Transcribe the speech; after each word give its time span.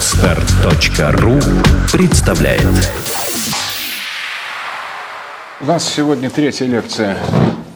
Отстар.ру 0.00 1.34
представляет 1.92 2.62
У 5.60 5.66
нас 5.66 5.86
сегодня 5.86 6.30
третья 6.30 6.64
лекция 6.64 7.18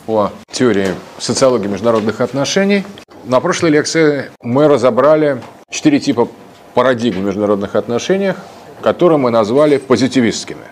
по 0.07 0.33
теории 0.51 0.89
социологии 1.19 1.67
международных 1.67 2.23
отношений. 2.23 2.85
На 3.27 3.41
прошлой 3.41 3.73
лекции 3.73 4.31
мы 4.43 4.69
разобрали 4.69 5.43
четыре 5.69 6.01
типа 6.01 6.27
парадигм 6.73 7.21
в 7.21 7.25
международных 7.25 7.77
отношениях, 7.77 8.39
которые 8.81 9.19
мы 9.19 9.29
назвали 9.31 9.77
позитивистскими. 9.77 10.65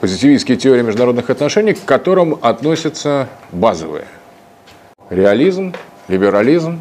Позитивистские 0.00 0.56
теории 0.56 0.82
международных 0.82 1.30
отношений, 1.30 1.74
к 1.74 1.84
которым 1.84 2.36
относятся 2.42 3.28
базовые. 3.52 4.06
Реализм, 5.10 5.72
либерализм, 6.08 6.80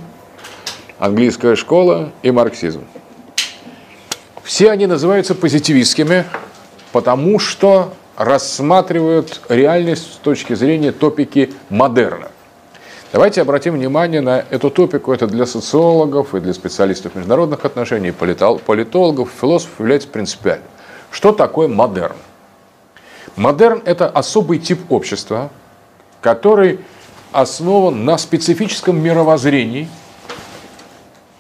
английская 0.98 1.55
школа 1.55 2.12
и 2.23 2.32
марксизм. 2.32 2.82
Все 4.45 4.70
они 4.70 4.85
называются 4.85 5.34
позитивистскими, 5.34 6.23
потому 6.91 7.40
что 7.40 7.95
рассматривают 8.16 9.41
реальность 9.49 10.13
с 10.13 10.18
точки 10.18 10.54
зрения 10.54 10.91
топики 10.91 11.52
модерна. 11.71 12.27
Давайте 13.12 13.41
обратим 13.41 13.73
внимание 13.73 14.21
на 14.21 14.45
эту 14.52 14.70
топику. 14.70 15.12
Это 15.12 15.26
для 15.26 15.48
социологов 15.48 16.35
и 16.35 16.40
для 16.40 16.54
специалистов 16.54 17.16
международных 17.16 17.66
отношений, 17.66 18.12
политологов, 18.12 19.31
философов 19.41 19.80
является 19.80 20.09
принципиальным. 20.09 20.68
Что 21.09 21.32
такое 21.32 21.68
модерн? 21.68 22.16
Модерн– 23.38 23.82
это 23.85 24.07
особый 24.07 24.59
тип 24.59 24.91
общества, 24.91 25.49
который 26.21 26.82
основан 27.32 28.05
на 28.05 28.20
специфическом 28.20 29.02
мировоззрении, 29.02 29.90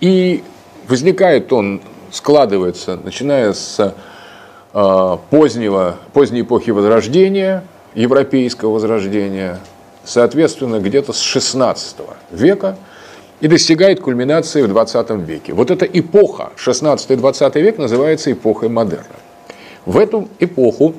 и 0.01 0.43
возникает 0.87 1.53
он, 1.53 1.81
складывается, 2.11 2.97
начиная 3.01 3.53
с 3.53 3.93
э, 4.73 5.17
позднего, 5.29 5.97
поздней 6.13 6.41
эпохи 6.41 6.71
Возрождения, 6.71 7.63
европейского 7.93 8.71
Возрождения, 8.71 9.59
соответственно, 10.03 10.79
где-то 10.79 11.13
с 11.13 11.19
16 11.19 11.97
века, 12.31 12.77
и 13.41 13.47
достигает 13.47 13.99
кульминации 13.99 14.61
в 14.61 14.67
20 14.67 15.09
веке. 15.27 15.53
Вот 15.53 15.69
эта 15.71 15.85
эпоха, 15.85 16.51
16-20 16.57 17.61
век, 17.61 17.77
называется 17.77 18.31
эпохой 18.31 18.69
модерна. 18.69 19.15
В 19.85 19.97
эту 19.97 20.29
эпоху 20.39 20.95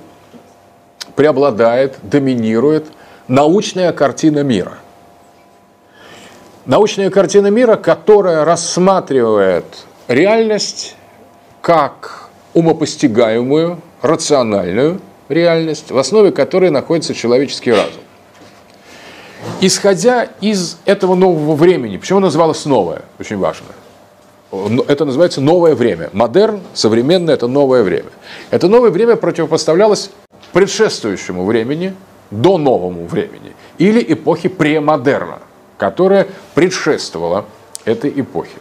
преобладает, 1.14 1.96
доминирует 2.02 2.86
научная 3.26 3.92
картина 3.92 4.40
мира. 4.40 4.78
Научная 6.66 7.10
картина 7.10 7.46
мира, 7.46 7.76
которая 7.76 8.44
рассматривает 8.44 9.64
реальность 10.08 10.96
как 11.60 12.28
умопостигаемую, 12.54 13.80
рациональную 14.02 15.00
реальность, 15.28 15.90
в 15.90 15.98
основе 15.98 16.30
которой 16.30 16.70
находится 16.70 17.14
человеческий 17.14 17.72
разум. 17.72 18.02
Исходя 19.60 20.28
из 20.40 20.78
этого 20.84 21.14
нового 21.14 21.54
времени, 21.54 21.96
почему 21.96 22.20
называлось 22.20 22.64
новое, 22.64 23.02
очень 23.18 23.36
важно, 23.36 23.66
это 24.88 25.04
называется 25.04 25.40
новое 25.40 25.74
время. 25.74 26.10
Модерн, 26.12 26.60
современное– 26.72 27.34
это 27.36 27.48
новое 27.48 27.82
время. 27.82 28.10
Это 28.50 28.68
новое 28.68 28.90
время 28.90 29.16
противопоставлялось 29.16 30.10
предшествующему 30.52 31.44
времени, 31.44 31.94
до 32.30 32.58
новому 32.58 33.06
времени, 33.06 33.54
или 33.78 34.04
эпохи 34.12 34.48
премодерна, 34.48 35.38
которая 35.78 36.26
предшествовала 36.54 37.44
этой 37.84 38.10
эпохе. 38.10 38.58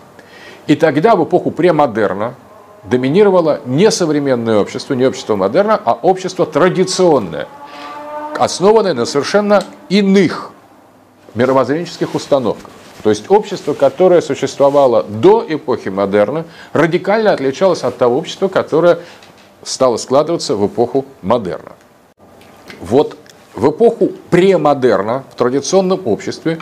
И 0.68 0.76
тогда, 0.76 1.16
в 1.16 1.24
эпоху 1.24 1.52
премодерна, 1.52 2.36
доминировало 2.84 3.62
не 3.66 3.92
современное 3.92 4.60
общество, 4.60 4.94
не 4.94 5.06
общество 5.06 5.36
модерна, 5.36 5.80
а 5.84 5.94
общество 5.94 6.46
традиционное, 6.46 7.48
основанное 8.38 8.94
на 8.94 9.06
совершенно 9.06 9.64
иных 9.90 10.52
мировоззренческих 11.36 12.16
установках. 12.16 12.72
То 13.04 13.10
есть 13.12 13.30
общество, 13.30 13.74
которое 13.74 14.22
существовало 14.22 15.04
до 15.04 15.46
эпохи 15.48 15.90
модерна, 15.90 16.46
радикально 16.74 17.34
отличалось 17.34 17.84
от 17.84 17.98
того 17.98 18.18
общества, 18.18 18.48
которое 18.48 19.00
стало 19.64 19.98
складываться 19.98 20.56
в 20.56 20.66
эпоху 20.66 21.06
модерна. 21.22 21.74
Вот 22.82 23.18
в 23.54 23.70
эпоху 23.70 24.10
премодерна, 24.30 25.24
в 25.32 25.36
традиционном 25.36 26.02
обществе, 26.06 26.60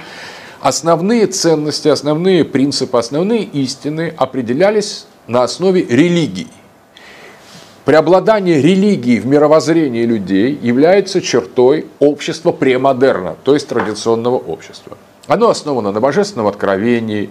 основные 0.64 1.28
ценности, 1.28 1.90
основные 1.90 2.46
принципы, 2.46 2.98
основные 2.98 3.44
истины 3.44 4.14
определялись 4.16 5.06
на 5.28 5.44
основе 5.44 5.84
религий. 5.84 6.48
Преобладание 7.84 8.62
религии 8.62 9.20
в 9.20 9.26
мировоззрении 9.26 10.06
людей 10.06 10.58
является 10.62 11.22
чертой 11.22 11.88
общества 12.00 12.54
премодерна, 12.54 13.36
то 13.44 13.54
есть 13.56 13.68
традиционного 13.68 14.38
общества. 14.38 14.98
Оно 15.28 15.50
основано 15.50 15.92
на 15.92 16.00
божественном 16.00 16.48
откровении, 16.48 17.30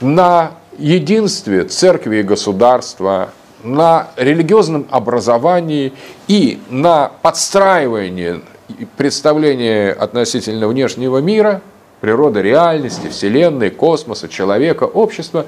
на 0.00 0.52
единстве 0.78 1.64
церкви 1.64 2.20
и 2.20 2.22
государства, 2.22 3.32
на 3.62 4.08
религиозном 4.16 4.86
образовании 4.90 5.92
и 6.26 6.58
на 6.70 7.12
подстраивании 7.20 8.40
представления 8.96 9.92
относительно 9.92 10.68
внешнего 10.68 11.18
мира, 11.18 11.60
природы 12.02 12.42
реальности, 12.42 13.06
Вселенной, 13.06 13.70
космоса, 13.70 14.28
человека, 14.28 14.82
общества, 14.82 15.46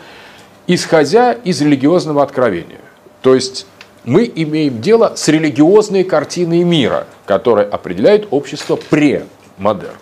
исходя 0.69 1.32
из 1.32 1.60
религиозного 1.60 2.22
откровения. 2.22 2.81
То 3.22 3.34
есть 3.34 3.66
мы 4.04 4.31
имеем 4.32 4.81
дело 4.81 5.14
с 5.16 5.26
религиозной 5.26 6.04
картиной 6.04 6.62
мира, 6.62 7.09
которая 7.26 7.66
определяет 7.66 8.28
общество 8.31 8.76
премодерна. 8.76 9.98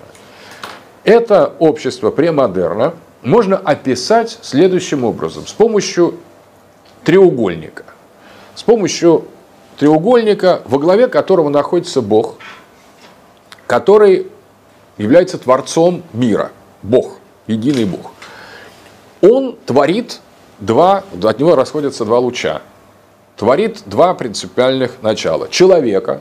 Это 1.04 1.54
общество 1.58 2.10
премодерна 2.10 2.94
можно 3.22 3.56
описать 3.56 4.38
следующим 4.42 5.04
образом, 5.04 5.46
с 5.46 5.52
помощью 5.52 6.16
треугольника. 7.02 7.84
С 8.54 8.62
помощью 8.62 9.24
треугольника, 9.78 10.60
во 10.66 10.78
главе 10.78 11.08
которого 11.08 11.48
находится 11.48 12.02
Бог, 12.02 12.34
который 13.66 14.26
является 14.98 15.38
творцом 15.38 16.02
мира, 16.12 16.52
Бог, 16.82 17.18
единый 17.46 17.84
Бог. 17.84 18.12
Он 19.20 19.56
творит 19.66 20.20
два, 20.58 21.04
от 21.22 21.38
него 21.38 21.54
расходятся 21.54 22.04
два 22.04 22.18
луча, 22.18 22.62
творит 23.36 23.82
два 23.86 24.14
принципиальных 24.14 25.02
начала. 25.02 25.48
Человека, 25.48 26.20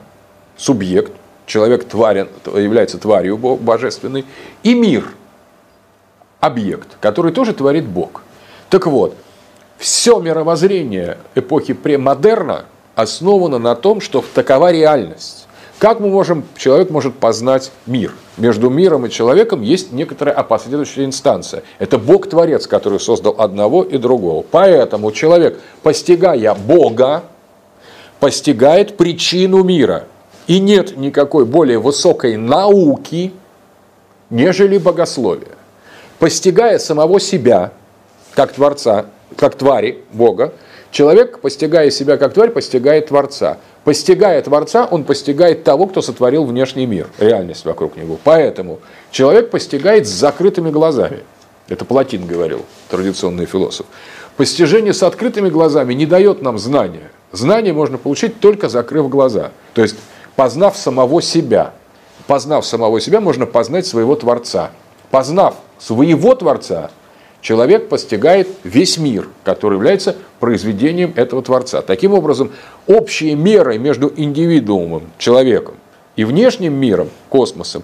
субъект, 0.57 1.11
человек 1.45 1.87
тварен, 1.87 2.29
является 2.45 2.97
тварью 2.97 3.37
божественной, 3.37 4.25
и 4.63 4.73
мир, 4.73 5.13
объект, 6.39 6.87
который 6.99 7.31
тоже 7.31 7.53
творит 7.53 7.87
Бог. 7.87 8.23
Так 8.69 8.87
вот, 8.87 9.15
все 9.77 10.19
мировоззрение 10.19 11.17
эпохи 11.35 11.73
премодерна 11.73 12.65
основано 12.95 13.57
на 13.57 13.75
том, 13.75 13.99
что 14.01 14.23
такова 14.33 14.71
реальность. 14.71 15.47
Как 15.81 15.99
мы 15.99 16.09
можем, 16.09 16.43
человек 16.57 16.91
может 16.91 17.15
познать 17.15 17.71
мир? 17.87 18.13
Между 18.37 18.69
миром 18.69 19.07
и 19.07 19.09
человеком 19.09 19.63
есть 19.63 19.91
некоторая 19.91 20.35
опосредующая 20.35 21.05
инстанция. 21.05 21.63
Это 21.79 21.97
Бог-творец, 21.97 22.67
который 22.67 22.99
создал 22.99 23.33
одного 23.39 23.81
и 23.81 23.97
другого. 23.97 24.45
Поэтому 24.51 25.11
человек, 25.11 25.59
постигая 25.81 26.53
Бога, 26.53 27.23
постигает 28.19 28.95
причину 28.95 29.63
мира. 29.63 30.03
И 30.45 30.59
нет 30.59 30.97
никакой 30.97 31.45
более 31.45 31.79
высокой 31.79 32.37
науки, 32.37 33.33
нежели 34.29 34.77
богословие. 34.77 35.55
Постигая 36.19 36.77
самого 36.77 37.19
себя, 37.19 37.71
как 38.35 38.53
Творца, 38.53 39.07
как 39.35 39.55
твари 39.55 40.03
Бога, 40.13 40.53
человек, 40.91 41.39
постигая 41.39 41.89
себя 41.89 42.17
как 42.17 42.33
тварь, 42.33 42.51
постигает 42.51 43.07
Творца. 43.07 43.57
Постигая 43.83 44.41
Творца, 44.41 44.87
он 44.89 45.03
постигает 45.03 45.63
того, 45.63 45.87
кто 45.87 46.01
сотворил 46.01 46.43
внешний 46.45 46.85
мир, 46.85 47.09
реальность 47.17 47.65
вокруг 47.65 47.97
него. 47.97 48.19
Поэтому 48.23 48.79
человек 49.09 49.49
постигает 49.49 50.07
с 50.07 50.11
закрытыми 50.11 50.69
глазами. 50.69 51.21
Это 51.67 51.85
Платин 51.85 52.27
говорил, 52.27 52.65
традиционный 52.89 53.45
философ. 53.45 53.85
Постижение 54.37 54.93
с 54.93 55.03
открытыми 55.03 55.49
глазами 55.49 55.93
не 55.93 56.05
дает 56.05 56.41
нам 56.41 56.57
знания. 56.59 57.11
Знание 57.31 57.73
можно 57.73 57.97
получить 57.97 58.39
только 58.39 58.69
закрыв 58.69 59.09
глаза. 59.09 59.51
То 59.73 59.81
есть 59.81 59.95
познав 60.35 60.77
самого 60.77 61.21
себя. 61.21 61.73
Познав 62.27 62.65
самого 62.65 62.99
себя, 62.99 63.19
можно 63.19 63.45
познать 63.45 63.85
своего 63.85 64.15
Творца. 64.15 64.71
Познав 65.09 65.55
своего 65.79 66.35
Творца, 66.35 66.91
человек 67.41 67.89
постигает 67.89 68.47
весь 68.63 68.97
мир, 68.97 69.27
который 69.43 69.75
является 69.75 70.15
произведением 70.39 71.13
этого 71.15 71.41
Творца. 71.41 71.81
Таким 71.81 72.13
образом, 72.13 72.51
общие 72.87 73.35
меры 73.35 73.77
между 73.77 74.11
индивидуумом, 74.15 75.03
человеком, 75.17 75.75
и 76.15 76.23
внешним 76.23 76.73
миром, 76.73 77.09
космосом, 77.29 77.83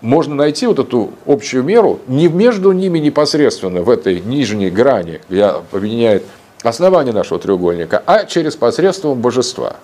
можно 0.00 0.34
найти 0.34 0.66
вот 0.66 0.78
эту 0.78 1.10
общую 1.26 1.64
меру 1.64 2.00
не 2.06 2.28
между 2.28 2.72
ними 2.72 2.98
непосредственно, 2.98 3.82
в 3.82 3.90
этой 3.90 4.20
нижней 4.20 4.70
грани, 4.70 5.20
где 5.28 5.44
объединяет 5.44 6.22
основание 6.62 7.12
нашего 7.12 7.40
треугольника, 7.40 8.02
а 8.06 8.24
через 8.24 8.56
посредством 8.56 9.20
божества. 9.20 9.76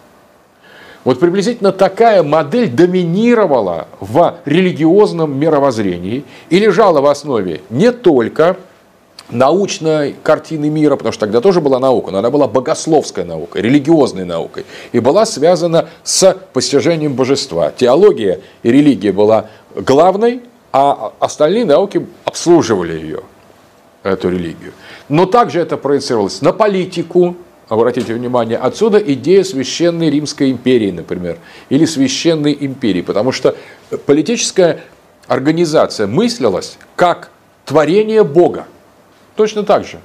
Вот 1.05 1.19
приблизительно 1.19 1.73
такая 1.73 2.23
модель 2.23 2.69
доминировала 2.69 3.89
в 3.99 4.37
религиозном 4.45 5.37
мировоззрении 5.37 6.25
и 6.49 6.59
лежала 6.61 7.01
в 7.01 7.07
основе 7.07 7.61
не 7.71 7.91
только 7.91 8.57
научной 9.33 10.15
картины 10.23 10.71
мира, 10.71 10.97
потому 10.97 11.13
что 11.13 11.21
тогда 11.21 11.41
тоже 11.41 11.61
была 11.61 11.79
наука, 11.79 12.11
но 12.11 12.19
она 12.19 12.31
была 12.31 12.47
богословской 12.47 13.25
наукой, 13.25 13.63
религиозной 13.63 14.25
наукой, 14.25 14.65
и 14.93 15.01
была 15.01 15.27
связана 15.27 15.89
с 16.05 16.37
постижением 16.53 17.15
божества. 17.15 17.73
Теология 17.77 18.41
и 18.63 18.71
религия 18.71 19.13
была 19.13 19.47
главной, 19.75 20.43
а 20.73 21.13
остальные 21.19 21.65
науки 21.65 22.07
обслуживали 22.25 22.95
ее, 22.95 23.21
эту 24.03 24.31
религию. 24.31 24.73
Но 25.09 25.27
также 25.27 25.61
это 25.61 25.77
проецировалось 25.77 26.41
на 26.43 26.53
политику, 26.53 27.37
обратите 27.69 28.15
внимание, 28.15 28.59
отсюда 28.59 28.99
идея 28.99 29.45
священной 29.45 30.11
Римской 30.11 30.51
империи, 30.51 30.91
например, 30.91 31.39
или 31.69 31.85
священной 31.85 32.57
империи, 32.59 33.03
потому 33.03 33.33
что 33.33 33.57
политическая 34.07 34.81
организация 35.27 36.07
мыслилась 36.07 36.77
как 36.97 37.31
творение 37.65 38.25
Бога. 38.25 38.67
Точно 39.43 39.65
так 39.65 39.85
же. 39.85 39.99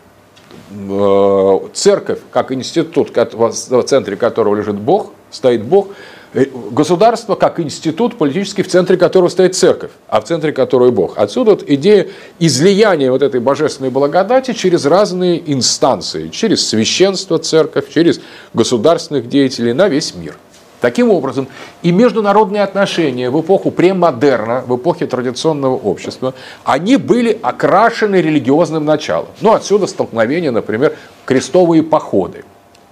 Э, 0.71 1.59
церковь, 1.71 2.17
как 2.31 2.51
институт, 2.51 3.15
в 3.15 3.83
центре 3.83 4.15
которого 4.15 4.55
лежит 4.55 4.77
Бог, 4.77 5.11
стоит 5.29 5.61
Бог, 5.61 5.89
э, 6.33 6.45
государство 6.71 7.35
как 7.35 7.59
институт 7.59 8.17
политический, 8.17 8.63
в 8.63 8.67
центре 8.67 8.97
которого 8.97 9.29
стоит 9.29 9.55
церковь, 9.55 9.91
а 10.07 10.21
в 10.21 10.23
центре 10.23 10.53
которого 10.53 10.89
Бог. 10.89 11.19
Отсюда 11.19 11.51
вот 11.51 11.63
идея 11.67 12.07
излияния 12.39 13.11
вот 13.11 13.21
этой 13.21 13.39
божественной 13.39 13.91
благодати 13.91 14.53
через 14.53 14.87
разные 14.87 15.39
инстанции, 15.53 16.29
через 16.29 16.67
священство 16.67 17.37
церковь, 17.37 17.93
через 17.93 18.19
государственных 18.55 19.29
деятелей 19.29 19.73
на 19.73 19.87
весь 19.87 20.15
мир– 20.15 20.35
Таким 20.79 21.09
образом, 21.09 21.47
и 21.81 21.91
международные 21.91 22.61
отношения 22.61 23.31
в 23.31 23.41
эпоху 23.41 23.71
премодерна, 23.71 24.63
в 24.67 24.75
эпохе 24.75 25.07
традиционного 25.07 25.75
общества, 25.75 26.35
они 26.63 26.97
были 26.97 27.37
окрашены 27.41 28.17
религиозным 28.17 28.85
началом. 28.85 29.29
Ну, 29.41 29.53
отсюда 29.53 29.87
столкновение, 29.87 30.51
например, 30.51 30.95
крестовые 31.25 31.81
походы. 31.81 32.43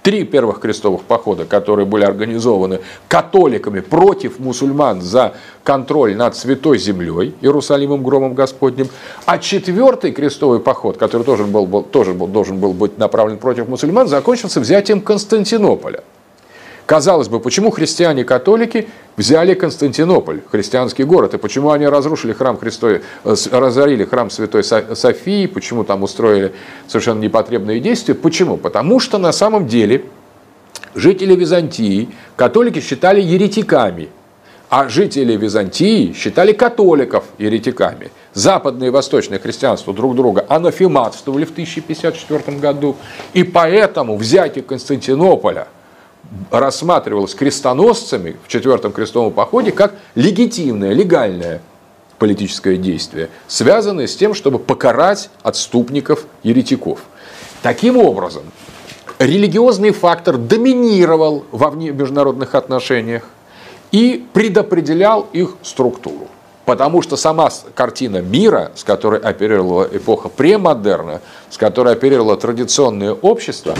Три 0.02 0.24
первых 0.24 0.60
крестовых 0.60 1.02
похода, 1.02 1.44
которые 1.44 1.86
были 1.86 2.04
организованы 2.04 2.80
католиками 3.08 3.80
против 3.80 4.38
мусульман 4.38 5.00
за 5.00 5.34
контроль 5.64 6.16
над 6.16 6.36
Святой 6.36 6.78
Землей, 6.78 7.34
Иерусалимом, 7.40 8.04
громом 8.04 8.34
Господним. 8.34 8.88
А 9.26 9.38
четвертый 9.38 10.12
крестовый 10.12 10.60
поход, 10.60 10.96
который 10.96 11.22
тоже, 11.22 11.44
был, 11.44 11.82
тоже 11.82 12.14
должен 12.14 12.58
был 12.58 12.72
быть 12.72 12.98
направлен 12.98 13.38
против 13.38 13.68
мусульман, 13.68 14.06
закончился 14.06 14.60
взятием 14.60 15.00
Константинополя. 15.00 16.02
Казалось 16.86 17.28
бы, 17.28 17.40
почему 17.40 17.72
христиане-католики 17.72 18.88
взяли 19.16 19.54
Константинополь, 19.54 20.42
христианский 20.52 21.02
город, 21.02 21.34
и 21.34 21.38
почему 21.38 21.72
они 21.72 21.88
разрушили 21.88 22.32
храм 22.32 22.56
Христовый, 22.56 23.02
э, 23.24 23.34
разорили 23.50 24.04
храм 24.04 24.30
Святой 24.30 24.62
Софии, 24.62 25.46
почему 25.46 25.82
там 25.82 26.04
устроили 26.04 26.52
совершенно 26.86 27.18
непотребные 27.18 27.80
действия? 27.80 28.14
Почему? 28.14 28.56
Потому 28.56 29.00
что 29.00 29.18
на 29.18 29.32
самом 29.32 29.66
деле 29.66 30.04
жители 30.94 31.34
Византии 31.34 32.08
католики 32.36 32.80
считали 32.80 33.20
еретиками, 33.20 34.08
а 34.70 34.88
жители 34.88 35.34
Византии 35.34 36.12
считали 36.12 36.52
католиков 36.52 37.24
еретиками. 37.38 38.12
Западное 38.32 38.88
и 38.88 38.90
восточное 38.92 39.40
христианство 39.40 39.92
друг 39.92 40.14
друга 40.14 40.46
анафематствовали 40.48 41.46
в 41.46 41.50
1054 41.50 42.58
году, 42.58 42.94
и 43.32 43.42
поэтому 43.42 44.16
взятие 44.16 44.62
Константинополя– 44.62 45.66
рассматривалось 46.50 47.34
крестоносцами 47.34 48.36
в 48.44 48.48
четвертом 48.48 48.92
крестовом 48.92 49.32
походе 49.32 49.72
как 49.72 49.94
легитимное, 50.14 50.92
легальное 50.92 51.60
политическое 52.18 52.76
действие, 52.76 53.28
связанное 53.46 54.06
с 54.06 54.16
тем, 54.16 54.34
чтобы 54.34 54.58
покарать 54.58 55.30
отступников, 55.42 56.26
еретиков. 56.42 57.00
Таким 57.62 57.96
образом, 57.96 58.44
религиозный 59.18 59.90
фактор 59.90 60.36
доминировал 60.36 61.44
во 61.50 61.70
международных 61.70 62.54
отношениях 62.54 63.24
и 63.92 64.26
предопределял 64.32 65.28
их 65.32 65.56
структуру. 65.62 66.28
Потому 66.64 67.00
что 67.00 67.16
сама 67.16 67.48
картина 67.74 68.20
мира, 68.20 68.72
с 68.74 68.82
которой 68.82 69.20
оперировала 69.20 69.88
эпоха 69.90 70.28
премодерна, 70.28 71.20
с 71.48 71.56
которой 71.58 71.92
оперировало 71.92 72.36
традиционное 72.36 73.12
общество, 73.12 73.74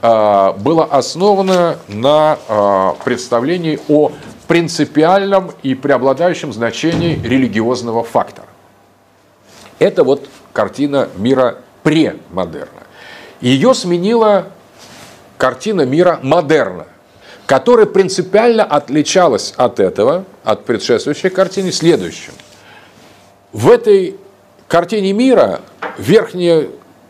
было 0.00 0.84
основано 0.84 1.78
на 1.88 2.38
а, 2.48 2.96
представлении 3.04 3.80
о 3.88 4.12
принципиальном 4.46 5.52
и 5.62 5.74
преобладающем 5.74 6.52
значении 6.52 7.20
религиозного 7.22 8.04
фактора. 8.04 8.46
Это 9.78 10.04
вот 10.04 10.28
картина 10.52 11.08
мира 11.16 11.58
премодерна. 11.82 12.82
Ее 13.40 13.74
сменила 13.74 14.48
картина 15.36 15.82
мира 15.82 16.18
модерна, 16.22 16.86
которая 17.46 17.86
принципиально 17.86 18.64
отличалась 18.64 19.54
от 19.56 19.80
этого, 19.80 20.24
от 20.44 20.64
предшествующей 20.64 21.30
картины, 21.30 21.72
следующим. 21.72 22.32
В 23.52 23.70
этой 23.70 24.16
картине 24.66 25.12
мира 25.12 25.60
верхняя 25.96 26.68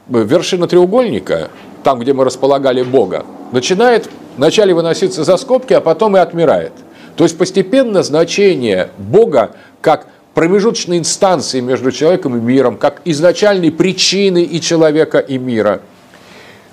вершина 0.08 0.69
треугольника 0.69 1.50
там, 1.82 1.98
где 2.00 2.12
мы 2.12 2.25
располагали 2.25 2.82
Бога, 2.82 3.25
начинает 3.52 4.08
вначале 4.36 4.75
выноситься 4.75 5.25
за 5.25 5.36
скобки, 5.36 5.72
а 5.72 5.80
потом 5.80 6.16
и 6.16 6.20
отмирает. 6.20 6.72
То 7.16 7.25
есть 7.25 7.36
постепенно 7.36 8.02
значение 8.02 8.90
Бога 8.98 9.52
как 9.80 10.06
промежуточной 10.34 10.98
инстанции 10.98 11.60
между 11.60 11.90
человеком 11.90 12.36
и 12.36 12.40
миром, 12.40 12.76
как 12.76 13.02
изначальной 13.04 13.72
причины 13.72 14.44
и 14.44 14.60
человека, 14.60 15.19
и 15.19 15.36
мира, 15.36 15.80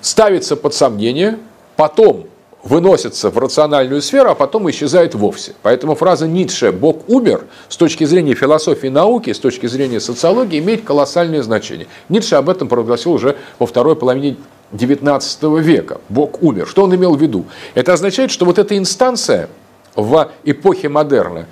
ставится 0.02 0.56
под 0.56 0.76
сомнение, 0.76 1.40
потом 1.76 2.28
выносится 2.66 3.30
в 3.30 3.38
рациональную 3.38 4.02
сферу, 4.02 4.32
а 4.32 4.36
потом 4.36 4.70
исчезает 4.70 5.14
вовсе. 5.14 5.54
Поэтому 5.62 5.96
фраза 5.96 6.28
Ницше 6.28 6.72
«Бог 6.72 7.08
умер» 7.08 7.46
с 7.70 7.78
точки 7.78 8.04
зрения 8.06 8.34
философии 8.34 8.88
науки, 8.88 9.32
с 9.32 9.40
точки 9.40 9.68
зрения 9.68 10.00
социологии 10.00 10.60
имеет 10.60 10.84
колоссальное 10.84 11.44
значение. 11.44 11.88
Ницше 12.10 12.36
об 12.36 12.50
этом 12.50 12.68
провозгласил 12.68 13.14
уже 13.14 13.38
во 13.60 13.68
второй 13.68 13.96
половине 13.96 14.38
XIX 14.74 15.62
века. 15.62 16.02
Бог 16.10 16.42
умер. 16.42 16.68
Что 16.68 16.84
он 16.84 16.96
имел 16.96 17.16
в 17.16 17.22
виду? 17.22 17.46
Это 17.76 17.94
означает, 17.94 18.32
что 18.32 18.46
вот 18.46 18.58
эта 18.58 18.76
инстанция 18.76 19.48
в 19.96 20.32
эпохе 20.44 20.90
модерна, 20.90 21.46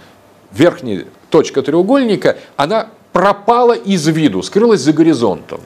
верхняя 0.52 1.06
точка 1.30 1.62
треугольника, 1.62 2.38
она 2.58 2.88
пропала 3.12 3.74
из 3.74 4.08
виду, 4.08 4.42
скрылась 4.42 4.82
за 4.82 4.94
горизонтом. 4.94 5.62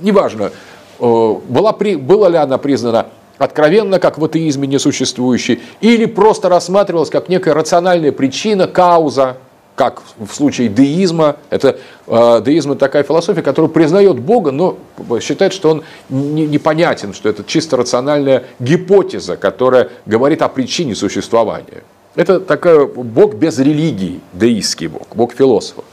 Неважно, 0.00 0.50
э, 0.98 1.34
была, 1.46 1.72
была 1.74 2.28
ли 2.30 2.38
она 2.38 2.56
признана 2.56 3.08
откровенно 3.38 3.98
как 3.98 4.18
в 4.18 4.24
атеизме 4.24 4.66
несуществующей, 4.66 5.62
или 5.80 6.04
просто 6.06 6.48
рассматривалась 6.48 7.10
как 7.10 7.28
некая 7.28 7.54
рациональная 7.54 8.12
причина, 8.12 8.66
кауза, 8.66 9.36
как 9.78 10.02
в 10.18 10.34
случае 10.34 10.68
деизма. 10.68 11.36
Это, 11.50 11.78
э, 12.08 12.42
деизм– 12.44 12.72
это 12.72 12.80
такая 12.80 13.04
философия, 13.04 13.42
которая 13.42 13.70
признает 13.70 14.18
Бога, 14.18 14.50
но 14.50 14.76
считает, 15.20 15.52
что 15.52 15.70
он 15.70 15.84
не, 16.08 16.46
непонятен, 16.46 17.14
что 17.14 17.28
это 17.28 17.44
чисто 17.44 17.76
рациональная 17.76 18.44
гипотеза, 18.58 19.36
которая 19.36 19.90
говорит 20.04 20.42
о 20.42 20.48
причине 20.48 20.96
существования. 20.96 21.84
Это 22.16 22.40
такой 22.40 22.88
Бог 22.88 23.34
без 23.34 23.60
религии, 23.60 24.20
деистский 24.32 24.88
Бог, 24.88 25.06
Бог 25.14 25.32
философа. 25.32 25.84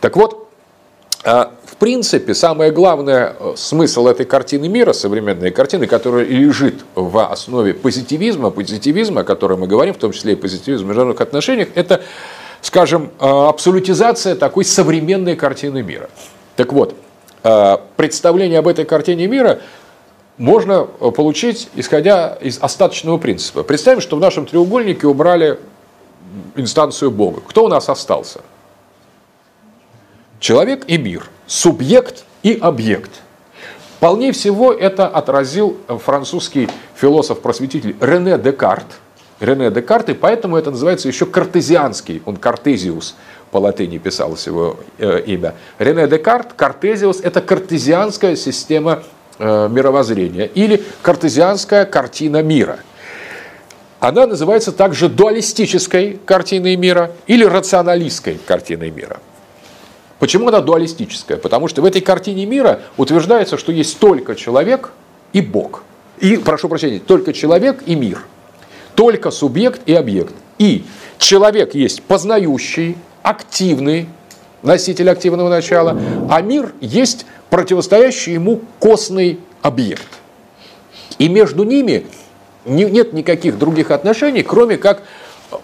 Так 0.00 0.16
вот, 0.16 0.48
э, 1.22 1.44
принципе, 1.78 2.34
самое 2.34 2.70
главное 2.70 3.36
э, 3.38 3.54
смысл 3.56 4.06
этой 4.08 4.26
картины 4.26 4.68
мира, 4.68 4.92
современной 4.92 5.50
картины, 5.50 5.86
которая 5.86 6.24
лежит 6.24 6.84
в 6.94 7.30
основе 7.30 7.74
позитивизма, 7.74 8.50
позитивизма, 8.50 9.20
о 9.22 9.24
котором 9.24 9.60
мы 9.60 9.66
говорим, 9.66 9.94
в 9.94 9.98
том 9.98 10.12
числе 10.12 10.32
и 10.32 10.36
позитивизм 10.36 10.84
в 10.84 10.88
международных 10.88 11.20
отношениях, 11.20 11.68
это 11.74 12.02
скажем, 12.60 13.10
э, 13.20 13.26
абсолютизация 13.26 14.34
такой 14.34 14.64
современной 14.64 15.36
картины 15.36 15.82
мира. 15.82 16.10
Так 16.56 16.72
вот, 16.72 16.94
э, 17.44 17.76
представление 17.96 18.58
об 18.58 18.68
этой 18.68 18.84
картине 18.84 19.26
мира 19.28 19.60
можно 20.36 20.84
получить, 20.84 21.68
исходя 21.74 22.38
из 22.40 22.58
остаточного 22.60 23.18
принципа. 23.18 23.62
Представим, 23.62 24.00
что 24.00 24.16
в 24.16 24.20
нашем 24.20 24.46
треугольнике 24.46 25.06
убрали 25.06 25.58
инстанцию 26.56 27.10
Бога. 27.10 27.40
Кто 27.46 27.64
у 27.64 27.68
нас 27.68 27.88
остался? 27.88 28.40
Человек 30.40 30.84
и 30.86 30.98
мир, 30.98 31.28
субъект 31.48 32.24
и 32.44 32.56
объект. 32.60 33.10
Вполне 33.96 34.30
всего 34.30 34.72
это 34.72 35.08
отразил 35.08 35.76
французский 35.88 36.68
философ-просветитель 36.94 37.96
Рене 38.00 38.38
Декарт– 38.38 38.86
Рене 39.40 39.70
Декарт, 39.70 40.08
и 40.08 40.14
поэтому 40.14 40.56
это 40.56 40.70
называется 40.70 41.08
еще 41.08 41.26
картезианский, 41.26 42.22
он 42.24 42.36
картезиус, 42.36 43.14
по 43.50 43.58
латыни 43.58 43.98
писалось 43.98 44.46
его 44.46 44.76
э, 44.98 45.22
имя. 45.26 45.54
Рене 45.78 46.08
Декарт, 46.08 46.54
картезиус– 46.54 47.20
это 47.22 47.40
картезианская 47.40 48.34
система 48.34 49.04
э, 49.38 49.68
мировоззрения 49.70 50.46
или 50.46 50.82
картезианская 51.02 51.84
картина 51.84 52.42
мира. 52.42 52.80
Она 54.00 54.26
называется 54.26 54.72
также 54.72 55.08
дуалистической 55.08 56.20
картиной 56.24 56.76
мира 56.76 57.12
или 57.26 57.44
рационалистской 57.44 58.38
картиной 58.44 58.90
мира. 58.90 59.20
Почему 60.18 60.48
она 60.48 60.60
дуалистическая? 60.60 61.38
Потому 61.38 61.68
что 61.68 61.82
в 61.82 61.84
этой 61.84 62.00
картине 62.00 62.44
мира 62.46 62.80
утверждается, 62.96 63.56
что 63.56 63.70
есть 63.72 63.98
только 63.98 64.34
человек 64.34 64.90
и 65.32 65.40
Бог. 65.40 65.84
И, 66.18 66.36
прошу 66.36 66.68
прощения, 66.68 66.98
только 66.98 67.32
человек 67.32 67.82
и 67.86 67.94
мир. 67.94 68.24
Только 68.94 69.30
субъект 69.30 69.82
и 69.86 69.94
объект. 69.94 70.34
И 70.58 70.84
человек 71.18 71.74
есть 71.74 72.02
познающий, 72.02 72.96
активный, 73.22 74.08
носитель 74.62 75.08
активного 75.08 75.48
начала, 75.48 75.96
а 76.28 76.40
мир 76.42 76.72
есть 76.80 77.26
противостоящий 77.50 78.32
ему 78.32 78.62
костный 78.80 79.38
объект. 79.62 80.08
И 81.18 81.28
между 81.28 81.62
ними 81.62 82.06
нет 82.64 83.12
никаких 83.12 83.58
других 83.58 83.92
отношений, 83.92 84.42
кроме 84.42 84.76
как 84.76 85.02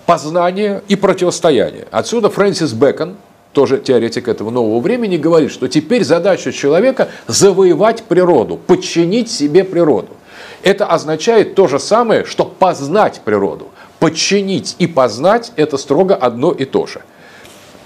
познания 0.06 0.82
и 0.86 0.94
противостояния. 0.94 1.86
Отсюда 1.90 2.30
Фрэнсис 2.30 2.72
Бэкон, 2.72 3.16
тоже 3.54 3.78
теоретик 3.78 4.28
этого 4.28 4.50
нового 4.50 4.80
времени, 4.80 5.16
говорит, 5.16 5.50
что 5.50 5.68
теперь 5.68 6.04
задача 6.04 6.52
человека 6.52 7.08
завоевать 7.26 8.02
природу, 8.02 8.58
подчинить 8.58 9.30
себе 9.30 9.64
природу. 9.64 10.10
Это 10.62 10.86
означает 10.86 11.54
то 11.54 11.68
же 11.68 11.78
самое, 11.78 12.24
что 12.26 12.44
познать 12.44 13.22
природу. 13.24 13.68
Подчинить 13.98 14.76
и 14.78 14.86
познать– 14.86 15.52
это 15.56 15.78
строго 15.78 16.14
одно 16.14 16.52
и 16.52 16.66
то 16.66 16.86
же– 16.86 17.00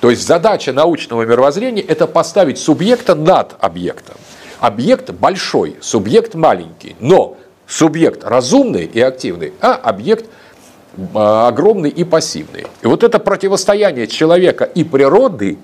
то 0.00 0.10
есть 0.10 0.26
задача 0.26 0.72
научного 0.72 1.24
мировоззрения– 1.24 1.82
это 1.88 2.06
поставить 2.06 2.58
субъекта 2.58 3.14
над 3.14 3.56
объектом. 3.58 4.16
Объект 4.60 5.10
большой, 5.10 5.76
субъект 5.80 6.34
маленький, 6.34 6.96
но 7.00 7.36
субъект 7.66 8.24
разумный 8.24 8.84
и 8.84 9.00
активный, 9.00 9.52
а 9.60 9.74
объект 9.74 10.26
огромный 11.14 11.90
и 11.90 12.04
пассивный. 12.04 12.66
И 12.82 12.86
вот 12.86 13.02
это 13.02 13.18
противостояние 13.18 14.06
человека 14.06 14.64
и 14.64 14.84
природы 14.84 15.58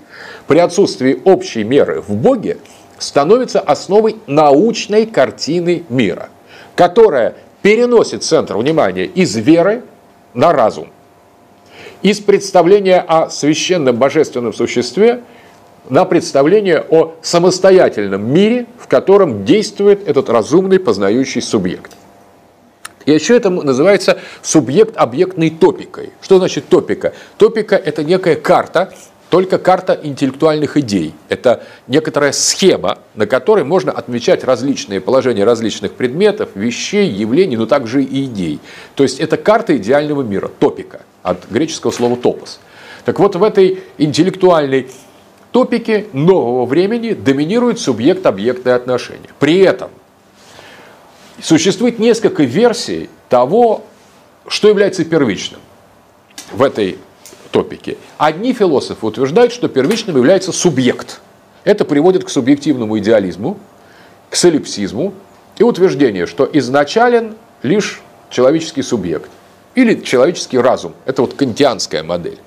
при 0.47 0.59
отсутствии 0.59 1.21
общей 1.25 1.65
меры 1.65 2.01
в 2.01 2.15
Боге 2.15 2.59
становится 2.99 3.61
основой 3.61 4.17
научной 4.27 5.07
картины 5.07 5.85
мира, 5.89 6.29
которая 6.77 7.35
переносит 7.63 8.23
центр 8.23 8.57
внимания 8.57 9.05
из 9.05 9.35
веры 9.37 9.83
на 10.35 10.53
разум 10.53 10.89
из 12.05 12.21
представления 12.21 13.01
о 13.01 13.31
священном 13.31 13.97
божественном 13.97 14.53
существе 14.53 15.23
на 15.89 16.05
представление 16.05 16.85
о 16.91 17.15
самостоятельном 17.23 18.31
мире, 18.31 18.67
в 18.79 18.89
котором 18.89 19.47
действует 19.47 20.07
этот 20.07 20.29
разумный 20.29 20.79
познающий 20.79 21.41
субъект. 21.41 21.93
И 23.07 23.13
еще 23.13 23.37
это 23.37 23.51
называется 23.51 24.19
субъект-объектной 24.43 25.51
топикой. 25.51 26.11
Что 26.21 26.39
значит 26.39 26.69
топика? 26.69 27.13
Топика– 27.39 27.77
это 27.85 28.03
некая 28.03 28.37
карта, 28.37 28.93
только 29.31 29.59
карта 29.59 29.99
интеллектуальных 30.01 30.77
идей. 30.77 31.15
Это 31.29 31.65
некоторая 31.89 32.33
схема, 32.33 32.99
на 33.15 33.27
которой 33.27 33.65
можно 33.65 33.91
отмечать 33.93 34.45
различные 34.45 35.01
положения 35.01 35.45
различных 35.45 35.95
предметов, 35.95 36.51
вещей, 36.55 37.11
явлений, 37.11 37.57
но 37.57 37.67
также 37.67 38.05
и 38.05 38.25
идей. 38.25 38.61
То 38.95 39.03
есть 39.03 39.21
это 39.21 39.37
карта 39.37 39.77
идеального 39.77 40.23
мира, 40.23 40.49
топика– 40.59 41.01
от 41.25 41.49
греческого 41.51 41.91
слова 41.91 42.17
«топос». 42.17 42.61
Так 43.05 43.19
вот, 43.19 43.35
в 43.35 43.43
этой 43.43 43.83
интеллектуальной 43.99 44.89
топике 45.51 46.07
нового 46.13 46.65
времени 46.67 47.13
доминирует 47.13 47.81
субъект-объектное 47.81 48.77
отношение. 48.77 49.31
При 49.41 49.59
этом 49.61 49.91
существует 51.43 51.99
несколько 51.99 52.45
версий 52.45 53.09
того, 53.29 53.85
что 54.47 54.69
является 54.69 55.05
первичным 55.05 55.61
в 56.53 56.63
этой 56.63 56.99
топике. 57.51 57.97
Одни 58.19 58.53
философы 58.53 59.07
утверждают, 59.07 59.53
что 59.53 59.69
первичным 59.69 60.17
является 60.17 60.53
субъект. 60.53 61.21
Это 61.65 61.85
приводит 61.85 62.25
к 62.25 62.29
субъективному 62.29 62.99
идеализму, 62.99 63.59
к 64.31 64.37
солипсизму 64.37 65.15
и 65.59 65.63
утверждение, 65.63 66.27
что 66.27 66.49
изначален 66.53 67.37
лишь 67.63 68.03
человеческий 68.31 68.83
субъект– 68.83 69.31
или 69.75 70.01
человеческий 70.01 70.59
разум. 70.59 70.95
Это 71.05 71.23
вот 71.23 71.35
кантианская 71.35 72.03
модель. 72.03 72.39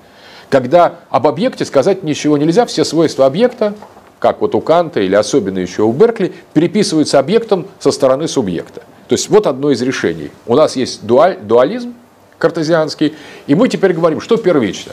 Когда 0.50 1.00
об 1.10 1.26
объекте 1.26 1.64
сказать 1.64 2.02
ничего 2.02 2.38
нельзя, 2.38 2.64
все 2.66 2.84
свойства 2.84 3.26
объекта, 3.26 3.74
как 4.18 4.40
вот 4.40 4.54
у 4.54 4.60
Канта 4.60 5.00
или 5.00 5.14
особенно 5.14 5.58
еще 5.58 5.82
у 5.82 5.92
Беркли, 5.92 6.32
переписываются 6.52 7.18
объектом 7.18 7.66
со 7.78 7.90
стороны 7.90 8.28
субъекта. 8.28 8.82
То 9.08 9.14
есть 9.14 9.28
вот 9.28 9.46
одно 9.46 9.70
из 9.70 9.80
решений. 9.82 10.30
У 10.46 10.54
нас 10.54 10.76
есть 10.76 11.04
дуаль, 11.06 11.38
дуализм 11.40 11.94
картезианский, 12.38 13.14
и 13.46 13.54
мы 13.54 13.68
теперь 13.68 13.92
говорим, 13.92 14.20
что 14.20 14.36
первично. 14.36 14.92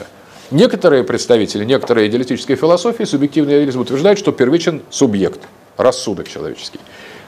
Некоторые 0.50 1.04
представители, 1.04 1.64
некоторые 1.64 2.08
идеалистической 2.08 2.56
философии, 2.56 3.04
субъективный 3.04 3.54
идеализм 3.54 3.80
утверждают, 3.80 4.18
что 4.18 4.32
первичен 4.32 4.82
субъект, 4.90 5.40
рассудок 5.76 6.28
человеческий. 6.28 6.80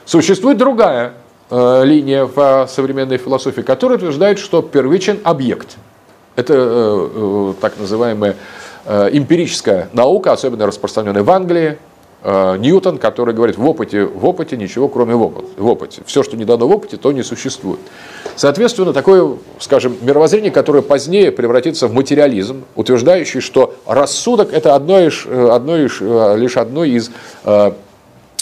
Существует 0.05 0.57
другая 0.57 1.13
Э, 1.51 1.83
линия 1.83 2.25
в 2.25 2.37
э, 2.37 2.67
современной 2.67 3.17
философии, 3.17 3.61
которая 3.61 3.97
утверждает, 3.97 4.37
что 4.37 4.61
первичен 4.61 5.19
объект. 5.23 5.77
Это 6.35 6.53
э, 6.55 7.53
так 7.59 7.77
называемая 7.79 8.35
эмпирическая 8.87 9.89
наука, 9.93 10.31
особенно 10.31 10.65
распространенная 10.65 11.21
в 11.21 11.29
Англии, 11.29 11.77
Ньютон, 12.23 12.97
который 12.97 13.33
говорит, 13.33 13.57
в 13.57 13.65
опыте, 13.65 14.03
в 14.03 14.25
опыте 14.25 14.57
ничего, 14.57 14.89
кроме 14.89 15.15
в 15.15 15.21
опыте. 15.21 15.47
В 15.55 15.67
опыте. 15.67 16.01
Все, 16.05 16.21
что 16.21 16.35
не 16.35 16.43
дано 16.43 16.67
в 16.67 16.71
опыте, 16.71 16.97
то 16.97 17.11
не 17.13 17.23
существует. 17.23 17.79
Соответственно, 18.35 18.91
такое, 18.91 19.37
скажем, 19.59 19.95
мировоззрение, 20.01 20.51
которое 20.51 20.81
позднее 20.81 21.31
превратится 21.31 21.87
в 21.87 21.93
материализм, 21.93 22.65
утверждающий, 22.75 23.39
что 23.39 23.73
рассудок– 23.85 24.51
это 24.53 24.75
одно 24.75 24.99
из, 24.99 25.25
одно 25.25 25.77
из, 25.77 26.01
лишь 26.39 26.57
одно 26.57 26.83
из 26.83 27.09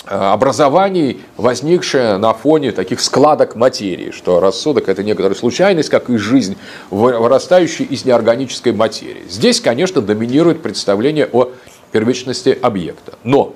Э, 0.10 0.32
образований, 0.32 1.20
возникшее 1.36 2.18
на 2.18 2.34
фоне 2.34 2.72
таких 2.72 3.02
складок 3.02 3.56
материи, 3.56 4.12
что 4.12 4.40
рассудок– 4.40 4.88
это 4.90 5.04
некоторая 5.04 5.36
случайность, 5.36 5.90
как 5.90 6.10
и 6.10 6.16
жизнь, 6.16 6.56
вырастающая 6.92 7.86
из 7.86 8.06
неорганической 8.06 8.72
материи. 8.72 9.24
Здесь, 9.30 9.60
конечно, 9.60 10.02
доминирует 10.02 10.62
представление 10.62 11.28
о 11.32 11.50
первичности 11.92 12.58
объекта. 12.62 13.16
Но 13.24 13.54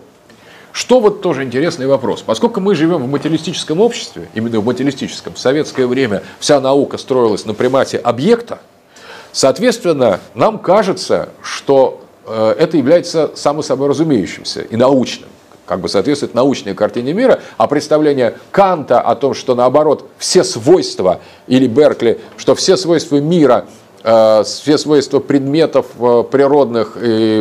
что 0.71 0.99
вот 0.99 1.21
тоже 1.21 1.43
интересный 1.43 1.87
вопрос. 1.87 2.21
Поскольку 2.21 2.59
мы 2.59 2.75
живем 2.75 3.03
в 3.03 3.07
материалистическом 3.07 3.79
обществе, 3.81 4.29
именно 4.33 4.59
в 4.59 4.65
материалистическом, 4.65 5.33
в 5.33 5.39
советское 5.39 5.85
время 5.85 6.23
вся 6.39 6.59
наука 6.59 6.97
строилась 6.97 7.45
на 7.45 7.53
примате 7.53 7.97
объекта, 7.97 8.59
соответственно, 9.31 10.19
нам 10.33 10.59
кажется, 10.59 11.29
что 11.41 12.01
э, 12.25 12.55
это 12.57 12.77
является 12.77 13.31
само 13.35 13.61
собой 13.61 13.89
разумеющимся 13.89 14.61
и 14.61 14.75
научным 14.75 15.29
как 15.67 15.79
бы 15.79 15.87
соответствует 15.87 16.33
научной 16.33 16.73
картине 16.73 17.13
мира, 17.13 17.39
а 17.55 17.65
представление 17.65 18.35
Канта 18.51 18.99
о 18.99 19.15
том, 19.15 19.33
что 19.33 19.55
наоборот 19.55 20.05
все 20.17 20.43
свойства, 20.43 21.21
или 21.47 21.65
Беркли, 21.65 22.19
что 22.35 22.55
все 22.55 22.75
свойства 22.75 23.17
мира 23.21 23.67
э, 24.03 24.43
все 24.43 24.77
свойства 24.77 25.19
предметов 25.19 25.85
э, 25.97 26.23
природных 26.29 26.97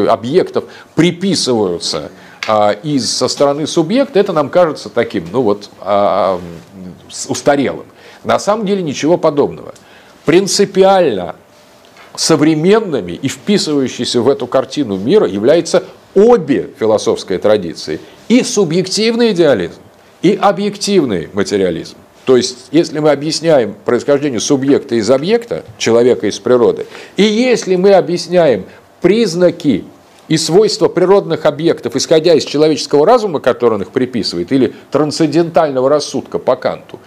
объектов 0.08 0.64
приписываются 0.94 2.12
э, 2.46 2.76
из, 2.82 3.10
со 3.10 3.28
стороны 3.28 3.66
субъекта, 3.66 4.18
это 4.18 4.32
нам 4.32 4.50
кажется 4.50 4.88
таким, 4.88 5.26
ну 5.32 5.42
вот, 5.42 5.70
а, 5.80 6.40
устарелым. 7.28 7.86
На 8.24 8.38
самом 8.38 8.66
деле 8.66 8.82
ничего 8.82 9.16
подобного. 9.16 9.74
Принципиально 10.24 11.36
современными 12.16 13.12
и 13.12 13.28
вписывающиеся 13.28 14.20
в 14.20 14.28
эту 14.28 14.46
картину 14.46 14.96
мира 14.96 15.26
являются 15.26 15.84
обе 16.14 16.70
философской 16.78 17.38
традиции 17.38 18.00
и 18.28 18.42
субъективный 18.42 19.32
идеализм, 19.32 19.80
и 20.22 20.38
объективный 20.40 21.28
материализм. 21.32 21.96
То 22.26 22.36
есть, 22.36 22.68
если 22.70 22.98
мы 22.98 23.10
объясняем 23.10 23.74
происхождение 23.84 24.40
субъекта 24.40 24.96
из 24.96 25.10
объекта, 25.10 25.64
человека 25.78 26.26
из 26.26 26.38
природы, 26.38 26.86
и 27.16 27.22
если 27.22 27.76
мы 27.76 27.94
объясняем 27.94 28.66
признаки 29.00 29.84
и 30.30 30.36
свойства 30.38 30.88
природных 30.88 31.44
объектов, 31.44 31.96
исходя 31.96 32.34
из 32.34 32.44
человеческого 32.44 33.04
разума, 33.04 33.40
который 33.40 33.74
он 33.74 33.82
их 33.82 33.90
приписывает, 33.90 34.52
или 34.52 34.72
трансцендентального 34.92 35.90
рассудка 35.90 36.38
по 36.38 36.54
Канту, 36.54 37.00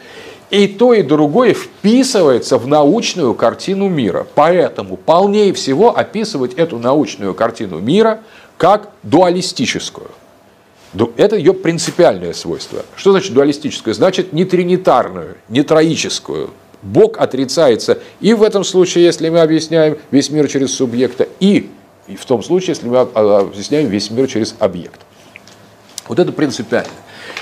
и 0.52 0.68
то, 0.68 0.94
и 0.94 1.02
другое 1.02 1.54
вписывается 1.54 2.58
в 2.58 2.68
научную 2.68 3.34
картину 3.34 3.88
мира. 3.88 4.28
Поэтому 4.36 4.98
полнее 4.98 5.54
всего 5.54 5.98
описывать 5.98 6.56
эту 6.56 6.78
научную 6.78 7.34
картину 7.34 7.80
мира 7.80 8.20
как 8.58 8.90
дуалистическую. 9.04 10.12
Это 11.16 11.38
ее 11.38 11.54
принципиальное 11.54 12.34
свойство. 12.34 12.84
Что 12.96 13.12
значит 13.12 13.34
дуалистическое? 13.34 13.94
Значит 13.94 14.34
не 14.34 14.44
тринитарную, 14.44 15.38
не 15.48 15.64
троическую. 15.64 16.50
Бог 16.82 17.18
отрицается 17.18 18.00
и 18.20 18.34
в 18.34 18.44
этом 18.44 18.66
случае, 18.66 19.06
если 19.06 19.30
мы 19.30 19.40
объясняем 19.40 19.98
весь 20.12 20.30
мир 20.30 20.50
через 20.50 20.76
субъекта, 20.76 21.28
и, 21.40 21.70
и 22.08 22.16
в 22.16 22.26
том 22.26 22.44
случае, 22.44 22.70
если 22.70 22.88
мы 22.88 23.00
объясняем 23.00 23.88
весь 23.88 24.10
мир 24.12 24.28
через 24.28 24.56
объект. 24.60 25.02
Вот 26.08 26.20
это 26.20 26.32
принципиально. 26.32 26.92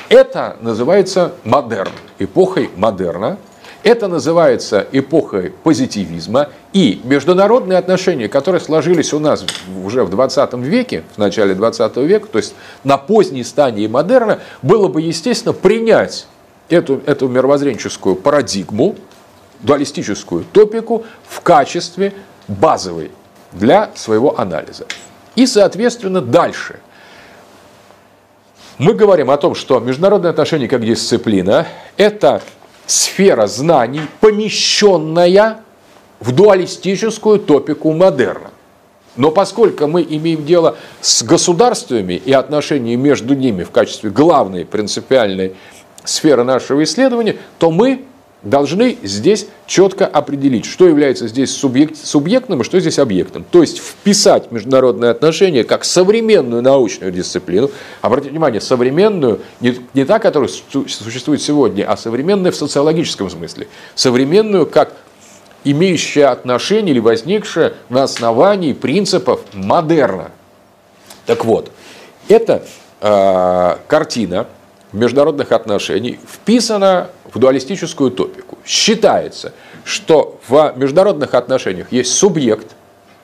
Это 0.10 0.58
называется 0.62 1.34
модерн, 1.44 1.92
эпохой 2.20 2.70
модерна. 2.76 3.38
Это 3.84 4.08
называется 4.08 4.86
эпохой 4.92 5.52
позитивизма. 5.64 6.50
И 6.72 7.02
международные 7.04 7.80
отношения, 7.80 8.28
которые 8.28 8.62
сложились 8.62 9.12
у 9.14 9.20
нас 9.20 9.44
уже 9.84 10.04
в 10.04 10.12
20 10.12 10.54
веке, 10.56 11.04
в 11.16 11.18
начале 11.18 11.56
20 11.56 11.98
века, 11.98 12.28
то 12.28 12.38
есть 12.38 12.54
на 12.84 12.98
поздней 12.98 13.44
стадии 13.44 13.88
модерна, 13.88 14.40
было 14.62 14.88
бы, 14.88 15.02
естественно, 15.02 15.54
принять 15.54 16.28
эту, 16.70 17.02
эту 17.08 17.28
мировоззренческую 17.28 18.16
парадигму, 18.16 18.96
дуалистическую 19.62 20.46
топику 20.52 21.04
в 21.28 21.42
качестве 21.42 22.14
базовой 22.48 23.10
для 23.52 23.92
своего 23.96 24.40
анализа. 24.40 24.86
И, 25.36 25.46
соответственно, 25.46 26.22
дальше. 26.22 26.80
Мы 28.78 28.94
говорим 28.94 29.30
о 29.30 29.38
том, 29.38 29.56
что 29.56 29.80
международные 29.80 30.32
отношения 30.32 30.68
как 30.68 30.84
дисциплина– 30.84 31.68
это 31.98 32.42
сфера 32.86 33.48
знаний, 33.48 34.02
помещенная 34.20 35.62
в 36.20 36.32
дуалистическую 36.34 37.40
топику 37.40 37.92
модерна. 37.94 38.52
Но 39.18 39.32
поскольку 39.32 39.88
мы 39.88 40.04
имеем 40.04 40.46
дело 40.46 40.78
с 41.02 41.22
государствами 41.24 42.14
и 42.14 42.32
отношения 42.32 42.96
между 42.96 43.36
ними 43.36 43.64
в 43.64 43.72
качестве 43.72 44.10
главной 44.10 44.66
принципиальной 44.66 45.56
сферы 46.04 46.44
нашего 46.44 46.84
исследования, 46.84 47.38
то 47.60 47.72
мы 47.72 48.06
должны 48.44 48.98
здесь 49.04 49.48
четко 49.68 50.06
определить, 50.08 50.66
что 50.66 50.88
является 50.88 51.28
здесь 51.28 51.56
субъект, 51.56 51.98
субъектным 51.98 52.62
и 52.62 52.64
что 52.64 52.80
здесь 52.80 53.00
объектом. 53.00 53.46
То 53.50 53.62
есть 53.62 53.80
вписать 53.80 54.52
международные 54.52 55.12
отношения 55.12 55.64
как 55.64 55.84
современную 55.84 56.62
научную 56.62 57.12
дисциплину. 57.12 57.70
Обратите 58.02 58.32
внимание, 58.32 58.62
современную, 58.62 59.42
не, 59.60 59.78
не 59.94 60.06
та, 60.06 60.20
которая 60.20 60.50
существует 60.50 61.42
сегодня, 61.42 61.86
а 61.90 61.98
современную 61.98 62.52
в 62.52 62.56
социологическом 62.56 63.30
смысле. 63.30 63.68
Современную 63.96 64.66
как 64.66 64.94
имеющая 65.64 66.26
отношение 66.26 66.92
или 66.92 67.00
возникшая 67.00 67.74
на 67.90 68.04
основании 68.04 68.74
принципов 68.74 69.42
модерна. 69.54 70.32
Так 71.28 71.46
вот, 71.46 71.72
эта 72.28 72.64
э, 73.00 73.76
картина 73.88 74.48
международных 74.94 75.52
отношений 75.52 76.20
вписана 76.28 77.10
в 77.34 77.40
дуалистическую 77.40 78.12
топику. 78.12 78.58
Считается, 78.66 79.54
что 79.84 80.40
в 80.48 80.74
международных 80.76 81.34
отношениях 81.34 81.92
есть 81.92 82.14
субъект, 82.14 82.68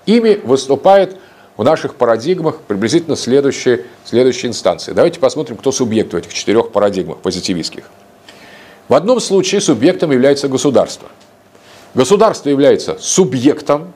ими 0.06 0.40
выступает 0.44 1.18
в 1.58 1.64
наших 1.64 1.96
парадигмах 1.96 2.62
приблизительно 2.62 3.16
следующие, 3.16 3.86
следующие 4.06 4.50
инстанции. 4.50 4.94
Давайте 4.94 5.20
посмотрим, 5.20 5.58
кто 5.58 5.72
субъект 5.72 6.14
в 6.14 6.16
этих 6.16 6.34
четырех 6.34 6.72
парадигмах 6.72 7.18
позитивистских. 7.18 7.86
В 8.88 8.94
одном 8.94 9.20
случае 9.20 9.60
субъектом 9.60 10.12
является 10.12 10.48
государство. 10.48 11.10
Государство 11.94 12.50
является 12.50 12.98
субъектом 13.00 13.94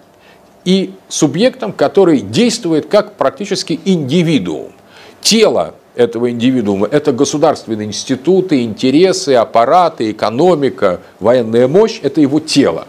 и 0.66 0.94
субъектом, 1.08 1.72
который 1.72 2.20
действует 2.20 2.88
как 2.88 3.16
практически 3.16 3.80
индивидуум. 3.86 4.74
Тело 5.22 5.75
этого 5.95 6.31
индивидуума– 6.31 6.88
это 6.91 7.12
государственные 7.12 7.88
институты, 7.88 8.63
интересы, 8.63 9.36
аппараты, 9.36 10.12
экономика, 10.12 11.01
военная 11.19 11.67
мощь– 11.67 12.00
это 12.03 12.21
его 12.21 12.39
тело. 12.39 12.88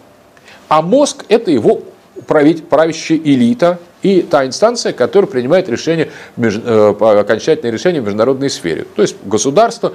А 0.69 0.83
мозг– 0.83 1.25
это 1.29 1.51
его 1.51 1.83
правящая 2.27 3.19
элита 3.19 3.79
и 4.03 4.23
та 4.23 4.47
инстанция, 4.47 4.93
которая 4.93 5.31
принимает 5.31 5.69
решение, 5.69 6.11
э, 6.37 6.95
окончательное 6.99 7.73
решение 7.73 8.01
в 8.01 8.05
международной 8.05 8.51
сфере. 8.51 8.87
То 8.97 9.03
есть 9.03 9.17
государство, 9.25 9.93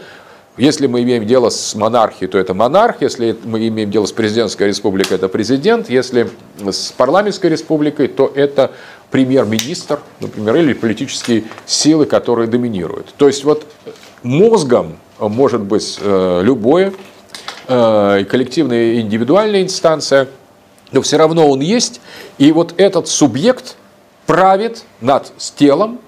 если 0.57 0.87
мы 0.87 1.03
имеем 1.03 1.25
дело 1.25 1.49
с 1.49 1.75
монархией, 1.75 2.29
то 2.29 2.37
это 2.37 2.53
монарх, 2.53 3.01
если 3.01 3.37
мы 3.43 3.67
имеем 3.67 3.91
дело 3.91 4.05
с 4.05 4.11
президентской 4.11 4.67
республикой, 4.67 5.17
это 5.17 5.27
президент, 5.27 5.89
если 5.89 6.29
с 6.59 6.91
парламентской 6.91 7.48
республикой, 7.48 8.07
то 8.07 8.31
это 8.33 8.72
премьер-министр, 9.11 10.00
например, 10.20 10.55
или 10.57 10.74
политические 10.74 11.46
силы, 11.65 12.05
которые 12.05 12.48
доминируют. 12.48 13.13
То 13.17 13.27
есть 13.27 13.43
вот 13.43 13.65
мозгом 14.24 14.98
может 15.20 15.61
быть 15.61 15.98
э, 16.01 16.41
любое, 16.43 16.93
э, 17.67 18.25
коллективная 18.29 18.93
и 18.93 19.01
индивидуальная 19.01 19.63
инстанция, 19.63 20.27
но 20.91 21.01
все 21.01 21.17
равно 21.17 21.48
он 21.48 21.59
есть, 21.59 22.01
и 22.37 22.51
вот 22.51 22.74
этот 22.77 23.07
субъект 23.07 23.75
правит 24.25 24.83
над 25.01 25.31
телом 25.55 26.00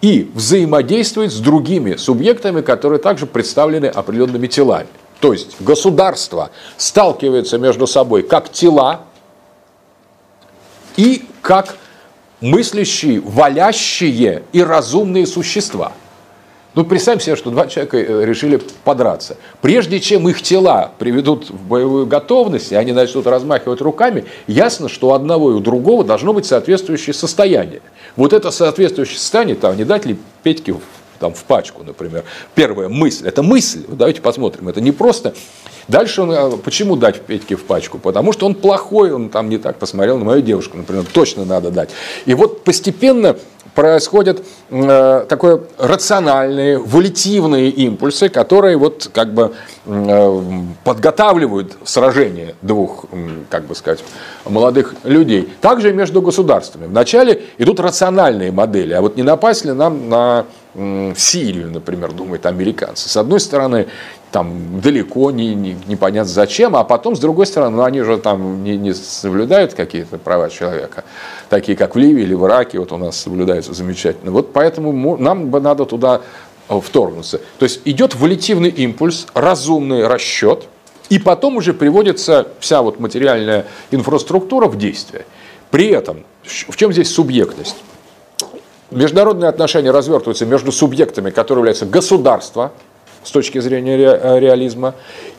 и 0.00 0.30
взаимодействует 0.34 1.32
с 1.32 1.38
другими 1.38 1.96
субъектами, 1.96 2.60
которые 2.60 2.98
также 2.98 3.26
представлены 3.26 3.86
определенными 3.86 4.46
телами. 4.46 4.88
То 5.20 5.32
есть 5.32 5.56
государство 5.60 6.50
сталкивается 6.76 7.56
между 7.56 7.86
собой 7.86 8.24
как 8.24 8.50
тела 8.50 9.02
и 10.96 11.24
как 11.40 11.76
мыслящие, 12.42 13.20
валящие 13.20 14.42
и 14.52 14.62
разумные 14.62 15.26
существа. 15.26 15.92
Ну, 16.74 16.84
представим 16.84 17.20
себе, 17.20 17.36
что 17.36 17.50
два 17.50 17.66
человека 17.66 17.98
э, 17.98 18.24
решили 18.24 18.58
подраться. 18.84 19.36
Прежде 19.60 20.00
чем 20.00 20.26
их 20.28 20.40
тела 20.40 20.92
приведут 20.98 21.50
в 21.50 21.66
боевую 21.66 22.06
готовность, 22.06 22.72
и 22.72 22.74
они 22.74 22.92
начнут 22.92 23.26
размахивать 23.26 23.82
руками, 23.82 24.24
ясно, 24.46 24.88
что 24.88 25.08
у 25.08 25.12
одного 25.12 25.50
и 25.50 25.54
у 25.54 25.60
другого 25.60 26.02
должно 26.02 26.32
быть 26.32 26.46
соответствующее 26.46 27.12
состояние. 27.12 27.82
Вот 28.16 28.32
это 28.32 28.50
соответствующее 28.50 29.18
состояние, 29.18 29.56
там, 29.56 29.76
не 29.76 29.84
дать 29.84 30.06
ли 30.06 30.16
Петьке 30.42 30.74
там, 31.18 31.34
в 31.34 31.44
пачку, 31.44 31.84
например. 31.84 32.24
Первая 32.54 32.88
мысль. 32.88 33.28
Это 33.28 33.42
мысль. 33.42 33.84
Давайте 33.86 34.20
посмотрим. 34.20 34.68
Это 34.68 34.80
не 34.80 34.92
просто 34.92 35.34
Дальше 35.88 36.22
он, 36.22 36.30
а, 36.32 36.50
почему 36.56 36.96
дать 36.96 37.20
Петьке 37.20 37.56
в 37.56 37.64
пачку? 37.64 37.98
Потому 37.98 38.32
что 38.32 38.46
он 38.46 38.54
плохой, 38.54 39.12
он 39.12 39.28
там 39.28 39.48
не 39.48 39.58
так 39.58 39.78
посмотрел 39.78 40.18
на 40.18 40.24
мою 40.24 40.42
девушку, 40.42 40.76
например, 40.76 41.04
точно 41.12 41.44
надо 41.44 41.70
дать. 41.70 41.90
И 42.26 42.34
вот 42.34 42.64
постепенно 42.64 43.36
происходят 43.74 44.44
э, 44.70 45.24
такое 45.28 45.62
рациональные, 45.78 46.78
волитивные 46.78 47.70
импульсы, 47.70 48.28
которые 48.28 48.76
вот 48.76 49.10
как 49.12 49.32
бы 49.32 49.52
э, 49.86 50.42
подготавливают 50.84 51.78
сражение 51.84 52.54
двух, 52.60 53.06
как 53.48 53.64
бы 53.64 53.74
сказать, 53.74 54.00
молодых 54.44 54.94
людей. 55.04 55.48
Также 55.60 55.92
между 55.92 56.20
государствами. 56.20 56.86
Вначале 56.86 57.42
идут 57.58 57.80
рациональные 57.80 58.52
модели, 58.52 58.92
а 58.92 59.00
вот 59.00 59.16
не 59.16 59.22
напасть 59.22 59.64
ли 59.64 59.72
нам 59.72 60.08
на 60.08 60.46
Сирию, 60.74 61.70
например, 61.70 62.12
думают 62.12 62.46
американцы. 62.46 63.08
С 63.08 63.16
одной 63.18 63.40
стороны, 63.40 63.88
там 64.30 64.80
далеко, 64.80 65.30
не, 65.30 65.54
не, 65.54 65.76
непонятно 65.86 66.32
зачем, 66.32 66.74
а 66.74 66.84
потом, 66.84 67.14
с 67.14 67.20
другой 67.20 67.46
стороны, 67.46 67.76
ну, 67.76 67.82
они 67.82 68.00
же 68.00 68.16
там 68.16 68.64
не, 68.64 68.78
не 68.78 68.94
соблюдают 68.94 69.74
какие-то 69.74 70.16
права 70.16 70.48
человека, 70.48 71.04
такие 71.50 71.76
как 71.76 71.94
в 71.94 71.98
Ливии 71.98 72.22
или 72.22 72.32
в 72.32 72.46
Ираке, 72.46 72.78
вот 72.78 72.90
у 72.92 72.96
нас 72.96 73.18
соблюдаются 73.18 73.74
замечательно. 73.74 74.32
Вот 74.32 74.54
поэтому 74.54 75.18
нам 75.18 75.50
бы 75.50 75.60
надо 75.60 75.84
туда 75.84 76.22
э, 76.70 76.80
вторгнуться. 76.80 77.42
То 77.58 77.64
есть 77.64 77.82
идет 77.84 78.14
волитивный 78.14 78.70
импульс, 78.70 79.26
разумный 79.34 80.06
расчет, 80.06 80.64
и 81.10 81.18
потом 81.18 81.56
уже 81.56 81.74
приводится 81.74 82.48
вся 82.60 82.80
вот 82.80 82.98
материальная 82.98 83.66
инфраструктура 83.90 84.68
в 84.68 84.78
действие. 84.78 85.26
При 85.70 85.88
этом, 85.88 86.24
в 86.42 86.76
чем 86.76 86.92
здесь 86.92 87.12
субъектность? 87.12 87.76
Международные 88.92 89.48
отношения 89.48 89.90
развертываются 89.90 90.44
между 90.44 90.70
субъектами, 90.70 91.30
которые 91.30 91.60
являются 91.60 91.86
государства, 91.86 92.72
с 93.24 93.30
точки 93.30 93.58
зрения 93.58 93.96
ре, 93.96 94.40
реализма, 94.40 94.94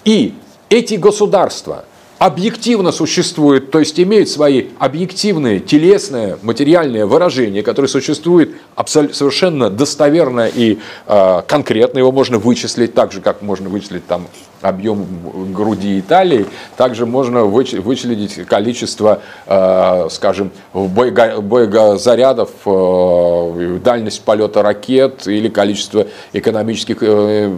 и 0.06 0.34
эти 0.70 0.96
государства 0.96 1.86
объективно 2.24 2.94
существуют, 2.94 3.70
то 3.70 3.80
есть 3.80 4.00
имеют 4.00 4.30
свои 4.30 4.68
объективные, 4.80 5.60
телесные, 5.60 6.38
материальные 6.42 7.06
выражения, 7.06 7.62
которые 7.64 7.90
существуют 7.90 8.52
абсолютно, 8.76 9.14
совершенно 9.14 9.70
достоверно 9.70 10.48
и 10.48 10.80
э, 11.06 11.42
конкретно. 11.46 12.00
Его 12.00 12.14
можно 12.14 12.38
вычислить 12.38 12.94
так 12.94 13.12
же, 13.12 13.20
как 13.20 13.42
можно 13.42 13.68
вычислить 13.68 14.08
там, 14.08 14.28
объем 14.62 15.06
груди 15.54 16.00
Италии, 16.00 16.46
также 16.78 17.06
можно 17.06 17.44
вычислить 17.44 18.46
количество, 18.48 19.22
э, 19.46 20.08
скажем, 20.10 20.52
боегозарядов, 20.74 22.52
э, 22.66 23.80
дальность 23.84 24.22
полета 24.22 24.64
ракет 24.64 25.28
или 25.28 25.50
количество 25.50 26.08
экономических 26.32 26.98
э, 27.02 27.52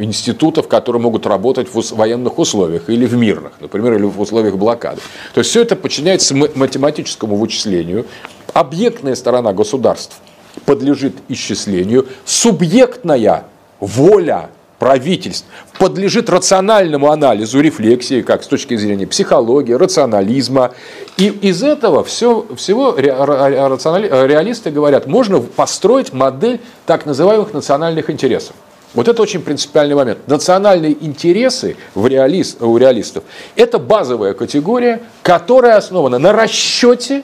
институтов, 0.00 0.68
которые 0.68 1.02
могут 1.02 1.26
работать 1.26 1.68
в 1.72 1.92
военных 1.94 2.38
условиях 2.38 2.88
или 2.88 3.06
в 3.06 3.14
мирных, 3.14 3.52
например, 3.60 3.94
или 3.94 4.04
в 4.04 4.20
условиях 4.20 4.56
блокады. 4.56 5.00
То 5.34 5.38
есть 5.40 5.50
все 5.50 5.62
это 5.62 5.76
подчиняется 5.76 6.34
математическому 6.34 7.36
вычислению. 7.36 8.06
Объектная 8.52 9.14
сторона 9.14 9.52
государств 9.52 10.16
подлежит 10.64 11.14
исчислению. 11.28 12.06
Субъектная 12.24 13.44
воля 13.78 14.50
правительств 14.78 15.46
подлежит 15.78 16.30
рациональному 16.30 17.10
анализу, 17.10 17.60
рефлексии, 17.60 18.22
как 18.22 18.42
с 18.42 18.46
точки 18.46 18.76
зрения 18.76 19.06
психологии, 19.06 19.74
рационализма. 19.74 20.72
И 21.18 21.26
из 21.26 21.62
этого 21.62 22.02
все, 22.02 22.46
всего 22.56 22.94
реалисты 22.96 24.70
говорят, 24.70 25.06
можно 25.06 25.40
построить 25.40 26.14
модель 26.14 26.60
так 26.86 27.04
называемых 27.04 27.52
национальных 27.52 28.08
интересов. 28.08 28.56
Вот 28.92 29.06
это 29.06 29.22
очень 29.22 29.40
принципиальный 29.40 29.94
момент. 29.94 30.26
Национальные 30.26 30.96
интересы 31.04 31.76
в 31.94 32.06
реалист, 32.06 32.60
у 32.60 32.76
реалистов– 32.76 33.22
это 33.56 33.78
базовая 33.78 34.34
категория, 34.34 35.02
которая 35.22 35.76
основана 35.76 36.18
на 36.18 36.32
расчете 36.32 37.22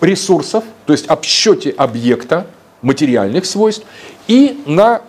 ресурсов, 0.00 0.64
то 0.84 0.92
есть 0.92 1.06
обсчете 1.06 1.70
объекта, 1.70 2.46
материальных 2.82 3.46
свойств, 3.46 3.84
и 4.26 4.62
на 4.66 5.00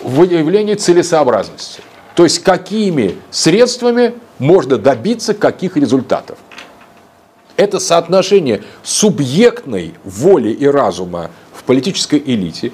выявлении 0.00 0.74
целесообразности. 0.74 1.82
То 2.14 2.24
есть 2.24 2.42
какими 2.42 3.16
средствами 3.30 4.14
можно 4.38 4.78
добиться 4.78 5.34
каких 5.34 5.76
результатов. 5.76 6.38
Это 7.56 7.80
соотношение 7.80 8.62
субъектной 8.82 9.94
воли 10.04 10.50
и 10.50 10.66
разума 10.66 11.30
в 11.52 11.64
политической 11.64 12.22
элите, 12.24 12.72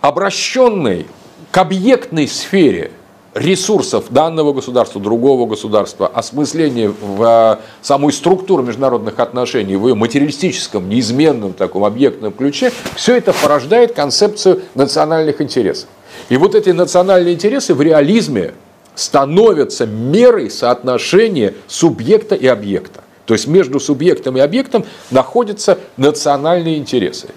обращенной 0.00 1.06
к 1.50 1.58
объектной 1.58 2.28
сфере 2.28 2.92
ресурсов 3.34 4.06
данного 4.10 4.52
государства, 4.52 5.00
другого 5.00 5.46
государства, 5.46 6.06
осмысление 6.06 6.92
в 7.00 7.60
самой 7.82 8.12
структуру 8.12 8.62
международных 8.62 9.18
отношений 9.20 9.76
в 9.76 9.86
ее 9.86 9.94
материалистическом, 9.94 10.88
неизменном 10.88 11.52
таком 11.52 11.84
объектном 11.84 12.32
ключе, 12.32 12.72
все 12.96 13.16
это 13.16 13.32
порождает 13.32 13.92
концепцию 13.92 14.62
национальных 14.74 15.40
интересов. 15.40 15.88
И 16.28 16.36
вот 16.36 16.54
эти 16.54 16.70
национальные 16.70 17.34
интересы 17.34 17.74
в 17.74 17.82
реализме 17.82 18.54
становятся 18.94 19.86
мерой 19.86 20.50
соотношения 20.50 21.54
субъекта 21.68 22.34
и 22.34 22.46
объекта. 22.46 23.04
То 23.26 23.34
есть 23.34 23.46
между 23.46 23.78
субъектом 23.78 24.36
и 24.36 24.40
объектом 24.40 24.84
находятся 25.10 25.78
национальные 25.96 26.78
интересы. 26.78 27.28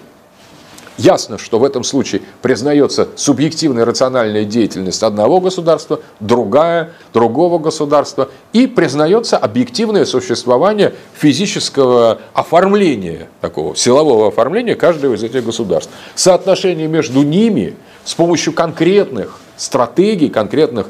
Ясно, 0.98 1.38
что 1.38 1.58
в 1.58 1.64
этом 1.64 1.84
случае 1.84 2.20
признается 2.42 3.08
субъективная 3.16 3.84
рациональная 3.84 4.44
деятельность 4.44 5.02
одного 5.02 5.40
государства, 5.40 6.00
другая, 6.20 6.92
другого 7.14 7.58
государства, 7.58 8.28
и 8.52 8.66
признается 8.66 9.38
объективное 9.38 10.04
существование 10.04 10.94
физического 11.14 12.20
оформления, 12.34 13.28
такого 13.40 13.74
силового 13.74 14.28
оформления 14.28 14.74
каждого 14.74 15.14
из 15.14 15.22
этих 15.22 15.44
государств. 15.44 15.90
Соотношение 16.14 16.88
между 16.88 17.22
ними 17.22 17.74
с 18.04 18.14
помощью 18.14 18.52
конкретных 18.52 19.38
стратегий, 19.56 20.28
конкретных 20.28 20.88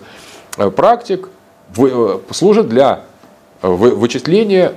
э, 0.58 0.70
практик 0.70 1.28
э, 1.76 2.18
служит 2.32 2.68
для 2.68 3.04
э, 3.62 3.68
вычисления 3.68 4.72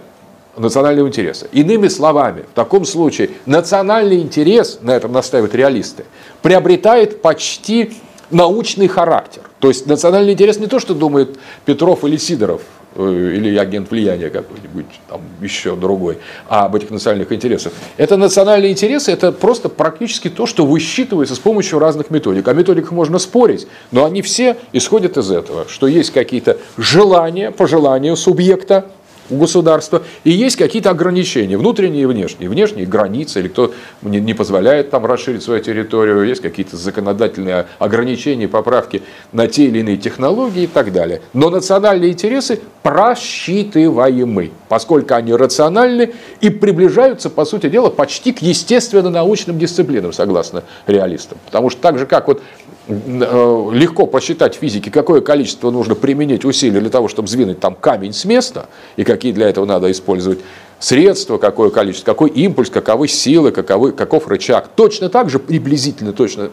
национального 0.58 1.08
интереса. 1.08 1.48
Иными 1.52 1.88
словами, 1.88 2.44
в 2.52 2.56
таком 2.56 2.86
случае 2.86 3.32
национальный 3.46 4.22
интерес, 4.22 4.80
на 4.82 4.92
этом 4.92 5.12
настаивают 5.12 5.56
реалисты, 5.56 6.06
приобретает 6.42 7.22
почти 7.22 7.94
научный 8.32 8.88
характер. 8.88 9.44
То 9.60 9.68
есть 9.68 9.86
национальный 9.88 10.34
интерес 10.34 10.60
не 10.60 10.68
то, 10.68 10.80
что 10.80 10.94
думает 10.94 11.38
Петров 11.66 12.04
или 12.04 12.18
Сидоров, 12.18 12.62
э, 12.96 13.34
или 13.36 13.56
агент 13.58 13.92
влияния 13.92 14.30
какой-нибудь, 14.30 14.86
там 15.10 15.22
еще 15.42 15.76
другой, 15.76 16.18
а 16.48 16.66
об 16.66 16.76
этих 16.76 16.90
национальных 16.90 17.32
интересах. 17.32 17.74
Это 17.98 18.18
национальные 18.18 18.72
интересы, 18.72 19.12
это 19.12 19.32
просто 19.32 19.70
практически 19.70 20.30
то, 20.30 20.46
что 20.46 20.66
высчитывается 20.66 21.36
с 21.36 21.40
помощью 21.40 21.80
разных 21.80 22.10
методик. 22.10 22.48
О 22.48 22.54
методиках 22.54 22.92
можно 22.92 23.20
спорить, 23.20 23.68
но 23.92 24.06
они 24.06 24.22
все 24.22 24.58
исходят 24.74 25.18
из 25.18 25.32
этого, 25.32 25.66
что 25.68 25.88
есть 25.88 26.12
какие-то 26.12 26.58
желания, 26.78 27.52
пожелания 27.52 28.16
субъекта, 28.16 28.86
у 29.30 29.38
государства, 29.38 30.04
и 30.24 30.32
есть 30.32 30.56
какие-то 30.56 30.90
ограничения, 30.92 31.58
внутренние 31.58 32.04
и 32.04 32.06
внешние. 32.06 32.50
Внешние 32.50 32.86
границы, 32.86 33.40
или 33.40 33.48
кто 33.48 33.74
не, 34.02 34.34
позволяет 34.34 34.90
там 34.90 35.06
расширить 35.06 35.44
свою 35.44 35.62
территорию, 35.62 36.24
есть 36.24 36.42
какие-то 36.42 36.78
законодательные 36.78 37.68
ограничения, 37.80 38.48
поправки 38.48 39.02
на 39.32 39.48
те 39.48 39.66
или 39.66 39.80
иные 39.80 39.98
технологии 39.98 40.64
и 40.64 40.68
так 40.68 40.92
далее. 40.92 41.22
Но 41.34 41.50
национальные 41.50 42.12
интересы 42.12 42.60
просчитываемы, 42.84 44.52
поскольку 44.70 45.16
они 45.16 45.34
рациональны 45.34 46.14
и 46.42 46.50
приближаются, 46.50 47.30
по 47.30 47.46
сути 47.46 47.68
дела, 47.68 47.90
почти 47.90 48.32
к 48.32 48.42
естественно-научным 48.42 49.58
дисциплинам, 49.58 50.14
согласно 50.14 50.64
реалистам. 50.86 51.38
Потому 51.46 51.70
что 51.70 51.82
так 51.82 51.98
же, 51.98 52.06
как 52.06 52.28
вот 52.28 52.42
легко 52.88 54.06
посчитать 54.06 54.56
в 54.56 54.60
физике, 54.60 54.92
какое 54.92 55.22
количество 55.22 55.72
нужно 55.72 55.96
применить 55.96 56.46
усилий 56.46 56.80
для 56.80 56.90
того, 56.90 57.08
чтобы 57.08 57.28
сдвинуть 57.28 57.60
там 57.60 57.76
камень 57.76 58.14
с 58.14 58.26
места, 58.26 58.68
и 58.96 59.04
какие 59.04 59.32
для 59.32 59.50
этого 59.50 59.66
надо 59.66 59.92
использовать 59.92 60.40
средства, 60.80 61.38
какое 61.38 61.70
количество, 61.70 62.06
какой 62.06 62.30
импульс, 62.30 62.70
каковы 62.70 63.08
силы, 63.08 63.52
каковы, 63.52 63.92
каков 63.92 64.28
рычаг. 64.28 64.70
Точно 64.76 65.10
так 65.10 65.30
же, 65.30 65.40
приблизительно, 65.40 66.14
точно, 66.14 66.50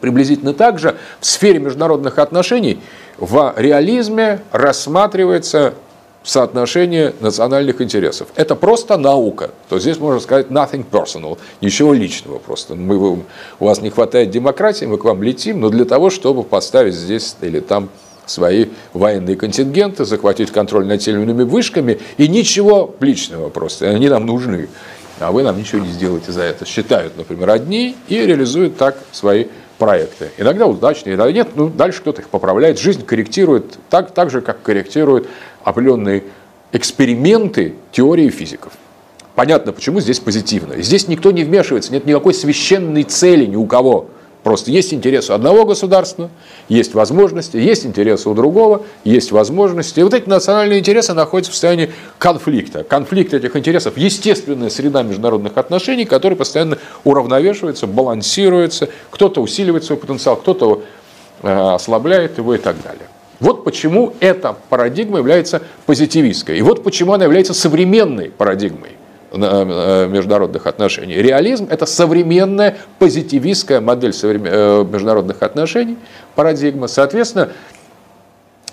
приблизительно 0.00 0.54
так 0.54 0.78
же 0.78 0.96
в 1.20 1.26
сфере 1.26 1.60
международных 1.60 2.18
отношений 2.18 2.80
в 3.18 3.54
реализме 3.56 4.40
рассматривается 4.50 5.74
соотношение 6.24 7.14
национальных 7.20 7.80
интересов. 7.80 8.28
Это 8.34 8.56
просто 8.56 8.96
наука. 8.96 9.50
То 9.68 9.78
здесь 9.78 9.98
можно 9.98 10.20
сказать 10.20 10.48
nothing 10.48 10.84
personal, 10.90 11.38
ничего 11.60 11.92
личного 11.92 12.38
просто. 12.38 12.74
Мы, 12.74 12.96
у 12.96 13.24
вас 13.60 13.80
не 13.80 13.90
хватает 13.90 14.30
демократии, 14.30 14.86
мы 14.86 14.98
к 14.98 15.04
вам 15.04 15.22
летим, 15.22 15.60
но 15.60 15.68
для 15.68 15.84
того, 15.84 16.10
чтобы 16.10 16.42
поставить 16.42 16.94
здесь 16.94 17.36
или 17.42 17.60
там 17.60 17.90
свои 18.26 18.66
военные 18.94 19.36
контингенты, 19.36 20.06
захватить 20.06 20.50
контроль 20.50 20.86
над 20.86 21.00
теми 21.00 21.42
вышками, 21.42 22.00
и 22.16 22.26
ничего 22.26 22.94
личного 23.00 23.50
просто, 23.50 23.90
они 23.90 24.08
нам 24.08 24.24
нужны. 24.24 24.68
А 25.20 25.30
вы 25.30 25.42
нам 25.42 25.58
ничего 25.58 25.84
не 25.84 25.92
сделаете 25.92 26.32
за 26.32 26.42
это. 26.42 26.64
Считают, 26.64 27.16
например, 27.16 27.50
одни 27.50 27.94
и 28.08 28.16
реализуют 28.16 28.76
так 28.76 28.96
свои 29.12 29.46
проекты. 29.78 30.30
Иногда 30.38 30.66
удачные, 30.66 31.14
иногда 31.14 31.32
нет. 31.32 31.48
Ну, 31.54 31.68
дальше 31.68 32.00
кто-то 32.00 32.22
их 32.22 32.28
поправляет. 32.28 32.78
Жизнь 32.78 33.04
корректирует 33.04 33.78
так, 33.90 34.12
так 34.12 34.30
же, 34.30 34.40
как 34.40 34.62
корректирует 34.62 35.28
определенные 35.64 36.24
эксперименты 36.72 37.74
теории 37.92 38.28
физиков. 38.28 38.72
Понятно, 39.34 39.72
почему 39.72 40.00
здесь 40.00 40.20
позитивно. 40.20 40.80
Здесь 40.80 41.08
никто 41.08 41.32
не 41.32 41.42
вмешивается, 41.42 41.92
нет 41.92 42.06
никакой 42.06 42.34
священной 42.34 43.02
цели 43.02 43.46
ни 43.46 43.56
у 43.56 43.66
кого. 43.66 44.08
Просто 44.44 44.70
есть 44.70 44.92
интересы 44.92 45.32
одного 45.32 45.64
государства, 45.64 46.28
есть 46.68 46.92
возможности, 46.92 47.56
есть 47.56 47.86
интересы 47.86 48.28
у 48.28 48.34
другого, 48.34 48.82
есть 49.02 49.32
возможности. 49.32 50.00
И 50.00 50.02
вот 50.02 50.12
эти 50.12 50.28
национальные 50.28 50.80
интересы 50.80 51.14
находятся 51.14 51.50
в 51.50 51.54
состоянии 51.54 51.90
конфликта. 52.18 52.84
Конфликт 52.84 53.32
этих 53.32 53.56
интересов– 53.56 53.94
естественная 53.96 54.68
среда 54.68 55.02
международных 55.02 55.56
отношений, 55.56 56.04
которая 56.04 56.36
постоянно 56.36 56.76
уравновешивается, 57.04 57.86
балансируется. 57.86 58.90
Кто-то 59.10 59.40
усиливает 59.40 59.84
свой 59.84 59.98
потенциал, 59.98 60.36
кто-то 60.36 60.82
э, 61.42 61.50
ослабляет 61.50 62.36
его 62.36 62.54
и 62.54 62.58
так 62.58 62.76
далее. 62.82 63.08
Вот 63.44 63.62
почему 63.62 64.14
эта 64.20 64.56
парадигма 64.70 65.18
является 65.18 65.60
позитивистской. 65.84 66.56
И 66.56 66.62
вот 66.62 66.82
почему 66.82 67.12
она 67.12 67.24
является 67.24 67.52
современной 67.52 68.30
парадигмой 68.30 68.92
э, 69.32 70.08
международных 70.08 70.66
отношений. 70.66 71.16
Реализм– 71.16 71.66
это 71.70 71.84
современная 71.84 72.78
позитивистская 72.98 73.82
модель 73.82 74.14
э, 74.22 74.86
международных 74.90 75.42
отношений, 75.42 75.98
парадигма. 76.34 76.86
Соответственно, 76.86 77.50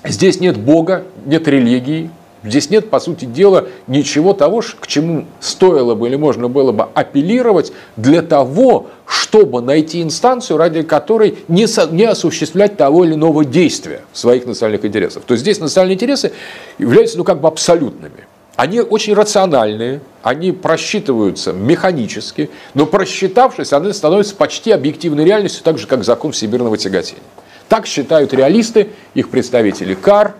здесь 0.05 0.39
нет 0.39 0.55
Бога, 0.55 1.03
нет 1.25 1.49
религии, 1.49 2.09
Здесь 2.43 2.71
нет, 2.71 2.89
по 2.89 2.99
сути 2.99 3.25
дела, 3.25 3.67
ничего 3.85 4.33
того, 4.33 4.63
к 4.79 4.87
чему 4.87 5.25
стоило 5.39 5.93
бы 5.93 6.07
или 6.07 6.15
можно 6.15 6.47
было 6.47 6.71
бы 6.71 6.87
апеллировать 6.95 7.71
для 7.97 8.23
того, 8.23 8.87
чтобы 9.05 9.61
найти 9.61 10.01
инстанцию, 10.01 10.57
ради 10.57 10.81
которой 10.81 11.37
не, 11.47 11.67
со, 11.67 11.85
не 11.85 12.05
осуществлять 12.05 12.77
того 12.77 13.05
или 13.05 13.13
иного 13.13 13.45
действия 13.45 14.01
своих 14.11 14.47
национальных 14.47 14.83
интересов. 14.85 15.23
То 15.27 15.33
есть 15.33 15.43
здесь 15.43 15.59
национальные 15.59 15.95
интересы 15.95 16.31
являются 16.79 17.17
ну, 17.19 17.23
как 17.23 17.41
бы 17.41 17.47
абсолютными. 17.47 18.27
Они 18.55 18.81
очень 18.81 19.13
рациональные, 19.13 20.01
они 20.23 20.51
просчитываются 20.51 21.53
механически, 21.53 22.49
но 22.73 22.85
просчитавшись, 22.85 23.71
они 23.71 23.93
становятся 23.93 24.35
почти 24.35 24.71
объективной 24.71 25.25
реальностью, 25.25 25.63
так 25.63 25.77
же, 25.77 25.87
как 25.87 26.03
закон 26.03 26.31
всемирного 26.31 26.77
тяготения. 26.77 27.21
Так 27.69 27.85
считают 27.85 28.33
реалисты, 28.33 28.89
их 29.13 29.29
представители 29.29 29.93
Кар, 29.93 30.35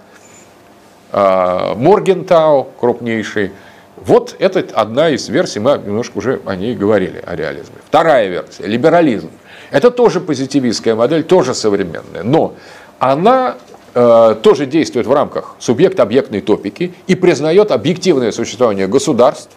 Моргентау, 1.12 2.70
крупнейший. 2.80 3.52
Вот 3.98 4.36
это 4.40 4.66
одна 4.74 5.10
из 5.10 5.28
версий, 5.30 5.60
мы 5.60 5.78
немножко 5.78 6.18
уже 6.18 6.42
о 6.46 6.56
ней 6.56 6.76
говорили, 6.76 7.22
о 7.26 7.36
реализме. 7.36 7.76
Вторая 7.88 8.28
версия, 8.30 8.66
либерализм. 8.66 9.30
Это 9.70 9.92
тоже 9.92 10.20
позитивистская 10.20 10.96
модель, 10.96 11.24
тоже 11.24 11.54
современная, 11.54 12.24
но 12.24 12.56
она 13.00 13.58
э, 13.94 14.36
тоже 14.42 14.66
действует 14.66 15.08
в 15.08 15.14
рамках 15.14 15.56
субъект-объектной 15.60 16.42
топики 16.42 16.94
и 17.08 17.16
признает 17.16 17.72
объективное 17.72 18.32
существование 18.32 18.88
государств, 18.88 19.52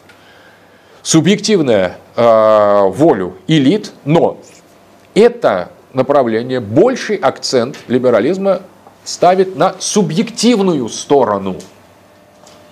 субъективную 1.03 1.93
э, 2.17 2.83
волю 2.89 3.37
элит, 3.47 3.93
но 4.05 4.39
это 5.15 5.71
направление, 5.93 6.61
больший 6.61 7.17
акцент 7.17 7.77
либерализма 7.89 8.61
ставит 9.05 9.57
на 9.57 9.77
субъективную 9.79 10.89
сторону 10.89 11.57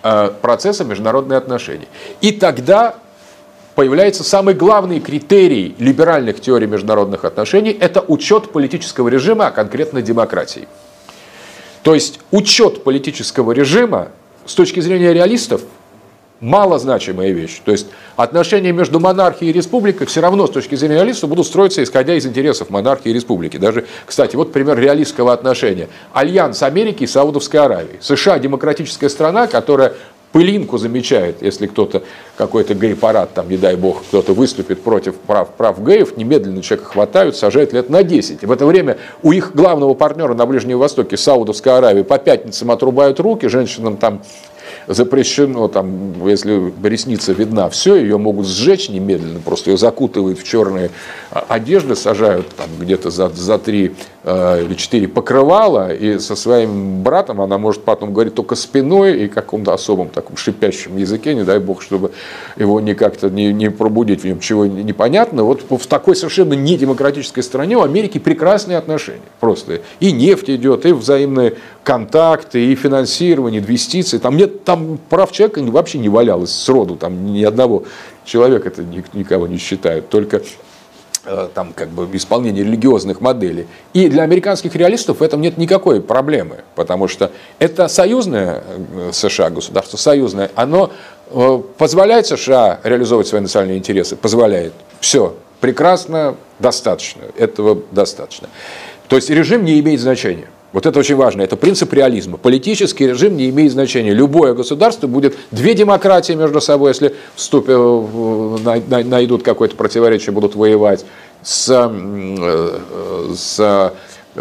э, 0.02 0.30
процесса 0.40 0.84
международных 0.84 1.38
отношений. 1.38 1.88
И 2.20 2.32
тогда 2.32 2.96
появляется 3.74 4.24
самый 4.24 4.54
главный 4.54 5.00
критерий 5.00 5.74
либеральных 5.78 6.40
теорий 6.40 6.66
международных 6.66 7.24
отношений– 7.24 7.76
это 7.80 8.00
учет 8.00 8.52
политического 8.52 9.08
режима, 9.08 9.46
а 9.46 9.50
конкретно 9.50 10.02
демократии. 10.02 10.68
То 11.82 11.94
есть 11.94 12.20
учет 12.30 12.84
политического 12.84 13.52
режима 13.52 14.08
с 14.46 14.54
точки 14.54 14.80
зрения 14.80 15.12
реалистов 15.12 15.62
малозначимая 16.42 17.30
вещь. 17.30 17.62
То 17.64 17.72
есть 17.72 17.86
отношения 18.16 18.72
между 18.72 19.00
монархией 19.00 19.50
и 19.50 19.52
республикой 19.54 20.06
все 20.06 20.20
равно 20.20 20.46
с 20.46 20.50
точки 20.50 20.74
зрения 20.74 20.96
реалистов 20.96 21.30
будут 21.30 21.46
строиться 21.46 21.82
исходя 21.82 22.14
из 22.14 22.26
интересов 22.26 22.68
монархии 22.68 23.10
и 23.10 23.12
республики. 23.14 23.56
Даже, 23.56 23.86
кстати, 24.04 24.36
вот 24.36 24.52
пример 24.52 24.78
реалистского 24.78 25.32
отношения. 25.32 25.88
Альянс 26.12 26.62
Америки 26.62 27.04
и 27.04 27.06
Саудовской 27.06 27.60
Аравии. 27.60 27.98
США 28.00 28.38
демократическая 28.40 29.08
страна, 29.08 29.46
которая 29.46 29.94
пылинку 30.32 30.78
замечает, 30.78 31.42
если 31.42 31.66
кто-то, 31.66 32.02
какой-то 32.36 32.74
гей-парад, 32.74 33.34
там, 33.34 33.48
не 33.48 33.56
дай 33.56 33.76
бог, 33.76 34.02
кто-то 34.02 34.32
выступит 34.32 34.82
против 34.82 35.14
прав, 35.16 35.50
прав 35.50 35.78
геев, 35.86 36.16
немедленно 36.16 36.62
человека 36.62 36.90
хватают, 36.90 37.36
сажают 37.36 37.72
лет 37.72 37.90
на 37.90 38.02
10. 38.02 38.42
И 38.42 38.46
в 38.46 38.50
это 38.50 38.66
время 38.66 38.98
у 39.22 39.30
их 39.30 39.54
главного 39.54 39.94
партнера 39.94 40.34
на 40.34 40.46
Ближнем 40.46 40.78
Востоке, 40.78 41.16
Саудовской 41.16 41.76
Аравии, 41.76 42.02
по 42.02 42.18
пятницам 42.18 42.70
отрубают 42.70 43.20
руки, 43.20 43.46
женщинам 43.46 43.96
там 43.98 44.22
запрещено, 44.86 45.68
там, 45.68 46.26
если 46.26 46.72
ресница 46.82 47.32
видна, 47.32 47.68
все, 47.68 47.96
ее 47.96 48.18
могут 48.18 48.46
сжечь 48.46 48.88
немедленно, 48.88 49.40
просто 49.40 49.70
ее 49.70 49.76
закутывают 49.76 50.38
в 50.38 50.44
черные 50.44 50.90
а, 51.30 51.44
одежды, 51.48 51.96
сажают 51.96 52.48
там 52.56 52.66
где-то 52.78 53.10
за, 53.10 53.28
за 53.28 53.58
три 53.58 53.94
или 54.24 54.74
четыре 54.74 55.08
покрывала, 55.08 55.92
и 55.92 56.20
со 56.20 56.36
своим 56.36 57.02
братом 57.02 57.40
она 57.40 57.58
может 57.58 57.82
потом 57.82 58.12
говорить 58.12 58.34
только 58.34 58.54
спиной 58.54 59.24
и 59.24 59.28
каком-то 59.28 59.74
особом 59.74 60.10
таком 60.10 60.36
шипящем 60.36 60.96
языке, 60.96 61.34
не 61.34 61.42
дай 61.42 61.58
бог, 61.58 61.82
чтобы 61.82 62.12
его 62.56 62.80
не 62.80 62.94
как-то 62.94 63.30
не, 63.30 63.52
не 63.52 63.68
пробудить 63.68 64.20
в 64.20 64.24
нем 64.24 64.38
чего 64.38 64.66
непонятно. 64.66 65.42
Вот 65.42 65.64
в 65.68 65.86
такой 65.88 66.14
совершенно 66.14 66.54
недемократической 66.54 67.42
стране 67.42 67.76
у 67.76 67.82
Америки 67.82 68.18
прекрасные 68.18 68.78
отношения 68.78 69.22
просто. 69.40 69.80
И 69.98 70.12
нефть 70.12 70.50
идет, 70.50 70.86
и 70.86 70.92
взаимные 70.92 71.54
контакты, 71.82 72.64
и 72.64 72.74
финансирование, 72.76 73.60
инвестиции. 73.60 74.18
Там 74.18 74.36
нет 74.36 74.64
там 74.64 75.00
прав 75.08 75.32
человека 75.32 75.60
вообще 75.62 75.98
не 75.98 76.08
валялось 76.08 76.52
сроду, 76.52 76.94
там 76.94 77.32
ни 77.32 77.42
одного 77.42 77.84
человека 78.24 78.68
это 78.68 78.84
никого 79.14 79.48
не 79.48 79.58
считают, 79.58 80.08
только 80.08 80.36
э, 80.36 80.40
там 81.54 81.72
как 81.72 81.88
бы 81.88 82.08
исполнение 82.16 82.64
религиозных 82.64 83.20
моделей. 83.20 83.66
И 83.92 84.08
для 84.08 84.22
американских 84.22 84.74
реалистов 84.74 85.20
в 85.20 85.22
этом 85.22 85.40
нет 85.40 85.56
никакой 85.56 86.00
проблемы, 86.00 86.58
потому 86.74 87.08
что 87.08 87.30
это 87.58 87.88
союзное 87.88 88.64
э, 88.94 89.10
США 89.12 89.50
государство, 89.50 89.96
союзное, 89.96 90.50
оно 90.54 90.90
э, 91.30 91.62
позволяет 91.78 92.26
США 92.26 92.80
реализовывать 92.82 93.28
свои 93.28 93.40
национальные 93.40 93.78
интересы, 93.78 94.16
позволяет. 94.16 94.72
Все, 95.00 95.36
прекрасно, 95.60 96.36
достаточно, 96.58 97.22
этого 97.36 97.82
достаточно. 97.92 98.48
То 99.08 99.16
есть 99.16 99.30
режим 99.30 99.64
не 99.64 99.78
имеет 99.80 100.00
значения. 100.00 100.48
Вот 100.72 100.86
это 100.86 100.98
очень 100.98 101.16
важно. 101.16 101.42
Это 101.42 101.56
принцип 101.56 101.92
реализма. 101.92 102.38
Политический 102.38 103.06
режим 103.06 103.36
не 103.36 103.50
имеет 103.50 103.72
значения. 103.72 104.12
Любое 104.12 104.54
государство 104.54 105.06
будет 105.06 105.36
две 105.50 105.74
демократии 105.74 106.32
между 106.32 106.60
собой, 106.60 106.90
если 106.90 107.14
вступят, 107.34 107.76
найдут 108.88 109.42
какое-то 109.42 109.76
противоречие, 109.76 110.32
будут 110.32 110.54
воевать. 110.54 111.04
С, 111.42 111.68
э, 111.68 113.34
с 113.34 113.92
э, 114.34 114.40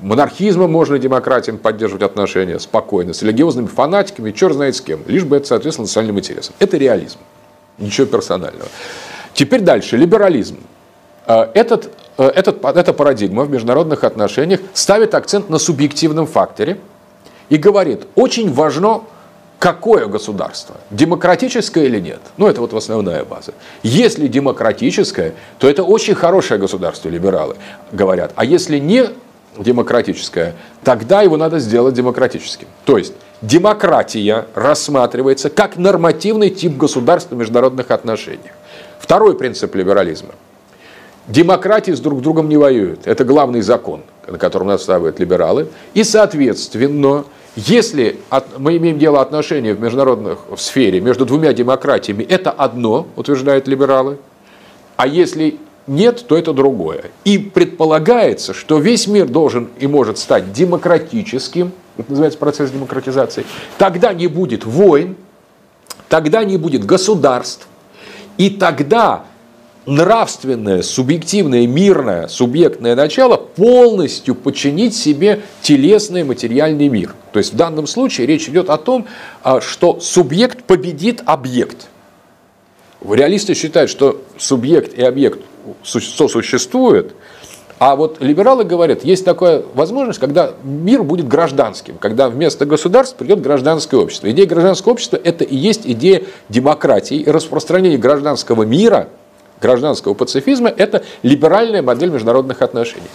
монархизмом 0.00 0.72
можно 0.72 0.98
демократиям 0.98 1.58
поддерживать 1.58 2.02
отношения 2.02 2.58
спокойно, 2.58 3.12
с 3.12 3.22
религиозными 3.22 3.66
фанатиками, 3.66 4.32
черт 4.32 4.54
знает 4.54 4.74
с 4.74 4.80
кем, 4.80 5.00
лишь 5.06 5.24
бы 5.24 5.36
это 5.36 5.46
соответствовало 5.46 5.86
национальным 5.86 6.18
интересам. 6.18 6.54
Это 6.58 6.78
реализм. 6.78 7.18
Ничего 7.78 8.06
персонального. 8.06 8.68
Теперь 9.34 9.60
дальше. 9.60 9.96
Либерализм. 9.96 10.58
Э, 11.26 11.48
этот 11.54 11.90
этот, 12.16 12.64
эта 12.64 12.92
парадигма 12.92 13.44
в 13.44 13.50
международных 13.50 14.04
отношениях 14.04 14.60
ставит 14.72 15.14
акцент 15.14 15.50
на 15.50 15.58
субъективном 15.58 16.26
факторе 16.26 16.78
и 17.48 17.56
говорит, 17.56 18.06
очень 18.14 18.52
важно, 18.52 19.02
какое 19.58 20.06
государство, 20.06 20.76
демократическое 20.90 21.86
или 21.86 21.98
нет. 21.98 22.20
Ну, 22.36 22.46
это 22.46 22.60
вот 22.60 22.72
основная 22.74 23.24
база. 23.24 23.52
Если 23.82 24.28
демократическое, 24.28 25.34
то 25.58 25.68
это 25.68 25.82
очень 25.82 26.14
хорошее 26.14 26.60
государство, 26.60 27.08
либералы 27.08 27.56
говорят. 27.90 28.32
А 28.36 28.44
если 28.44 28.78
не 28.78 29.08
демократическое, 29.58 30.54
тогда 30.82 31.22
его 31.22 31.36
надо 31.36 31.58
сделать 31.58 31.94
демократическим. 31.94 32.68
То 32.84 32.98
есть 32.98 33.14
демократия 33.40 34.46
рассматривается 34.54 35.50
как 35.50 35.76
нормативный 35.76 36.50
тип 36.50 36.76
государства 36.76 37.34
в 37.34 37.38
международных 37.38 37.90
отношениях. 37.90 38.52
Второй 38.98 39.36
принцип 39.36 39.74
либерализма– 39.74 40.30
Демократии 41.26 41.92
с 41.92 42.00
друг 42.00 42.20
другом 42.20 42.48
не 42.48 42.56
воюют. 42.56 43.06
Это 43.06 43.24
главный 43.24 43.62
закон, 43.62 44.02
на 44.26 44.38
котором 44.38 44.66
настаивают 44.66 45.18
либералы. 45.18 45.68
И, 45.94 46.04
соответственно, 46.04 47.24
если 47.56 48.18
мы 48.58 48.76
имеем 48.76 48.98
дело 48.98 49.22
отношения 49.22 49.74
в 49.74 49.80
международной 49.80 50.36
в 50.50 50.60
сфере 50.60 51.00
между 51.00 51.24
двумя 51.24 51.52
демократиями, 51.52 52.24
это 52.24 52.50
одно, 52.50 53.06
утверждают 53.16 53.68
либералы. 53.68 54.18
А 54.96 55.06
если 55.06 55.58
нет, 55.86 56.26
то 56.26 56.36
это 56.36 56.52
другое. 56.52 57.04
И 57.24 57.38
предполагается, 57.38 58.52
что 58.52 58.78
весь 58.78 59.06
мир 59.06 59.26
должен 59.26 59.68
и 59.78 59.86
может 59.86 60.18
стать 60.18 60.52
демократическим, 60.52 61.72
это 61.96 62.10
называется 62.10 62.38
процесс 62.38 62.70
демократизации, 62.70 63.44
тогда 63.78 64.12
не 64.12 64.26
будет 64.26 64.64
войн, 64.64 65.16
тогда 66.08 66.44
не 66.44 66.56
будет 66.56 66.84
государств, 66.84 67.66
и 68.36 68.50
тогда 68.50 69.24
нравственное, 69.86 70.82
субъективное, 70.82 71.66
мирное, 71.66 72.28
субъектное 72.28 72.94
начало 72.94 73.36
полностью 73.36 74.34
подчинить 74.34 74.96
себе 74.96 75.42
телесный 75.62 76.24
материальный 76.24 76.88
мир. 76.88 77.14
То 77.32 77.38
есть 77.38 77.52
в 77.52 77.56
данном 77.56 77.86
случае 77.86 78.26
речь 78.26 78.48
идет 78.48 78.70
о 78.70 78.78
том, 78.78 79.06
а, 79.42 79.60
что 79.60 80.00
субъект 80.00 80.64
победит 80.64 81.22
объект. 81.26 81.88
Реалисты 83.06 83.54
считают, 83.54 83.90
что 83.90 84.22
субъект 84.38 84.94
и 84.94 85.02
объект 85.02 85.40
сосуществуют, 85.82 87.14
а 87.78 87.96
вот 87.96 88.22
либералы 88.22 88.64
говорят, 88.64 89.04
есть 89.04 89.26
такая 89.26 89.62
возможность, 89.74 90.18
когда 90.18 90.54
мир 90.62 91.02
будет 91.02 91.28
гражданским, 91.28 91.98
когда 91.98 92.30
вместо 92.30 92.64
государства 92.64 93.18
придет 93.18 93.42
гражданское 93.42 93.98
общество. 93.98 94.30
Идея 94.30 94.46
гражданского 94.46 94.92
общества– 94.92 95.20
это 95.24 95.44
и 95.44 95.54
есть 95.54 95.82
идея 95.84 96.22
демократии 96.48 97.18
и 97.18 97.30
распространения 97.30 97.98
гражданского 97.98 98.62
мира– 98.62 99.08
гражданского 99.64 100.12
пацифизма– 100.12 100.68
это 100.76 101.02
либеральная 101.22 101.80
модель 101.80 102.10
международных 102.10 102.60
отношений. 102.60 103.08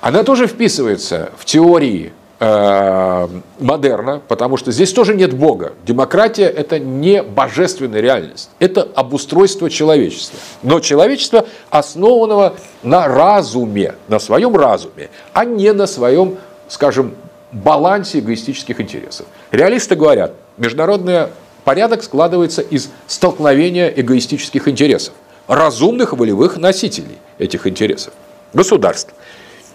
Она 0.00 0.22
тоже 0.22 0.46
вписывается 0.46 1.30
в 1.36 1.44
теории 1.44 2.12
э, 2.38 3.28
модерна, 3.58 4.22
потому 4.28 4.56
что 4.56 4.70
здесь 4.70 4.92
тоже 4.92 5.14
нет 5.16 5.34
Бога. 5.34 5.72
Демократия– 5.84 6.44
это 6.62 6.78
не 6.78 7.24
божественная 7.24 8.00
реальность, 8.00 8.50
это 8.60 8.86
обустройство 8.94 9.68
человечества. 9.68 10.38
Но 10.62 10.78
человечество 10.78 11.44
основанного 11.70 12.54
на 12.84 13.08
разуме, 13.08 13.96
на 14.06 14.20
своем 14.20 14.54
разуме, 14.56 15.10
а 15.32 15.44
не 15.44 15.72
на 15.72 15.88
своем, 15.88 16.36
скажем, 16.68 17.14
балансе 17.50 18.20
эгоистических 18.20 18.80
интересов. 18.80 19.26
Реалисты 19.50 19.96
говорят, 19.96 20.34
международный 20.56 21.28
порядок 21.64 22.04
складывается 22.04 22.62
из 22.62 22.90
столкновения 23.08 23.88
эгоистических 23.88 24.68
интересов 24.68 25.14
разумных 25.46 26.12
волевых 26.12 26.56
носителей 26.56 27.18
этих 27.38 27.66
интересов, 27.66 28.12
государств. 28.52 29.12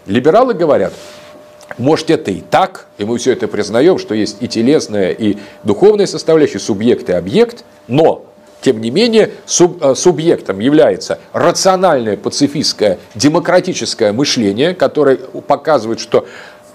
Либералы 0.06 0.54
говорят, 0.54 0.94
может 1.78 2.10
это 2.10 2.32
и 2.32 2.42
так, 2.42 2.88
и 2.98 3.06
мы 3.06 3.18
все 3.18 3.34
это 3.34 3.48
признаем, 3.48 4.00
что 4.00 4.16
есть 4.16 4.38
и 4.40 4.48
телесная, 4.48 5.12
и 5.12 5.38
духовная 5.64 6.08
составляющая, 6.08 6.60
субъект 6.60 7.10
и 7.10 7.14
объект, 7.14 7.64
но 7.88 8.26
тем 8.62 8.82
не 8.82 8.92
менее, 8.92 9.32
суб, 9.46 9.82
э, 9.82 9.96
субъектом 9.96 10.60
является 10.60 11.20
рациональное, 11.32 12.18
пацифистское, 12.18 13.00
демократическое 13.16 14.12
мышление, 14.12 14.74
которое 14.74 15.16
показывает, 15.16 16.00
что 16.00 16.28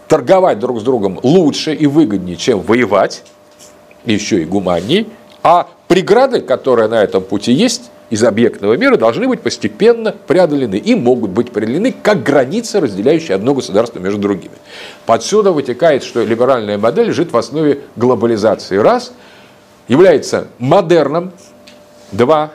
торговать 0.08 0.58
друг 0.58 0.80
с 0.80 0.82
другом 0.82 1.20
лучше 1.22 1.74
и 1.74 1.86
выгоднее, 1.86 2.36
чем 2.36 2.60
воевать, 2.60 3.22
еще 4.06 4.42
и 4.42 4.44
гуманней, 4.44 5.08
а 5.42 5.68
преграды, 5.88 6.40
которые 6.40 6.88
на 6.88 7.02
этом 7.02 7.22
пути 7.22 7.52
есть, 7.52 7.90
из 8.10 8.22
объектного 8.22 8.76
мира 8.76 8.96
должны 8.96 9.26
быть 9.26 9.40
постепенно 9.40 10.12
преодолены 10.12 10.76
и 10.76 10.94
могут 10.94 11.30
быть 11.30 11.50
преодолены 11.50 11.94
как 12.02 12.22
границы, 12.22 12.80
разделяющие 12.80 13.34
одно 13.34 13.54
государство 13.54 13.98
между 13.98 14.18
другими. 14.18 14.54
Подсюда 15.06 15.52
вытекает, 15.52 16.02
что 16.02 16.22
либеральная 16.22 16.78
модель 16.78 17.08
лежит 17.08 17.32
в 17.32 17.36
основе 17.36 17.80
глобализации. 17.96 18.76
Раз, 18.76 19.12
является 19.88 20.48
модерном. 20.58 21.32
Два, 22.12 22.52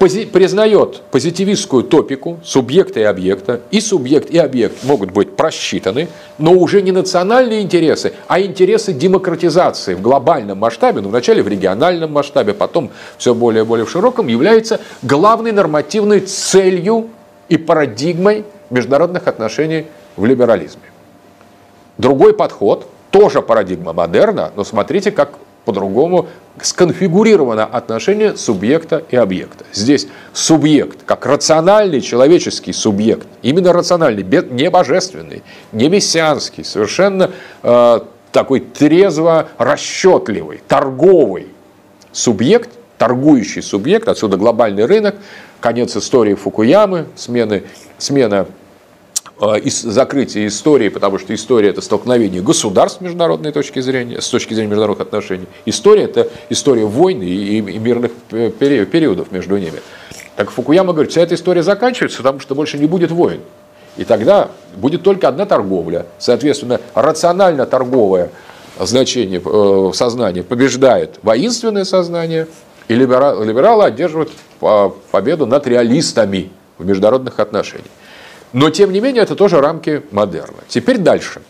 пози- 0.00 0.26
признает 0.26 1.02
позитивистскую 1.10 1.84
топику 1.84 2.40
субъекта 2.42 3.00
и 3.00 3.02
объекта, 3.04 3.60
и 3.70 3.80
субъект 3.80 4.30
и 4.30 4.38
объект 4.38 4.82
могут 4.82 5.12
быть 5.12 5.36
просчитаны, 5.36 6.08
но 6.38 6.52
уже 6.52 6.82
не 6.82 6.90
национальные 6.90 7.60
интересы, 7.60 8.14
а 8.26 8.40
интересы 8.40 8.92
демократизации 8.92 9.94
в 9.94 10.00
глобальном 10.00 10.58
масштабе, 10.58 11.02
ну 11.02 11.10
вначале 11.10 11.42
в 11.42 11.48
региональном 11.48 12.12
масштабе, 12.12 12.54
потом 12.54 12.90
все 13.18 13.34
более 13.34 13.62
и 13.62 13.66
более 13.66 13.84
в 13.84 13.90
широком, 13.90 14.26
является 14.26 14.80
главной 15.02 15.52
нормативной 15.52 16.20
целью 16.20 17.08
и 17.48 17.58
парадигмой 17.58 18.44
международных 18.70 19.28
отношений 19.28 19.86
в 20.16 20.24
либерализме. 20.24 20.82
Другой 21.98 22.32
подход, 22.32 22.86
тоже 23.10 23.42
парадигма 23.42 23.92
модерна, 23.92 24.52
но 24.56 24.64
смотрите, 24.64 25.10
как 25.10 25.32
по-другому 25.64 26.28
сконфигурировано 26.62 27.64
отношение 27.64 28.36
субъекта 28.36 29.02
и 29.10 29.16
объекта. 29.16 29.64
Здесь 29.72 30.08
субъект, 30.32 31.00
как 31.06 31.26
рациональный 31.26 32.00
человеческий 32.00 32.72
субъект, 32.72 33.26
именно 33.42 33.72
рациональный, 33.72 34.22
не 34.22 34.70
божественный, 34.70 35.42
не 35.72 35.88
мессианский, 35.88 36.64
совершенно 36.64 37.30
э, 37.62 38.00
такой 38.32 38.60
трезво 38.60 39.48
расчетливый, 39.58 40.60
торговый 40.66 41.48
субъект, 42.12 42.70
торгующий 42.98 43.62
субъект, 43.62 44.08
отсюда 44.08 44.36
глобальный 44.36 44.84
рынок, 44.84 45.16
конец 45.60 45.96
истории 45.96 46.34
Фукуямы, 46.34 47.06
смены, 47.16 47.64
смена 47.98 48.46
из 49.40 49.80
закрытия 49.80 50.46
истории, 50.46 50.90
потому 50.90 51.18
что 51.18 51.34
история– 51.34 51.68
это 51.70 51.80
столкновение 51.80 52.42
государств 52.42 52.98
с 52.98 53.00
международной 53.00 53.52
точки 53.52 53.80
зрения, 53.80 54.20
с 54.20 54.28
точки 54.28 54.52
зрения 54.52 54.68
международных 54.68 55.06
отношений. 55.06 55.46
История– 55.64 56.02
это 56.04 56.28
история 56.50 56.84
войн 56.84 57.22
и, 57.22 57.60
мирных 57.60 58.12
периодов 58.30 59.32
между 59.32 59.56
ними. 59.56 59.80
Так 60.36 60.50
Фукуяма 60.50 60.92
говорит, 60.92 61.12
вся 61.12 61.22
эта 61.22 61.34
история 61.34 61.62
заканчивается, 61.62 62.18
потому 62.18 62.40
что 62.40 62.54
больше 62.54 62.78
не 62.78 62.86
будет 62.86 63.10
войн. 63.10 63.40
И 63.96 64.04
тогда 64.04 64.50
будет 64.76 65.02
только 65.02 65.28
одна 65.28 65.46
торговля. 65.46 66.06
Соответственно, 66.18 66.80
рационально-торговое 66.94 68.30
значение 68.78 69.42
э, 69.44 69.90
сознания 69.94 70.42
побеждает 70.42 71.18
воинственное 71.22 71.84
сознание, 71.84 72.46
и 72.88 72.94
либералы 72.94 73.84
одерживают 73.84 74.32
победу 75.10 75.46
над 75.46 75.66
реалистами 75.66 76.50
в 76.76 76.84
международных 76.84 77.38
отношениях. 77.40 77.86
Но, 78.52 78.70
тем 78.70 78.92
не 78.92 79.00
менее, 79.00 79.22
это 79.22 79.36
тоже 79.36 79.60
рамки 79.60 80.02
модерна. 80.10 80.58
Теперь 80.68 80.98
дальше. 80.98 81.40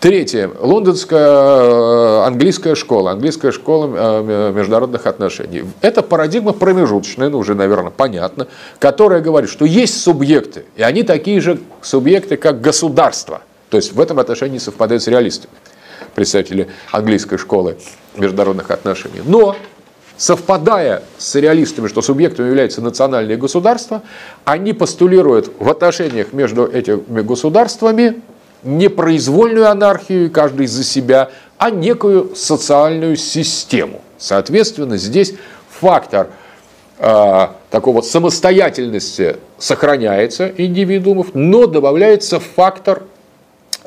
Третье. 0.00 0.50
Лондонская 0.58 1.28
э, 1.28 2.22
английская 2.24 2.74
школа, 2.74 3.10
английская 3.10 3.52
школа 3.52 3.90
э, 3.94 4.52
международных 4.56 5.06
отношений. 5.06 5.64
Это 5.82 6.00
парадигма 6.02 6.54
промежуточная, 6.54 7.28
ну 7.28 7.38
уже, 7.38 7.54
наверное, 7.54 7.90
понятно, 7.90 8.46
которая 8.78 9.20
говорит, 9.20 9.50
что 9.50 9.66
есть 9.66 10.00
субъекты, 10.00 10.64
и 10.76 10.82
они 10.82 11.02
такие 11.02 11.42
же 11.42 11.60
субъекты, 11.82 12.38
как 12.38 12.62
государство. 12.62 13.42
То 13.68 13.76
есть 13.76 13.92
в 13.92 14.00
этом 14.00 14.18
отношении 14.18 14.56
совпадают 14.56 15.02
с 15.02 15.06
реалистами, 15.06 15.52
представители 16.14 16.68
английской 16.92 17.36
школы 17.36 17.76
международных 18.16 18.70
отношений. 18.70 19.20
Но 19.22 19.54
совпадая 20.20 21.02
с 21.16 21.34
реалистами, 21.34 21.88
что 21.88 22.02
субъектом 22.02 22.46
является 22.46 22.82
национальное 22.82 23.38
государство, 23.38 24.02
они 24.44 24.74
постулируют 24.74 25.50
в 25.58 25.66
отношениях 25.66 26.34
между 26.34 26.66
этими 26.66 27.22
государствами 27.22 28.20
не 28.62 28.88
произвольную 28.90 29.70
анархию, 29.70 30.30
каждый 30.30 30.66
за 30.66 30.84
себя, 30.84 31.30
а 31.56 31.70
некую 31.70 32.36
социальную 32.36 33.16
систему. 33.16 34.02
Соответственно, 34.18 34.98
здесь 34.98 35.32
фактор 35.70 36.28
э, 36.98 37.46
такого 37.70 38.02
самостоятельности 38.02 39.38
сохраняется 39.56 40.52
индивидуумов, 40.54 41.28
но 41.32 41.64
добавляется 41.64 42.40
фактор 42.40 43.04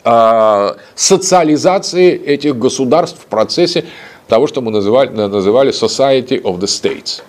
э, 0.03 0.73
социализации 0.95 2.19
этих 2.19 2.57
государств 2.57 3.19
в 3.21 3.27
процессе 3.27 3.85
того, 4.27 4.47
что 4.47 4.61
мы 4.61 4.71
называли, 4.71 5.09
называли 5.09 5.71
Society 5.71 6.41
of 6.41 6.59
the 6.59 6.67
States. 6.67 7.21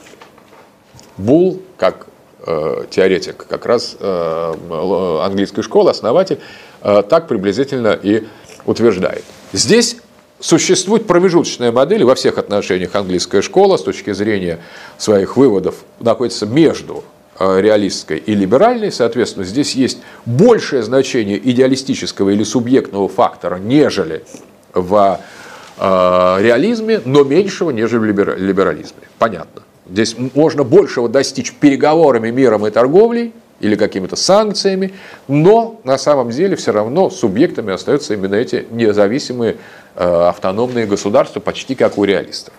Булл, 1.16 1.61
как 1.76 2.07
э, 2.46 2.85
теоретик 2.90 3.46
как 3.48 3.66
раз 3.66 3.96
э, 3.98 5.20
английской 5.22 5.62
школы, 5.62 5.90
основатель, 5.90 6.40
э, 6.83 7.02
так 7.09 7.28
приблизительно 7.28 7.98
и 8.00 8.24
утверждает. 8.66 9.24
Здесь 9.52 9.96
существует 10.40 11.07
промежуточная 11.07 11.72
модель, 11.72 12.04
во 12.04 12.14
всех 12.14 12.38
отношениях 12.38 12.94
английская 12.94 13.42
школа 13.42 13.76
с 13.76 13.83
точки 13.83 14.12
зрения 14.12 14.59
своих 14.98 15.37
выводов 15.37 15.76
находится 16.00 16.46
между 16.46 17.04
э, 17.38 17.61
реалистской 17.61 18.18
и 18.18 18.35
либеральной, 18.35 18.90
соответственно, 18.90 19.44
здесь 19.44 19.74
есть 19.74 19.98
большее 20.26 20.83
значение 20.83 21.38
идеалистического 21.38 22.30
или 22.30 22.42
субъектного 22.42 23.09
фактора, 23.09 23.57
нежели 23.57 24.24
в 24.72 25.20
Э, 25.20 25.43
реализме, 25.78 27.00
но 27.04 27.24
меньшего, 27.24 27.70
нежели 27.70 28.12
в 28.12 28.37
либерализме. 28.38 29.02
Понятно. 29.18 29.62
Здесь 29.90 30.16
можно 30.34 30.64
большего 30.64 31.08
достичь 31.08 31.52
переговорами, 31.52 32.30
миром 32.30 32.66
и 32.66 32.70
торговлей 32.70 33.32
или 33.60 33.76
какими-то 33.76 34.16
санкциями, 34.16 34.94
но 35.28 35.80
на 35.84 35.98
самом 35.98 36.30
деле 36.30 36.56
все 36.56 36.72
равно 36.72 37.10
субъектами 37.10 37.72
остаются 37.72 38.14
именно 38.14 38.34
эти 38.34 38.66
независимые 38.70 39.56
э, 39.96 40.04
автономные 40.28 40.87
государства, 40.87 41.40
почти 41.40 41.74
как 41.74 41.98
у 41.98 42.04
реалистов. 42.04 42.54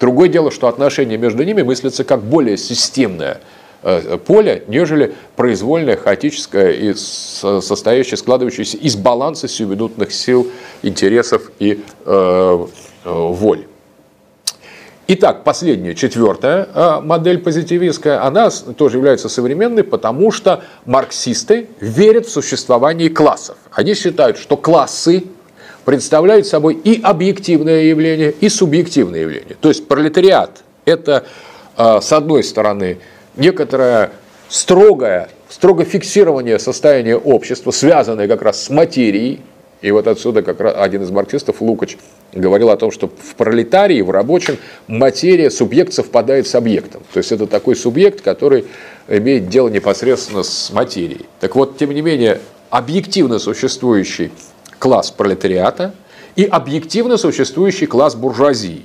Другое 0.00 0.28
дело, 0.28 0.50
что 0.50 0.66
отношения 0.68 1.18
между 1.18 1.44
ними 1.44 1.62
мыслятся 1.62 2.04
как 2.04 2.22
более 2.22 2.56
системное 2.56 3.40
Э, 3.82 4.18
поле, 4.18 4.64
нежели 4.68 5.14
произвольное, 5.36 5.96
хаотическое 5.96 6.72
и 6.72 6.94
состоящее, 6.94 8.18
складывающееся 8.18 8.76
из 8.76 8.94
баланса 8.94 9.48
сиюминутных 9.48 10.12
сил, 10.12 10.48
интересов 10.82 11.50
и 11.58 11.82
э, 12.04 12.66
э, 13.04 13.10
воли. 13.10 13.66
Итак, 15.08 15.44
последняя, 15.44 15.94
четвертая 15.94 16.68
э, 16.74 17.00
модель 17.00 17.38
позитивистская, 17.38 18.22
она 18.22 18.50
тоже 18.50 18.98
является 18.98 19.30
современной, 19.30 19.82
потому 19.82 20.30
что 20.30 20.62
марксисты 20.84 21.68
верят 21.80 22.26
в 22.26 22.30
существование 22.30 23.08
классов. 23.08 23.56
Они 23.72 23.94
считают, 23.94 24.36
что 24.36 24.58
классы 24.58 25.24
представляют 25.86 26.46
собой 26.46 26.74
и 26.74 27.00
объективное 27.00 27.84
явление, 27.84 28.30
и 28.30 28.50
субъективное 28.50 29.22
явление. 29.22 29.56
То 29.58 29.70
есть 29.70 29.88
пролетариат– 29.88 30.64
это, 30.84 31.24
с 31.76 32.12
одной 32.12 32.44
стороны, 32.44 32.98
некоторое 33.36 34.12
строгое, 34.48 35.28
строго 35.48 35.84
фиксирование 35.84 36.58
состояния 36.58 37.16
общества, 37.16 37.70
связанное 37.70 38.28
как 38.28 38.42
раз 38.42 38.64
с 38.64 38.70
материей, 38.70 39.40
и 39.82 39.90
вот 39.92 40.06
отсюда 40.06 40.42
как 40.42 40.60
раз 40.60 40.74
один 40.76 41.02
из 41.02 41.10
марксистов, 41.10 41.62
Лукач, 41.62 41.96
говорил 42.32 42.70
о 42.70 42.76
том, 42.76 42.90
что 42.90 43.08
в 43.08 43.34
пролетарии, 43.34 44.02
в 44.02 44.10
рабочем, 44.10 44.58
материя, 44.86 45.50
субъект 45.50 45.92
совпадает 45.92 46.46
с 46.46 46.54
объектом. 46.54 47.02
То 47.12 47.18
есть 47.18 47.32
это 47.32 47.46
такой 47.46 47.76
субъект, 47.76 48.20
который 48.20 48.66
имеет 49.08 49.48
дело 49.48 49.68
непосредственно 49.68 50.42
с 50.42 50.70
материей. 50.70 51.24
Так 51.40 51.56
вот, 51.56 51.78
тем 51.78 51.92
не 51.92 52.02
менее, 52.02 52.40
объективно 52.68 53.38
существующий 53.38 54.32
класс 54.78 55.10
пролетариата 55.10 55.94
и 56.36 56.44
объективно 56.44 57.16
существующий 57.16 57.86
класс 57.86 58.14
буржуазии. 58.14 58.84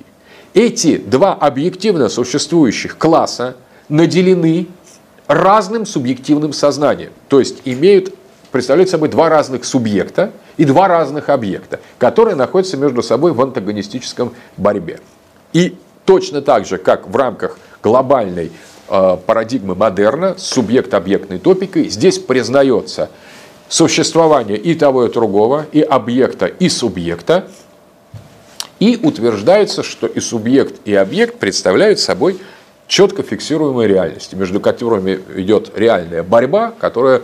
Эти 0.54 0.98
два 0.98 1.34
объективно 1.34 2.08
существующих 2.08 2.98
класса 2.98 3.58
наделены 3.89 4.67
разным 5.28 5.86
субъективным 5.86 6.54
сознанием, 6.54 7.12
то 7.28 7.39
есть 7.39 7.62
имеют, 7.65 8.13
представляют 8.52 8.89
собой 8.89 9.10
два 9.10 9.30
разных 9.30 9.65
субъекта 9.65 10.32
и 10.58 10.65
два 10.65 10.88
разных 10.88 11.30
объекта, 11.30 11.80
которые 11.98 12.36
находятся 12.36 12.78
между 12.78 13.02
собой 13.02 13.32
в 13.34 13.41
антагонистическом 13.41 14.34
борьбе. 14.58 15.00
И 15.54 15.76
точно 16.06 16.41
так 16.41 16.65
же, 16.65 16.78
как 16.78 17.08
в 17.08 17.15
рамках 17.15 17.58
глобальной 17.82 18.52
э, 18.88 19.17
парадигмы 19.26 19.76
модерна 19.76 20.36
с 20.38 20.43
субъект-объектной 20.43 21.39
топикой, 21.39 21.89
здесь 21.89 22.19
признается 22.19 23.10
существование 23.67 24.58
и 24.58 24.76
того, 24.76 25.06
и 25.06 25.12
другого, 25.12 25.65
и 25.71 25.82
объекта, 25.82 26.45
и 26.45 26.69
субъекта, 26.69 27.48
и 28.80 29.00
утверждается, 29.02 29.84
что 29.84 30.06
и 30.06 30.19
субъект, 30.19 30.76
и 30.86 30.93
объект 30.93 31.39
представляют 31.39 32.00
собой 32.00 32.39
четко 32.88 33.24
фиксируемой 33.24 33.88
реальности, 33.88 34.36
между 34.36 34.60
которыми 34.60 35.19
идет 35.36 35.71
реальная 35.76 36.24
борьба, 36.24 36.74
которая, 36.78 37.22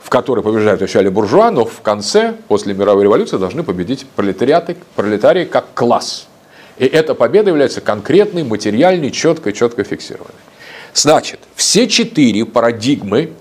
в 0.00 0.08
которой 0.10 0.42
побеждают 0.42 0.80
вначале 0.80 1.10
буржуа, 1.10 1.50
но 1.50 1.64
в 1.64 1.80
конце, 1.80 2.34
после 2.48 2.74
мировой 2.74 3.04
революции, 3.04 3.36
должны 3.36 3.62
победить 3.62 4.06
пролетариаты, 4.16 4.76
пролетарии 4.94 5.44
как 5.44 5.66
класс. 5.74 6.26
И 6.78 6.86
эта 6.86 7.14
победа 7.14 7.50
является 7.50 7.80
конкретной, 7.80 8.44
материальной, 8.44 9.10
четко, 9.10 9.52
четко 9.52 9.84
фиксированной. 9.84 10.34
Значит, 10.94 11.40
все 11.54 11.88
четыре 11.88 12.44
парадигмы, 12.44 13.32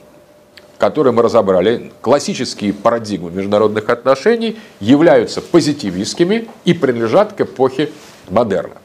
которые 0.77 1.13
мы 1.13 1.21
разобрали, 1.21 1.91
классические 2.01 2.73
парадигмы 2.73 3.29
международных 3.29 3.89
отношений, 3.89 4.59
являются 4.79 5.41
позитивистскими 5.41 6.47
и 6.65 6.73
принадлежат 6.73 7.33
к 7.33 7.41
эпохе 7.41 7.89
модерна. 8.29 8.75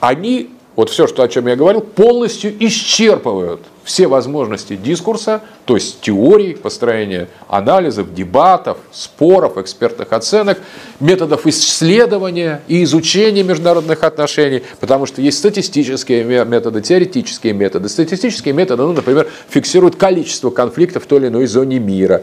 Они 0.00 0.50
вот 0.76 0.90
все, 0.90 1.06
что, 1.06 1.22
о 1.22 1.28
чем 1.28 1.46
я 1.46 1.56
говорил, 1.56 1.80
полностью 1.80 2.54
исчерпывают 2.64 3.60
все 3.84 4.06
возможности 4.06 4.76
дискурса, 4.76 5.42
то 5.66 5.74
есть 5.74 6.00
теорий 6.00 6.54
построения 6.54 7.28
анализов, 7.48 8.14
дебатов, 8.14 8.78
споров, 8.92 9.58
экспертных 9.58 10.12
оценок, 10.12 10.58
методов 11.00 11.46
исследования 11.46 12.62
и 12.66 12.82
изучения 12.84 13.42
международных 13.42 14.02
отношений, 14.02 14.62
потому 14.80 15.06
что 15.06 15.20
есть 15.20 15.38
статистические 15.38 16.24
методы, 16.44 16.80
теоретические 16.80 17.52
методы. 17.52 17.88
Статистические 17.88 18.54
методы, 18.54 18.82
ну, 18.82 18.92
например, 18.92 19.28
фиксируют 19.48 19.96
количество 19.96 20.50
конфликтов 20.50 21.04
в 21.04 21.06
той 21.06 21.20
или 21.20 21.28
иной 21.28 21.46
зоне 21.46 21.78
мира. 21.78 22.22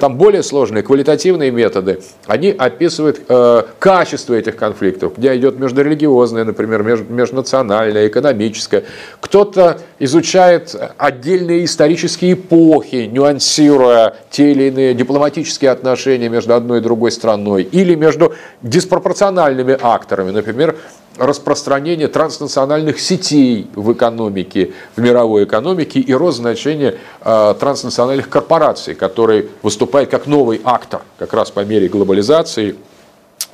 Там 0.00 0.16
более 0.16 0.42
сложные 0.42 0.82
квалитативные 0.82 1.50
методы, 1.50 2.00
они 2.26 2.50
описывают 2.50 3.22
э, 3.28 3.62
качество 3.80 4.34
этих 4.34 4.56
конфликтов, 4.56 5.16
где 5.16 5.36
идет 5.36 5.58
междурелигиозное, 5.58 6.44
например, 6.44 6.82
межнациональное, 6.82 8.06
экономическое. 8.06 8.84
Кто-то 9.20 9.80
изучает 9.98 10.76
отдельные 10.98 11.64
исторические 11.64 12.34
эпохи, 12.34 13.08
нюансируя 13.10 14.14
те 14.30 14.52
или 14.52 14.64
иные 14.64 14.94
дипломатические 14.94 15.70
отношения 15.70 16.28
между 16.28 16.54
одной 16.54 16.78
и 16.78 16.80
другой 16.80 17.12
страной, 17.12 17.62
или 17.62 17.94
между 17.94 18.34
диспропорциональными 18.62 19.76
акторами, 19.80 20.30
например, 20.30 20.76
распространение 21.16 22.08
транснациональных 22.08 23.00
сетей 23.00 23.68
в 23.74 23.92
экономике, 23.92 24.72
в 24.96 25.00
мировой 25.00 25.44
экономике 25.44 26.00
и 26.00 26.12
рост 26.12 26.38
значения 26.38 26.96
э, 27.20 27.54
транснациональных 27.58 28.28
корпораций, 28.28 28.94
которые 28.94 29.48
выступают 29.62 30.10
как 30.10 30.26
новый 30.26 30.60
актор 30.64 31.02
как 31.18 31.32
раз 31.32 31.50
по 31.50 31.64
мере 31.64 31.88
глобализации 31.88 32.76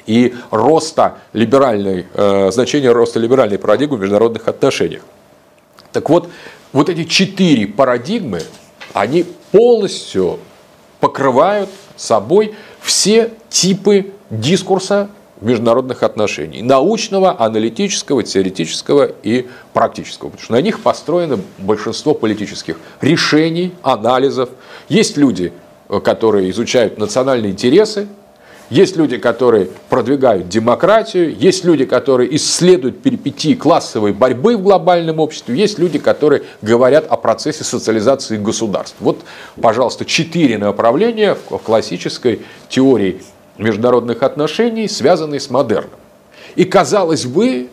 и 0.07 0.35
роста 0.51 1.18
либеральной, 1.33 2.07
э, 2.14 2.51
значения 2.51 2.91
роста 2.93 3.18
либеральной 3.18 3.59
парадигмы 3.59 3.99
в 3.99 4.01
международных 4.01 4.49
отношениях. 4.49 5.03
Так 5.93 6.09
вот, 6.09 6.28
вот 6.73 6.89
эти 6.89 7.05
четыре 7.05 7.66
парадигмы, 7.66 8.43
они 8.93 9.25
полностью 9.53 10.39
покрывают 11.01 11.68
собой 11.97 12.55
все 12.81 13.33
типы 13.49 14.12
дискурса 14.31 15.11
международных 15.41 16.03
отношений. 16.03 16.62
Научного, 16.62 17.41
аналитического, 17.43 18.23
теоретического 18.23 19.11
и 19.23 19.49
практического. 19.73 20.29
Потому 20.29 20.45
что 20.45 20.53
на 20.53 20.61
них 20.61 20.81
построено 20.83 21.41
большинство 21.59 22.14
политических 22.14 22.77
решений, 23.01 23.73
анализов. 23.83 24.51
Есть 24.89 25.16
люди, 25.16 25.53
которые 26.05 26.51
изучают 26.51 26.99
национальные 26.99 27.53
интересы, 27.53 28.07
есть 28.71 28.97
люди, 28.97 29.18
которые 29.18 29.68
продвигают 29.89 30.49
демократию, 30.49 31.37
есть 31.37 31.64
люди, 31.64 31.85
которые 31.85 32.35
исследуют 32.37 33.03
перипетии 33.03 33.55
классовой 33.55 34.12
борьбы 34.12 34.57
в 34.57 34.62
глобальном 34.62 35.18
обществе, 35.18 35.57
есть 35.57 35.79
люди, 35.81 35.99
которые 35.99 36.45
говорят 36.62 37.07
о 37.09 37.16
процессе 37.16 37.64
социализации 37.64 38.37
государств. 38.37 38.97
Вот, 39.01 39.18
пожалуйста, 39.61 40.05
четыре 40.05 40.57
направления 40.57 41.37
в 41.51 41.59
классической 41.59 42.43
теории 42.68 43.21
международных 43.59 44.23
отношений, 44.23 44.89
связанные 44.89 45.41
с 45.41 45.51
модерном. 45.51 45.99
И, 46.55 46.64
казалось 46.64 47.27
бы, 47.27 47.68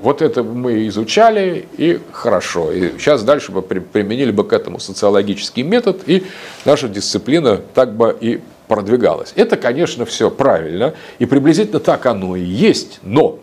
вот 0.00 0.22
это 0.22 0.42
мы 0.42 0.86
изучали, 0.86 1.66
и 1.76 2.00
хорошо. 2.12 2.72
И 2.72 2.92
сейчас 2.98 3.22
дальше 3.22 3.52
бы 3.52 3.60
применили 3.60 4.30
бы 4.30 4.44
к 4.44 4.52
этому 4.52 4.78
социологический 4.78 5.62
метод, 5.62 6.00
и 6.06 6.24
наша 6.64 6.88
дисциплина 6.88 7.60
так 7.74 7.94
бы 7.94 8.16
и 8.18 8.40
продвигалось. 8.68 9.32
Это, 9.34 9.56
конечно, 9.56 10.04
все 10.04 10.30
правильно, 10.30 10.94
и 11.18 11.26
приблизительно 11.26 11.80
так 11.80 12.06
оно 12.06 12.36
и 12.36 12.44
есть, 12.44 13.00
но 13.02 13.38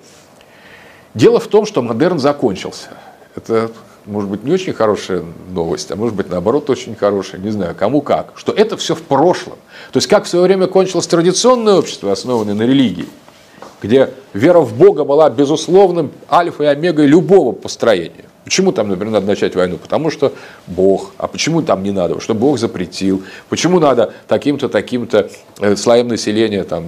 дело 1.13 1.39
в 1.39 1.47
том, 1.47 1.65
что 1.65 1.81
модерн 1.81 2.19
закончился. 2.19 2.89
Это, 3.35 3.71
может 4.05 4.29
быть, 4.29 4.43
не 4.43 4.53
очень 4.53 4.73
хорошая 4.73 5.23
новость, 5.49 5.91
а 5.91 5.95
может 5.95 6.15
быть, 6.15 6.29
наоборот, 6.29 6.69
очень 6.69 6.95
хорошая, 6.95 7.41
не 7.41 7.49
знаю, 7.49 7.75
кому 7.77 8.01
как, 8.01 8.33
что 8.35 8.53
это 8.53 8.77
все 8.77 8.95
в 8.95 9.01
прошлом. 9.01 9.57
То 9.91 9.97
есть, 9.97 10.07
как 10.07 10.25
в 10.25 10.27
свое 10.27 10.45
время 10.45 10.67
кончилось 10.67 11.07
традиционное 11.07 11.75
общество, 11.75 12.11
основанное 12.11 12.53
на 12.53 12.63
религии, 12.63 13.07
где 13.81 14.11
вера 14.33 14.59
в 14.59 14.77
Бога 14.77 15.03
была 15.03 15.29
безусловным 15.29 16.11
альфа 16.31 16.63
и 16.63 16.67
омегой 16.67 17.07
любого 17.07 17.51
построения. 17.51 18.25
Почему 18.45 18.71
там, 18.71 18.89
например, 18.89 19.11
надо 19.11 19.25
начать 19.25 19.55
войну? 19.55 19.77
Потому 19.77 20.11
что 20.11 20.31
Бог. 20.67 21.13
А 21.17 21.27
почему 21.27 21.63
там 21.63 21.81
не 21.81 21.89
надо? 21.91 22.21
Что 22.21 22.35
Бог 22.35 22.59
запретил. 22.59 23.23
Почему 23.49 23.79
надо 23.79 24.13
таким-то, 24.27 24.69
таким-то 24.69 25.31
э, 25.59 25.75
слоям 25.75 26.09
населения 26.09 26.63
там, 26.63 26.85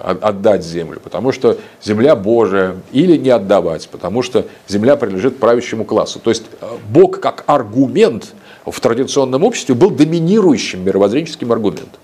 отдать 0.00 0.64
землю? 0.64 1.00
Потому 1.04 1.30
что 1.30 1.58
земля 1.82 2.16
Божия. 2.16 2.76
Или 2.90 3.18
не 3.18 3.28
отдавать, 3.28 3.86
потому 3.90 4.22
что 4.22 4.46
земля 4.66 4.96
принадлежит 4.96 5.38
правящему 5.38 5.84
классу. 5.84 6.20
То 6.20 6.30
есть 6.30 6.44
э, 6.62 6.66
Бог 6.88 7.20
как 7.20 7.44
аргумент 7.46 8.32
в 8.64 8.80
традиционном 8.80 9.44
обществе 9.44 9.74
был 9.74 9.90
доминирующим 9.90 10.82
мировоззренческим 10.84 11.52
аргументом 11.52 12.00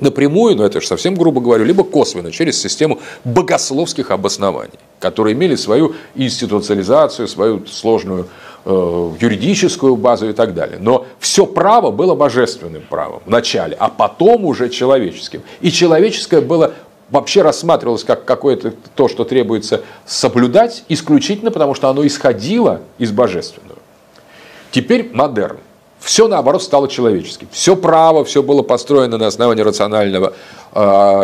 напрямую, 0.00 0.56
но 0.56 0.64
это 0.64 0.80
же 0.80 0.86
совсем 0.86 1.14
грубо 1.14 1.40
говорю, 1.40 1.64
либо 1.64 1.84
косвенно, 1.84 2.30
через 2.30 2.60
систему 2.60 2.98
богословских 3.24 4.10
обоснований, 4.10 4.78
которые 4.98 5.34
имели 5.34 5.56
свою 5.56 5.94
институциализацию, 6.14 7.28
свою 7.28 7.66
сложную 7.66 8.28
э, 8.64 9.10
юридическую 9.20 9.96
базу 9.96 10.28
и 10.28 10.32
так 10.32 10.54
далее. 10.54 10.78
Но 10.80 11.06
все 11.18 11.46
право 11.46 11.90
было 11.90 12.14
божественным 12.14 12.82
правом 12.88 13.22
в 13.24 13.30
начале, 13.30 13.76
а 13.78 13.88
потом 13.88 14.44
уже 14.44 14.68
человеческим. 14.68 15.42
И 15.60 15.70
человеческое 15.70 16.40
было 16.40 16.72
вообще 17.10 17.42
рассматривалось 17.42 18.04
как 18.04 18.24
какое-то 18.24 18.72
то, 18.94 19.08
что 19.08 19.24
требуется 19.24 19.82
соблюдать 20.06 20.84
исключительно 20.88 21.50
потому, 21.50 21.74
что 21.74 21.88
оно 21.88 22.06
исходило 22.06 22.80
из 22.98 23.10
божественного. 23.10 23.78
Теперь 24.70 25.10
модерн 25.12 25.58
все 26.00 26.28
наоборот 26.28 26.62
стало 26.62 26.88
человеческим. 26.88 27.46
Все 27.52 27.76
право, 27.76 28.24
все 28.24 28.42
было 28.42 28.62
построено 28.62 29.18
на 29.18 29.26
основании 29.26 29.62
рационального 29.62 30.32
э, 30.72 30.80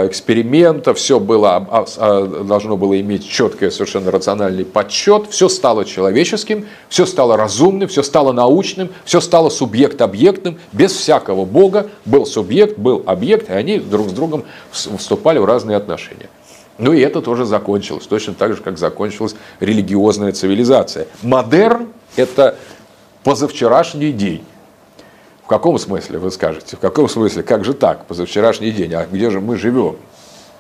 эксперимента, 0.07 0.93
все 0.93 1.19
было, 1.19 1.57
а, 1.57 1.87
а, 1.97 2.27
должно 2.45 2.77
было 2.77 3.01
иметь 3.01 3.27
четкий 3.27 3.71
совершенно 3.71 4.11
рациональный 4.11 4.67
подсчет, 4.67 5.25
все 5.31 5.49
стало 5.49 5.87
человеческим, 5.87 6.67
все 6.91 7.07
стало 7.07 7.39
разумным, 7.39 7.89
все 7.89 8.03
стало 8.03 8.33
научным, 8.33 8.91
все 9.07 9.21
стало 9.23 9.49
субъект-объектным, 9.49 10.59
без 10.73 10.93
всякого 10.93 11.47
бога 11.47 11.89
был 12.05 12.27
субъект, 12.27 12.79
был 12.79 13.03
объект, 13.07 13.49
и 13.49 13.55
они 13.55 13.79
друг 13.79 14.11
с 14.11 14.13
другом 14.13 14.45
вступали 14.71 15.39
в 15.39 15.47
разные 15.47 15.79
отношения. 15.79 16.29
Ну 16.79 16.93
и 16.93 17.01
это 17.01 17.23
тоже 17.23 17.47
закончилось, 17.47 18.07
точно 18.07 18.35
так 18.35 18.55
же, 18.55 18.63
как 18.63 18.77
закончилась 18.77 19.35
религиозная 19.61 20.33
цивилизация. 20.33 21.07
Модерн– 21.23 21.89
это 22.17 22.57
позавчерашний 23.25 24.13
день. 24.13 24.45
В 25.47 25.49
каком 25.49 25.79
смысле, 25.79 26.19
вы 26.19 26.33
скажете? 26.33 26.75
В 26.77 26.81
каком 26.81 27.09
смысле? 27.09 27.45
Как 27.45 27.65
же 27.65 27.73
так? 27.73 28.07
Позавчерашний 28.07 28.73
день. 28.73 28.93
А 28.95 29.07
где 29.07 29.31
же 29.31 29.41
мы 29.41 29.57
живем? 29.57 29.97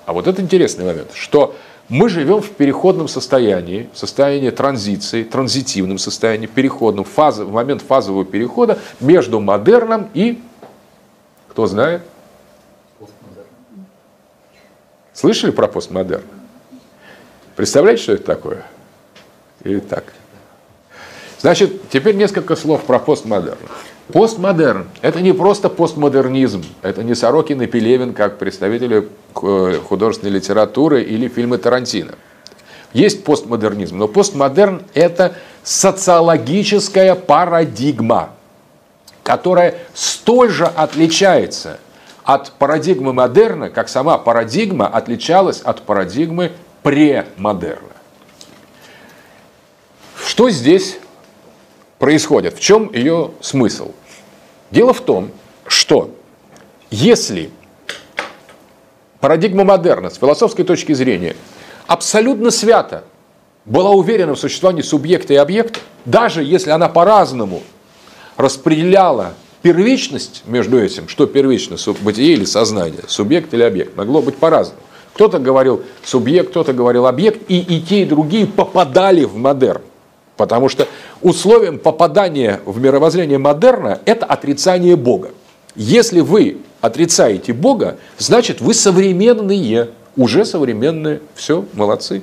А 0.04 0.12
вот 0.12 0.28
это 0.28 0.40
интересный 0.40 0.84
момент, 0.84 1.10
что 1.12 1.56
мы 1.88 2.08
живем 2.08 2.40
в 2.40 2.50
переходном 2.50 3.08
состоянии, 3.08 3.90
состоянии 3.94 4.50
транзиции, 4.50 5.24
транзитивном 5.24 5.98
состоянии, 5.98 6.46
переходном, 6.46 7.04
фазы, 7.04 7.44
в 7.44 7.50
момент 7.50 7.82
фазового 7.82 8.24
перехода 8.24 8.78
между 9.00 9.40
модерном 9.40 10.08
и, 10.14 10.40
кто 11.48 11.66
знает? 11.66 12.02
Слышали 15.12 15.50
про 15.50 15.66
постмодерн? 15.66 16.22
Представляете, 17.56 18.04
что 18.04 18.12
это 18.12 18.22
такое? 18.22 18.64
Или 19.64 19.80
так? 19.80 20.12
Значит, 21.40 21.90
теперь 21.90 22.14
несколько 22.14 22.54
слов 22.54 22.84
про 22.84 23.00
постмодерн. 23.00 23.58
Постмодерн– 24.12 24.86
это 25.02 25.20
не 25.20 25.32
просто 25.32 25.68
постмодернизм, 25.68 26.64
это 26.82 27.02
не 27.02 27.14
Сорокин 27.14 27.60
и 27.62 27.66
Пелевин, 27.66 28.14
как 28.14 28.38
представители 28.38 29.08
э, 29.42 29.80
художественной 29.84 30.32
литературы 30.32 31.02
или 31.02 31.26
фильмы 31.26 31.58
Тарантино. 31.58 32.14
Есть 32.92 33.24
постмодернизм, 33.24 33.98
но 33.98 34.06
постмодерн– 34.06 34.82
это 34.94 35.34
социологическая 35.64 37.16
парадигма, 37.16 38.30
которая 39.24 39.74
столь 39.92 40.50
же 40.50 40.66
отличается 40.66 41.80
от 42.22 42.52
парадигмы 42.52 43.12
модерна, 43.12 43.70
как 43.70 43.88
сама 43.88 44.18
парадигма 44.18 44.86
отличалась 44.86 45.60
от 45.60 45.82
парадигмы 45.82 46.52
премодерна. 46.84 47.88
Что 50.24 50.48
здесь 50.50 50.98
происходит? 51.98 52.56
В 52.56 52.60
чем 52.60 52.92
ее 52.92 53.32
смысл? 53.40 53.92
Дело 54.70 54.92
в 54.92 55.00
том, 55.00 55.30
что 55.66 56.10
если 56.90 57.50
парадигма 59.20 59.64
модерна 59.64 60.10
с 60.10 60.16
философской 60.16 60.64
точки 60.64 60.92
зрения 60.92 61.36
абсолютно 61.86 62.50
свято 62.50 63.04
была 63.64 63.90
уверена 63.90 64.34
в 64.34 64.38
существовании 64.38 64.82
субъекта 64.82 65.34
и 65.34 65.36
объекта, 65.36 65.80
даже 66.04 66.42
если 66.42 66.70
она 66.70 66.88
по-разному 66.88 67.62
распределяла 68.36 69.34
первичность 69.62 70.42
между 70.46 70.78
этим, 70.80 71.08
что 71.08 71.26
первично, 71.26 71.76
бытие 72.00 72.34
или 72.34 72.44
сознание, 72.44 73.02
субъект 73.08 73.52
или 73.52 73.62
объект, 73.62 73.96
могло 73.96 74.22
быть 74.22 74.36
по-разному. 74.36 74.80
Кто-то 75.14 75.38
говорил 75.38 75.82
субъект, 76.04 76.50
кто-то 76.50 76.72
говорил 76.72 77.06
объект, 77.06 77.50
и 77.50 77.58
и 77.58 77.80
те, 77.80 78.02
и 78.02 78.04
другие 78.04 78.46
попадали 78.46 79.24
в 79.24 79.34
модерн. 79.34 79.82
Потому 80.36 80.68
что 80.68 80.86
условием 81.22 81.78
попадания 81.78 82.60
в 82.64 82.80
мировоззрение 82.80 83.38
модерна– 83.38 84.00
это 84.04 84.26
отрицание 84.26 84.96
Бога. 84.96 85.30
Если 85.74 86.20
вы 86.20 86.58
отрицаете 86.80 87.52
Бога, 87.52 87.96
значит 88.18 88.60
вы 88.60 88.74
современные, 88.74 89.90
уже 90.16 90.44
современные, 90.44 91.20
все, 91.34 91.64
молодцы. 91.74 92.22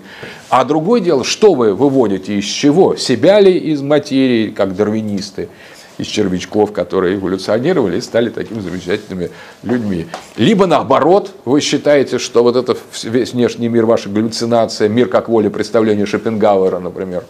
А 0.49 0.63
другое 0.63 1.01
дело, 1.01 1.23
что 1.23 1.53
вы 1.53 1.73
выводите 1.73 2.37
из 2.37 2.45
чего? 2.45 2.95
Себя 2.95 3.39
ли 3.39 3.55
из 3.55 3.81
материи, 3.81 4.49
как 4.49 4.75
дарвинисты, 4.75 5.49
из 5.97 6.07
червячков, 6.07 6.71
которые 6.71 7.17
эволюционировали 7.17 7.97
и 7.97 8.01
стали 8.01 8.29
такими 8.29 8.59
замечательными 8.59 9.29
людьми. 9.61 10.07
Либо 10.37 10.65
наоборот, 10.65 11.31
вы 11.45 11.61
считаете, 11.61 12.17
что 12.17 12.41
вот 12.43 12.55
это 12.55 12.75
весь 13.03 13.33
внешний 13.33 13.69
мир, 13.69 13.85
ваша 13.85 14.09
галлюцинация, 14.09 14.89
мир 14.89 15.07
как 15.07 15.29
воля 15.29 15.49
представления 15.51 16.07
Шопенгауэра, 16.07 16.79
например. 16.79 17.23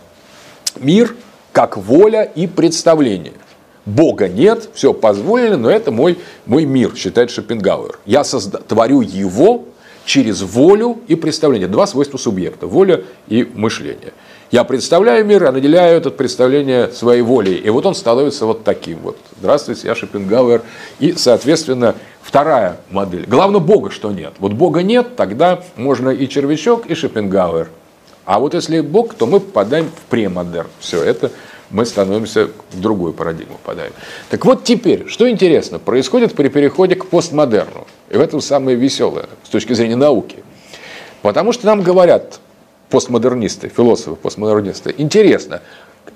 Мир 0.84 1.16
как 1.52 1.78
воля 1.78 2.24
и 2.24 2.46
представление. 2.46 3.34
Бога 3.86 4.28
нет, 4.28 4.70
все 4.74 4.94
позволено, 4.94 5.58
но 5.58 5.70
это 5.70 5.92
мой, 5.92 6.18
мой 6.46 6.66
мир, 6.66 6.96
считает 6.96 7.32
Шопенгауэр. 7.32 8.00
Я 8.06 8.22
созда- 8.22 8.62
творю 8.66 9.02
его 9.02 9.66
через 10.06 10.42
волю 10.42 11.00
и 11.08 11.16
представление. 11.16 11.68
Два 11.68 11.88
свойства 11.88 12.18
субъекта– 12.18 12.68
воля 12.68 13.04
и 13.28 13.50
мышление. 13.54 14.14
Я 14.52 14.64
представляю 14.64 15.26
мир, 15.26 15.46
а 15.46 15.52
наделяю 15.52 15.98
это 15.98 16.12
представление 16.12 16.92
своей 16.92 17.22
волей. 17.22 17.56
И 17.56 17.70
вот 17.70 17.86
он 17.86 17.96
становится 17.96 18.46
вот 18.46 18.64
таким 18.64 19.00
вот. 19.00 19.18
Здравствуйте, 19.40 19.88
я 19.88 19.96
Шопенгауэр. 19.96 20.62
И, 21.00 21.14
соответственно, 21.14 21.96
вторая 22.22 22.78
модель. 22.90 23.26
Главное, 23.28 23.60
Бога 23.60 23.90
что 23.90 24.12
нет. 24.12 24.34
Вот 24.40 24.54
Бога 24.54 24.84
нет, 24.84 25.16
тогда 25.16 25.64
можно 25.76 26.10
и 26.10 26.28
червячок, 26.30 26.86
и 26.86 26.94
Шопенгауэр. 26.96 27.70
А 28.26 28.40
вот 28.40 28.54
если 28.54 28.80
Бог, 28.82 29.16
то 29.16 29.26
мы 29.26 29.40
попадаем 29.40 29.88
в 29.88 30.10
премодерн. 30.10 30.70
Все, 30.80 31.04
это 31.04 31.32
мы 31.70 31.86
становимся 31.86 32.50
в 32.72 32.80
другую 32.80 33.14
парадигму 33.14 33.58
попадаем. 33.58 33.94
Так 34.30 34.46
вот 34.46 34.64
теперь, 34.64 35.08
что 35.08 35.30
интересно, 35.30 35.80
происходит 35.80 36.34
при 36.34 36.48
переходе 36.48 36.96
к 36.96 37.08
постмодерну. 37.08 37.88
И 38.10 38.16
в 38.16 38.22
этом 38.22 38.42
самое 38.42 38.78
веселое 38.78 39.28
с 39.44 39.50
точки 39.50 39.74
зрения 39.74 39.96
науки. 39.96 40.44
Потому 41.22 41.52
что 41.52 41.66
нам 41.66 41.82
говорят 41.82 42.40
постмодернисты, 42.90 43.70
философы 43.70 44.16
постмодернисты, 44.16 44.94
интересно, 44.98 45.62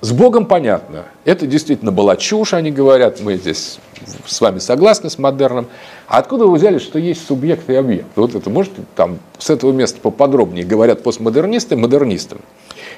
с 0.02 0.12
Богом 0.12 0.46
понятно, 0.46 1.06
это 1.26 1.48
действительно 1.48 1.92
была 1.92 2.16
чушь, 2.16 2.54
они 2.54 2.72
говорят, 2.72 3.20
мы 3.22 3.36
здесь 3.36 3.80
с 4.26 4.42
вами 4.42 4.60
согласны 4.60 5.10
с 5.10 5.18
модерном. 5.18 5.68
А 6.08 6.20
откуда 6.20 6.46
вы 6.46 6.58
взяли, 6.58 6.78
что 6.78 7.00
есть 7.00 7.26
субъект 7.26 7.70
и 7.70 7.76
объект? 7.76 8.08
Вот 8.16 8.36
это 8.36 8.50
можете 8.50 8.84
там 8.96 9.20
с 9.38 9.50
этого 9.50 9.72
места 9.72 10.00
поподробнее 10.02 10.66
говорят 10.66 11.04
постмодернисты 11.04 11.76
модернистам. 11.76 12.40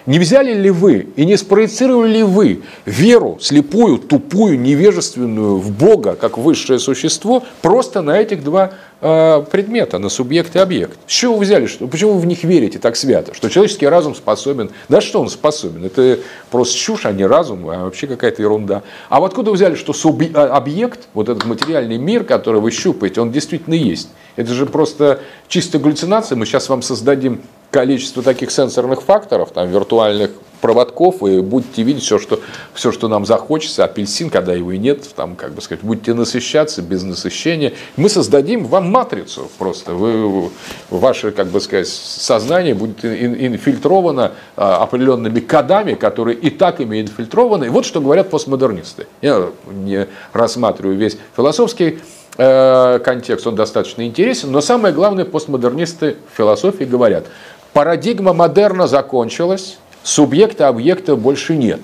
Не 0.06 0.20
взяли 0.20 0.54
ли 0.54 0.70
вы 0.70 1.08
и 1.16 1.26
не 1.26 1.38
спроецировали 1.38 2.18
ли 2.18 2.24
вы 2.24 2.62
веру 2.86 3.38
слепую, 3.42 3.98
тупую, 3.98 4.60
невежественную 4.60 5.58
в 5.58 5.72
Бога, 5.72 6.16
как 6.16 6.38
высшее 6.38 6.80
существо, 6.80 7.44
просто 7.62 8.02
на 8.02 8.18
этих 8.18 8.44
два 8.44 8.72
предмета, 9.00 9.98
на 9.98 10.10
субъект 10.10 10.56
и 10.56 10.60
объект? 10.60 11.00
С 11.08 11.12
чего 11.12 11.36
вы 11.36 11.46
взяли? 11.46 11.68
Что, 11.68 11.88
почему 11.88 12.14
вы 12.14 12.20
в 12.20 12.26
них 12.26 12.44
верите 12.44 12.80
так 12.80 12.96
свято? 12.96 13.34
Что 13.34 13.50
человеческий 13.50 13.88
разум 13.88 14.14
способен... 14.14 14.72
Да 14.90 15.00
что 15.00 15.22
он 15.22 15.30
способен? 15.30 15.86
Это 15.86 16.20
просто 16.52 16.78
чушь, 16.78 17.06
а 17.06 17.12
не 17.12 17.26
разум, 17.26 17.70
а 17.70 17.86
вообще 17.86 18.08
какая-то 18.08 18.42
ерунда. 18.42 18.84
А 19.08 19.20
вот 19.20 19.28
откуда 19.28 19.52
вы 19.52 19.56
взяли, 19.56 19.76
что 19.76 19.94
субъ... 19.94 20.26
А, 20.34 20.56
объект, 20.58 21.08
вот 21.14 21.30
этот 21.30 21.46
материальный 21.46 21.98
мир, 21.98 22.26
который 22.26 22.60
вы 22.60 22.72
щупаете, 22.72 23.22
он 23.22 23.32
действительно 23.32 23.76
есть? 23.76 24.10
Это 24.36 24.54
же 24.54 24.66
просто 24.66 25.22
чистая 25.48 25.82
галлюцинация. 25.82 26.36
Мы 26.36 26.46
сейчас 26.46 26.68
вам 26.68 26.82
создадим 26.82 27.42
количество 27.72 28.22
таких 28.22 28.52
сенсорных 28.52 29.02
факторов, 29.02 29.52
там, 29.52 29.70
виртуальных 29.70 30.32
проводков, 30.62 31.24
и 31.24 31.40
будете 31.42 31.84
видеть 31.84 32.04
все, 32.04 32.20
что, 32.20 32.40
все, 32.74 32.92
что 32.92 33.08
нам 33.08 33.26
захочется, 33.26 33.84
апельсин, 33.84 34.30
когда 34.30 34.54
его 34.54 34.72
и 34.72 34.78
нет, 34.78 35.08
там, 35.16 35.36
как 35.36 35.54
бы 35.54 35.62
сказать, 35.62 35.84
будете 35.84 36.14
насыщаться 36.14 36.82
без 36.82 37.04
насыщения. 37.04 37.74
Мы 37.98 38.10
создадим 38.10 38.66
вам 38.66 38.90
матрицу 38.90 39.50
просто. 39.58 39.94
Вы, 39.94 40.50
ваше, 40.90 41.32
как 41.32 41.48
бы 41.48 41.60
сказать, 41.62 41.88
сознание 41.88 42.74
будет 42.74 43.04
инфильтровано 43.04 44.34
а, 44.56 44.84
определенными 44.84 45.40
кодами, 45.40 45.94
которые 45.94 46.38
и 46.38 46.50
так 46.50 46.80
ими 46.82 47.02
инфильтрованы. 47.02 47.66
И 47.66 47.70
вот 47.70 47.86
что 47.86 48.02
говорят 48.02 48.30
постмодернисты. 48.30 49.08
Я 49.22 49.50
не 49.72 50.08
рассматриваю 50.34 50.98
весь 50.98 51.18
философский 51.36 52.00
э, 52.38 53.00
контекст, 53.00 53.48
он 53.48 53.56
достаточно 53.56 54.06
интересен, 54.06 54.52
но 54.52 54.62
самое 54.62 54.94
главное, 54.94 55.26
постмодернисты 55.26 56.18
в 56.32 56.38
философии 56.38 56.84
говорят, 56.84 57.26
Парадигма 57.74 58.34
модерна 58.34 58.88
закончилась, 58.88 59.78
субъекта, 60.10 60.68
объекта 60.68 61.16
больше 61.16 61.56
нет. 61.56 61.82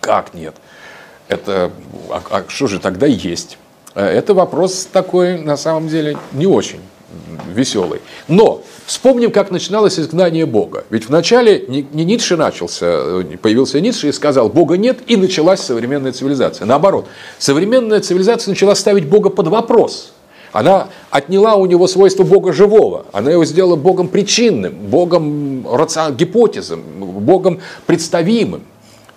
Как 0.00 0.34
нет? 0.34 0.54
Это, 1.28 1.70
а, 2.10 2.22
а 2.30 2.44
что 2.48 2.66
же 2.66 2.78
тогда 2.78 3.06
есть? 3.06 3.58
Э, 3.94 4.06
это 4.06 4.34
вопрос 4.34 4.88
такой, 4.90 5.38
на 5.38 5.56
самом 5.56 5.88
деле, 5.88 6.16
не 6.32 6.46
очень 6.46 6.80
веселый. 7.54 8.00
Но 8.28 8.62
вспомним, 8.84 9.30
как 9.30 9.50
начиналось 9.50 9.98
изгнание 9.98 10.44
Бога. 10.44 10.84
Ведь 10.90 11.08
вначале 11.08 11.64
не 11.66 12.04
Ницше 12.04 12.36
начался, 12.36 12.86
э, 12.86 13.36
появился 13.40 13.80
Ницше 13.80 14.08
и 14.08 14.12
сказал, 14.12 14.48
Бога 14.48 14.76
нет, 14.76 14.98
и 15.06 15.16
началась 15.16 15.60
современная 15.60 16.12
цивилизация. 16.12 16.66
Наоборот, 16.66 17.08
современная 17.38 18.00
цивилизация 18.00 18.50
начала 18.50 18.74
ставить 18.74 19.06
Бога 19.08 19.30
под 19.30 19.48
вопрос– 19.48 20.12
она 20.52 20.88
отняла 21.10 21.56
у 21.56 21.66
него 21.66 21.86
свойство 21.86 22.24
Бога 22.24 22.52
живого. 22.52 23.06
Она 23.12 23.30
его 23.30 23.44
сделала 23.44 23.76
Богом 23.76 24.08
причинным, 24.08 24.74
Богом 24.74 25.66
гипотезом, 26.16 26.82
Богом 26.98 27.60
представимым. 27.86 28.62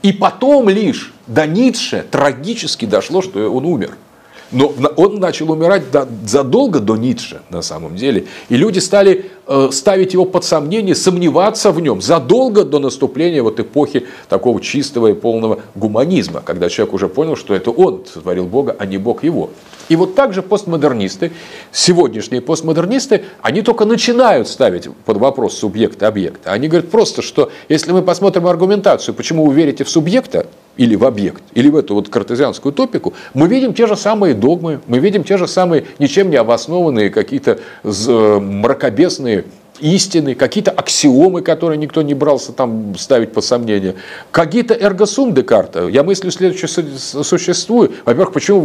И 0.02 0.12
потом 0.12 0.68
лишь 0.70 1.14
до 1.28 1.46
Ницше 1.46 2.06
трагически 2.10 2.86
дошло, 2.86 3.22
что 3.22 3.52
он 3.52 3.66
умер. 3.66 3.98
Но 4.52 4.74
он 4.98 5.20
начал 5.20 5.52
умирать 5.52 5.84
задолго 6.26 6.80
до 6.80 6.98
Ницше, 6.98 7.42
на 7.50 7.62
самом 7.62 7.96
деле. 7.96 8.26
И 8.50 8.58
люди 8.58 8.80
стали 8.80 9.32
ставить 9.72 10.14
его 10.14 10.26
под 10.26 10.44
сомнение, 10.44 10.96
сомневаться 10.96 11.72
в 11.72 11.80
нем 11.80 12.02
задолго 12.02 12.64
до 12.64 12.80
наступления 12.80 13.44
вот 13.44 13.60
эпохи 13.60 14.06
такого 14.30 14.62
чистого 14.62 15.08
и 15.08 15.14
полного 15.14 15.60
гуманизма, 15.76 16.42
когда 16.42 16.70
человек 16.70 16.94
уже 16.94 17.10
понял, 17.10 17.36
что 17.36 17.54
это 17.54 17.72
он 17.72 18.04
сотворил 18.12 18.46
Бога, 18.46 18.76
а 18.78 18.86
не 18.86 18.98
Бог 18.98 19.24
его. 19.24 19.50
И 19.90 19.96
вот 19.98 20.16
также 20.16 20.42
постмодернисты, 20.42 21.34
сегодняшние 21.74 22.42
постмодернисты, 22.42 23.26
они 23.42 23.62
только 23.62 23.84
начинают 23.84 24.48
ставить 24.48 24.88
под 25.06 25.18
вопрос 25.18 25.58
субъекта 25.58 26.08
объекта. 26.08 26.54
Они 26.54 26.70
говорят 26.70 26.90
просто, 26.90 27.22
что 27.22 27.52
если 27.68 27.92
мы 27.92 28.02
посмотрим 28.02 28.48
аргументацию, 28.48 29.14
почему 29.14 29.46
вы 29.46 29.54
верите 29.54 29.84
в 29.84 29.90
субъекта, 29.90 30.48
или 30.78 30.96
в 30.96 31.04
объект, 31.06 31.44
или 31.54 31.70
в 31.70 31.76
эту 31.76 31.96
вот 31.96 32.10
картезианскую 32.10 32.72
топику, 32.72 33.14
мы 33.34 33.48
видим 33.48 33.74
те 33.74 33.88
же 33.88 33.96
самые 33.98 34.34
догмы, 34.34 34.80
мы 34.88 35.00
видим 35.00 35.24
те 35.24 35.38
же 35.38 35.48
самые 35.48 35.86
ничем 36.00 36.30
не 36.30 36.38
обоснованные 36.38 37.10
какие-то 37.10 37.60
э, 37.84 38.40
мракобесные 39.32 39.46
истины, 39.80 40.36
какие-то 40.36 40.70
аксиомы, 40.70 41.42
которые 41.42 41.78
никто 41.78 42.04
не 42.04 42.14
брался 42.14 42.52
там 42.52 42.96
ставить 42.98 43.34
под 43.34 43.44
сомнение, 43.44 43.96
какие-то 44.30 44.76
эргосум 44.76 45.34
Декарта. 45.34 45.88
Я 45.88 46.04
мыслю 46.04 46.30
следующее 46.30 46.68
существую. 47.24 47.92
Во-первых, 48.06 48.32
почему 48.32 48.60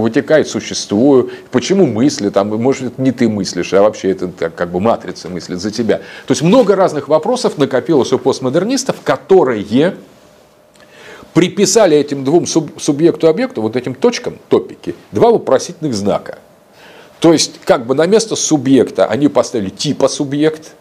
вытекает 0.00 0.46
существую, 0.46 1.30
почему 1.50 1.86
мысли, 1.86 2.28
там, 2.28 2.48
может, 2.48 2.98
не 2.98 3.10
ты 3.10 3.28
мыслишь, 3.28 3.72
а 3.72 3.82
вообще 3.82 4.12
это 4.12 4.28
как 4.28 4.70
бы 4.70 4.78
матрица 4.78 5.28
мыслит 5.28 5.60
за 5.60 5.72
тебя. 5.72 5.98
То 6.26 6.32
есть 6.32 6.42
много 6.42 6.76
разных 6.76 7.08
вопросов 7.08 7.58
накопилось 7.58 8.12
у 8.12 8.18
постмодернистов, 8.18 8.96
которые 9.02 9.96
приписали 11.34 11.96
этим 11.96 12.22
двум 12.22 12.46
субъекту-объекту, 12.46 13.60
вот 13.60 13.74
этим 13.74 13.94
точкам, 13.94 14.38
топики, 14.48 14.94
два 15.10 15.30
вопросительных 15.30 15.94
знака– 15.94 16.38
то 17.20 17.32
есть, 17.32 17.60
как 17.64 17.86
бы 17.86 17.94
на 17.94 18.06
место 18.06 18.34
субъекта 18.34 19.06
они 19.06 19.28
поставили 19.28 19.68
типа 19.68 20.08
субъект, 20.08 20.72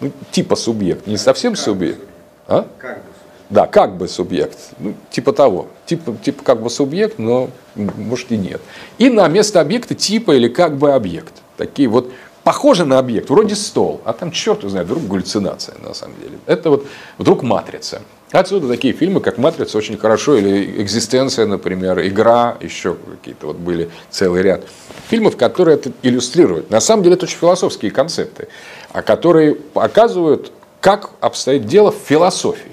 ну, 0.00 0.12
типа 0.30 0.56
субъект, 0.56 1.06
не 1.06 1.16
совсем 1.16 1.54
как 1.54 1.62
субъект. 1.62 2.00
А? 2.46 2.66
Как 2.78 2.98
бы. 2.98 3.02
Да, 3.50 3.66
как 3.66 3.96
бы 3.96 4.08
субъект. 4.08 4.58
Ну, 4.78 4.94
типа 5.10 5.32
того. 5.32 5.68
Типа, 5.86 6.14
типа 6.22 6.44
как 6.44 6.62
бы 6.62 6.70
субъект, 6.70 7.18
но 7.18 7.50
может 7.74 8.30
и 8.30 8.36
нет. 8.36 8.60
И 8.98 9.08
на 9.08 9.26
место 9.26 9.60
объекта 9.60 9.94
типа 9.94 10.36
или 10.36 10.48
как 10.48 10.76
бы 10.76 10.92
объект. 10.92 11.34
Такие 11.56 11.88
вот 11.88 12.12
похожи 12.44 12.84
на 12.84 12.98
объект, 12.98 13.30
вроде 13.30 13.54
стол, 13.54 14.00
а 14.04 14.12
там 14.12 14.32
черт 14.32 14.62
знает, 14.62 14.86
вдруг 14.86 15.06
галлюцинация 15.06 15.76
на 15.82 15.94
самом 15.94 16.14
деле. 16.20 16.38
Это 16.46 16.70
вот 16.70 16.86
вдруг 17.18 17.42
матрица. 17.42 18.02
Отсюда 18.30 18.68
такие 18.68 18.92
фильмы, 18.92 19.20
как 19.20 19.38
«Матрица» 19.38 19.78
очень 19.78 19.96
хорошо, 19.96 20.36
или 20.36 20.82
«Экзистенция», 20.82 21.46
например, 21.46 22.06
«Игра», 22.06 22.58
еще 22.60 22.94
какие-то 22.94 23.46
вот 23.46 23.56
были 23.56 23.88
целый 24.10 24.42
ряд 24.42 24.64
фильмов, 25.08 25.38
которые 25.38 25.76
это 25.76 25.92
иллюстрируют. 26.02 26.70
На 26.70 26.80
самом 26.80 27.04
деле 27.04 27.14
это 27.14 27.24
очень 27.24 27.38
философские 27.38 27.90
концепты, 27.90 28.48
а 28.92 29.00
которые 29.00 29.54
показывают, 29.54 30.52
как 30.80 31.10
обстоит 31.20 31.64
дело 31.64 31.90
в 31.90 31.96
философии. 31.96 32.72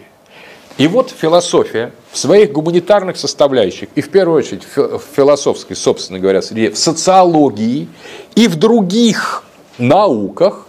И 0.77 0.87
вот 0.87 1.09
философия 1.09 1.93
в 2.11 2.17
своих 2.17 2.51
гуманитарных 2.51 3.15
составляющих, 3.15 3.87
и 3.95 4.01
в 4.01 4.09
первую 4.09 4.39
очередь 4.39 4.63
в 4.75 5.01
философской, 5.15 5.75
собственно 5.75 6.19
говоря, 6.19 6.41
среде, 6.41 6.69
в 6.71 6.77
социологии 6.77 7.87
и 8.35 8.49
в 8.49 8.57
других 8.57 9.43
науках 9.77 10.67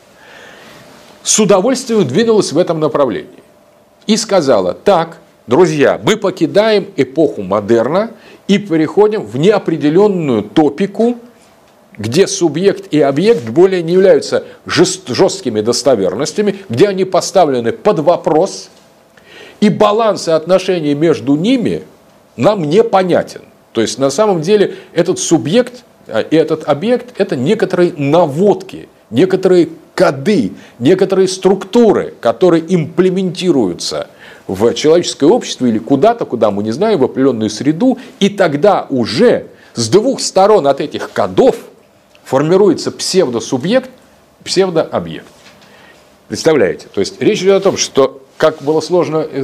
с 1.23 1.39
удовольствием 1.39 2.07
двинулась 2.07 2.53
в 2.53 2.59
этом 2.59 2.81
направлении 2.81 3.43
и 4.07 4.17
сказала, 4.17 4.75
так, 4.75 5.19
друзья, 5.47 6.01
мы 6.03 6.17
покидаем 6.17 6.89
эпоху 6.97 7.43
модерна 7.43 8.13
и 8.47 8.59
переходим 8.59 9.25
в 9.25 9.37
неопределенную 9.37 10.43
топику, 10.43 11.19
где 11.99 12.27
субъект 12.27 12.93
и 12.93 13.01
объект 13.01 13.49
более 13.49 13.83
не 13.83 13.95
являются 13.95 14.45
жесткими 14.67 15.61
достоверностями, 15.61 16.61
где 16.69 16.89
они 16.89 17.05
поставлены 17.05 17.73
под 17.73 18.01
вопрос, 18.01 18.71
и 19.61 19.71
баланс 19.71 20.29
и 20.29 20.31
отношения 20.31 20.95
между 20.95 21.35
ними 21.35 21.83
нам 22.37 22.65
непонятен. 22.65 23.43
То 23.73 23.81
есть 23.81 23.99
на 23.99 24.11
самом 24.11 24.43
деле 24.43 24.77
этот 24.93 25.19
субъект 25.19 25.85
а, 26.07 26.21
и 26.21 26.37
этот 26.37 26.69
объект– 26.69 27.15
это 27.19 27.37
некоторые 27.37 27.93
наводки, 27.97 28.89
некоторые 29.11 29.71
коды, 29.95 30.53
некоторые 30.79 31.29
структуры, 31.29 32.15
которые 32.21 32.63
имплементируются 32.69 34.09
в 34.47 34.73
человеческое 34.75 35.27
общество 35.27 35.67
или 35.67 35.79
куда-то, 35.79 36.25
куда 36.25 36.51
мы 36.51 36.63
не 36.63 36.71
знаем, 36.71 37.01
в 37.01 37.05
определенную 37.05 37.51
среду, 37.51 37.99
и 38.21 38.29
тогда 38.29 38.87
уже 38.91 39.47
с 39.75 39.89
двух 39.89 40.21
сторон 40.21 40.67
от 40.67 40.81
этих 40.81 41.11
кодов 41.11 41.57
формируется 42.25 42.91
псевдосубъект, 42.91 43.91
псевдообъект. 44.45 45.27
Представляете? 46.29 46.89
То 46.93 47.01
есть 47.01 47.21
речь 47.21 47.43
идет 47.43 47.55
о 47.55 47.61
том, 47.61 47.77
что 47.77 48.23
как 48.37 48.61
было 48.63 48.81
сложно 48.81 49.27
э, 49.31 49.43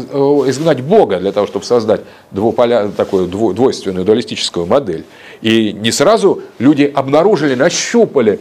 изгнать 0.48 0.82
Бога 0.82 1.18
для 1.18 1.32
того, 1.32 1.46
чтобы 1.46 1.64
создать 1.64 2.02
двуполя, 2.30 2.88
такую 2.88 3.26
двойственную 3.26 4.04
дуалистическую 4.04 4.66
модель. 4.66 5.04
И 5.40 5.72
не 5.72 5.92
сразу 5.92 6.42
люди 6.58 6.90
обнаружили, 6.94 7.54
нащупали 7.54 8.40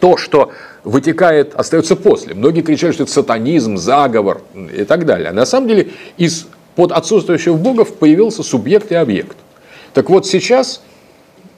то, 0.00 0.16
что 0.16 0.52
вытекает, 0.84 1.54
остается 1.54 1.96
после. 1.96 2.34
Многие 2.34 2.62
кричали, 2.62 2.92
что 2.92 3.02
это 3.04 3.12
сатанизм, 3.12 3.76
заговор 3.76 4.42
и 4.54 4.84
так 4.84 5.06
далее. 5.06 5.30
А 5.30 5.32
на 5.32 5.46
самом 5.46 5.68
деле 5.68 5.90
из 6.16 6.46
под 6.76 6.92
отсутствующего 6.92 7.56
богов 7.56 7.94
появился 7.94 8.42
субъект 8.42 8.92
и 8.92 8.94
объект. 8.94 9.36
Так 9.94 10.10
вот 10.10 10.26
сейчас 10.26 10.80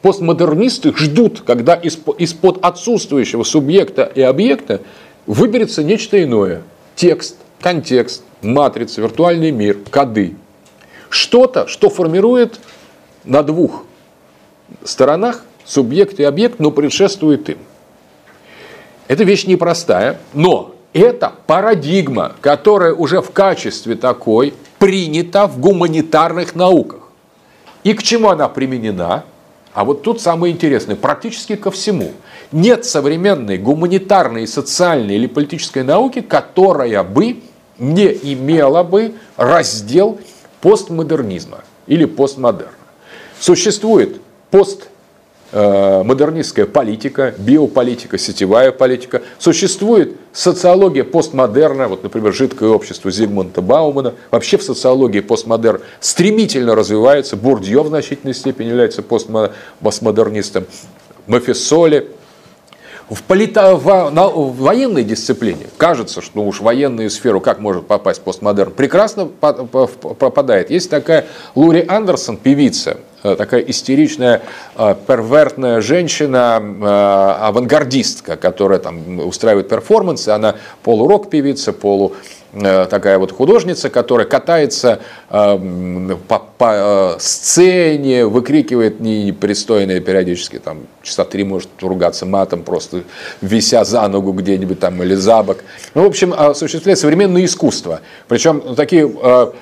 постмодернисты 0.03 0.95
ждут, 0.97 1.43
когда 1.43 1.75
из-под 1.75 2.65
отсутствующего 2.65 3.43
субъекта 3.43 4.11
и 4.15 4.23
объекта 4.23 4.81
выберется 5.27 5.85
нечто 5.85 6.23
иное. 6.23 6.63
Текст, 6.97 7.37
контекст, 7.61 8.23
матрица, 8.41 9.03
виртуальный 9.03 9.51
мир, 9.51 9.79
коды. 9.91 10.37
Что-то, 11.11 11.67
что 11.67 11.91
формирует 11.91 12.59
на 13.25 13.43
двух 13.43 13.85
сторонах 14.85 15.45
субъект 15.65 16.19
и 16.19 16.25
объект, 16.25 16.61
но 16.61 16.71
предшествует 16.71 17.49
им. 17.51 17.59
Это 19.11 19.25
вещь 19.25 19.45
непростая, 19.45 20.21
но 20.35 20.77
это 20.93 21.33
парадигма, 21.49 22.37
которая 22.41 22.95
уже 22.95 23.21
в 23.21 23.33
качестве 23.33 23.97
такой 23.97 24.55
принята 24.79 25.49
в 25.49 25.59
гуманитарных 25.59 26.55
науках. 26.55 27.01
И 27.83 27.93
к 27.95 28.05
чему 28.05 28.29
она 28.29 28.49
применена? 28.49 29.25
А 29.75 29.85
вот 29.85 30.05
тут 30.05 30.21
самое 30.21 30.55
интересное, 30.55 30.95
практически 30.95 31.57
ко 31.57 31.73
всему. 31.73 32.13
Нет 32.53 32.85
современной 32.85 33.59
гуманитарной, 33.59 34.47
социальной 34.47 35.17
или 35.17 35.27
политической 35.27 35.83
науки, 35.83 36.21
которая 36.21 37.03
бы 37.03 37.41
не 37.79 38.07
имела 38.07 38.85
бы 38.85 39.15
раздел 39.37 40.21
постмодернизма 40.61 41.65
или 41.89 42.05
постмодерна. 42.05 42.75
Существует 43.41 44.21
пост 44.53 44.89
модернистская 45.53 46.67
политика, 46.67 47.35
биополитика, 47.37 48.19
сетевая 48.19 48.71
политика. 48.71 49.23
Существует 49.39 50.17
социология 50.33 51.03
постмодерна, 51.03 51.89
вот, 51.89 52.03
например, 52.03 52.33
жидкое 52.33 52.71
общество 52.71 53.11
Зигмунда 53.11 53.61
Баумана. 53.61 54.15
Вообще 54.31 54.59
в 54.59 54.63
социологии 54.63 55.21
постмодерн 55.21 55.81
стремительно 56.01 56.75
развивается. 56.75 57.37
Бурдье 57.37 57.83
в 57.83 57.89
значительной 57.89 58.35
степени 58.35 58.69
является 58.69 59.03
постмодернистом. 59.03 60.67
Мафисоли, 61.27 62.09
в, 63.11 63.25
полито, 63.25 63.75
в, 63.75 64.57
военной 64.57 65.03
дисциплине 65.03 65.67
кажется, 65.77 66.21
что 66.21 66.33
ну 66.37 66.49
уж 66.49 66.61
в 66.61 66.63
военную 66.63 67.11
сферу 67.11 67.41
как 67.41 67.59
может 67.59 67.87
попасть 67.87 68.23
постмодерн, 68.23 68.71
прекрасно 68.71 69.27
попадает. 69.27 70.71
Есть 70.71 70.91
такая 70.91 71.27
Лури 71.57 71.85
Андерсон, 71.87 72.37
певица, 72.37 72.91
э, 72.93 73.10
такая 73.23 73.61
истеричная, 73.63 74.43
э, 74.77 74.95
первертная 75.07 75.81
женщина, 75.81 76.61
э, 76.61 77.47
авангардистка, 77.47 78.37
которая 78.37 78.79
там 78.79 79.21
устраивает 79.21 79.69
перформансы, 79.69 80.31
она 80.31 80.57
полурок 80.83 81.31
певица, 81.31 81.73
полу 81.73 82.15
Э, 82.15 82.40
такая 82.53 83.19
вот 83.19 83.33
художница, 83.33 83.91
которая 83.91 84.27
катается 84.27 85.01
э, 85.31 86.17
по, 86.27 86.39
по 86.59 86.73
э, 86.73 87.17
сцене, 87.21 88.27
выкрикивает 88.27 89.01
непристойные 89.01 90.01
периодически, 90.01 90.59
там, 90.59 90.81
часа 91.03 91.25
три 91.25 91.45
может 91.45 91.69
ругаться 91.81 92.27
матом, 92.27 92.63
просто 92.63 93.03
вися 93.41 93.85
за 93.85 94.07
ногу 94.09 94.33
где-нибудь 94.33 94.81
там 94.81 95.03
или 95.03 95.15
за 95.15 95.43
бок. 95.43 95.59
Ну, 95.95 96.03
в 96.03 96.07
общем, 96.07 96.35
осуществляет 96.37 96.99
современное 96.99 97.45
искусство, 97.45 98.01
причем 98.29 98.75
такие 98.75 99.11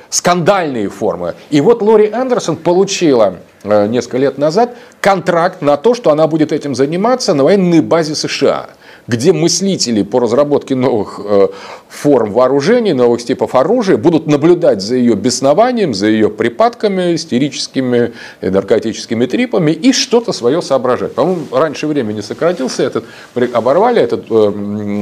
скандальные 0.08 0.88
формы. 0.88 1.34
И 1.50 1.60
вот 1.60 1.82
Лори 1.82 2.10
Андерсон 2.10 2.56
получила 2.56 3.36
несколько 3.64 4.18
лет 4.18 4.38
назад 4.38 4.76
контракт 5.00 5.62
на 5.62 5.76
то, 5.76 5.94
что 5.94 6.10
она 6.10 6.26
будет 6.26 6.52
этим 6.52 6.74
заниматься 6.74 7.34
на 7.34 7.44
военной 7.44 7.80
базе 7.80 8.14
США 8.14 8.70
где 9.08 9.32
мыслители 9.32 10.02
по 10.02 10.20
разработке 10.20 10.74
новых 10.74 11.18
э, 11.24 11.48
форм 11.88 12.30
вооружений, 12.32 12.92
новых 12.92 13.24
типов 13.24 13.54
оружия 13.54 13.96
будут 13.96 14.26
наблюдать 14.26 14.82
за 14.82 14.96
ее 14.96 15.14
беснованием, 15.14 15.94
за 15.94 16.08
ее 16.08 16.28
припадками, 16.28 17.14
истерическими, 17.14 18.12
наркотическими 18.42 19.24
трипами 19.24 19.72
и 19.72 19.92
что-то 19.92 20.32
свое 20.32 20.60
соображать. 20.60 21.14
По-моему, 21.14 21.46
раньше 21.50 21.86
времени 21.86 22.20
сократился 22.20 22.82
этот, 22.82 23.04
оборвали 23.54 24.02
этот 24.02 24.26
э, 24.30 24.52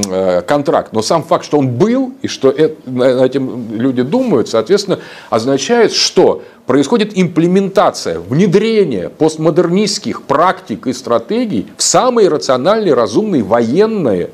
э, 0.09 0.41
контракт, 0.43 0.93
но 0.93 1.01
сам 1.01 1.21
факт, 1.21 1.43
что 1.43 1.59
он 1.59 1.67
был 1.71 2.13
и 2.21 2.27
что 2.27 2.49
этим 2.49 3.73
люди 3.73 4.03
думают, 4.03 4.47
соответственно, 4.47 4.99
означает, 5.29 5.91
что 5.91 6.43
происходит 6.67 7.13
имплементация, 7.15 8.19
внедрение 8.19 9.09
постмодернистских 9.09 10.21
практик 10.23 10.85
и 10.85 10.93
стратегий 10.93 11.65
в 11.77 11.81
самые 11.81 12.27
рациональные, 12.27 12.93
разумные 12.93 13.41
военные 13.41 14.29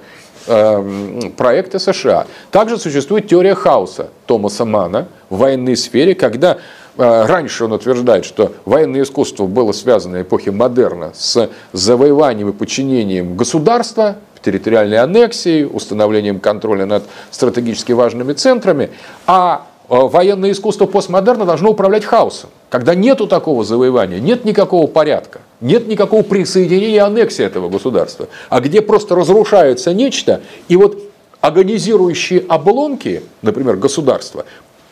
э, 0.48 1.30
проекты 1.38 1.80
США. 1.80 2.26
Также 2.52 2.78
существует 2.78 3.28
теория 3.28 3.56
хаоса 3.56 4.10
Томаса 4.26 4.66
Мана 4.66 5.08
в 5.30 5.38
военной 5.38 5.78
сфере, 5.78 6.16
когда 6.16 6.58
э, 6.98 7.26
раньше 7.26 7.66
он 7.66 7.72
утверждает, 7.72 8.26
что 8.26 8.52
военное 8.66 9.04
искусство 9.04 9.46
было 9.46 9.72
связано 9.72 10.18
в 10.18 10.22
эпохе 10.24 10.50
модерна 10.50 11.12
с 11.14 11.50
завоеванием 11.72 12.50
и 12.50 12.54
подчинением 12.54 13.38
государства, 13.38 14.18
территориальной 14.44 14.98
аннексией, 14.98 15.66
установлением 15.66 16.40
контроля 16.40 16.86
над 16.86 17.04
стратегически 17.32 17.94
важными 17.94 18.34
центрами, 18.34 18.90
а 19.26 19.68
военное 19.88 20.52
искусство 20.52 20.86
постмодерна 20.86 21.46
должно 21.46 21.72
управлять 21.72 22.06
хаосом. 22.06 22.50
Когда 22.70 22.96
нету 22.96 23.28
такого 23.28 23.64
завоевания, 23.64 24.20
нет 24.20 24.46
никакого 24.46 24.88
порядка, 24.88 25.42
нет 25.62 25.88
никакого 25.88 26.24
присоединения 26.24 26.96
и 26.96 26.98
аннексии 26.98 27.44
этого 27.46 27.70
государства, 27.70 28.28
а 28.50 28.62
где 28.62 28.82
просто 28.82 29.16
разрушается 29.16 29.94
нечто, 29.94 30.42
и 30.68 30.76
вот 30.76 30.98
агонизирующие 31.42 32.44
обломки, 32.48 33.24
например, 33.42 33.76
государства, 33.76 34.46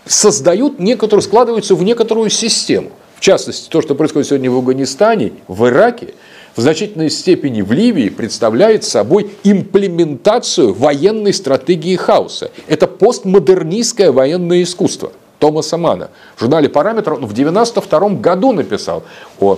создают 0.05 0.79
некоторую, 0.79 1.21
складываются 1.21 1.75
в 1.75 1.83
некоторую 1.83 2.29
систему. 2.29 2.89
В 3.15 3.21
частности, 3.21 3.69
то, 3.69 3.81
что 3.81 3.95
происходит 3.95 4.29
сегодня 4.29 4.51
в 4.51 4.57
Афганистане, 4.57 5.33
в 5.47 5.67
Ираке, 5.67 6.15
в 6.55 6.61
значительной 6.61 7.09
степени 7.09 7.61
в 7.61 7.71
Ливии 7.71 8.09
представляет 8.09 8.83
собой 8.83 9.31
имплементацию 9.43 10.73
военной 10.73 11.33
стратегии 11.33 11.95
хаоса. 11.95 12.51
Это 12.67 12.87
постмодернистское 13.01 14.11
военное 14.11 14.61
искусство. 14.61 15.11
Томаса 15.39 15.75
Мана. 15.75 16.11
В 16.35 16.41
журнале 16.41 16.69
«Параметр» 16.69 17.13
он 17.13 17.25
в 17.25 17.31
1992 17.31 18.21
году 18.21 18.51
написал 18.51 19.01
о 19.39 19.57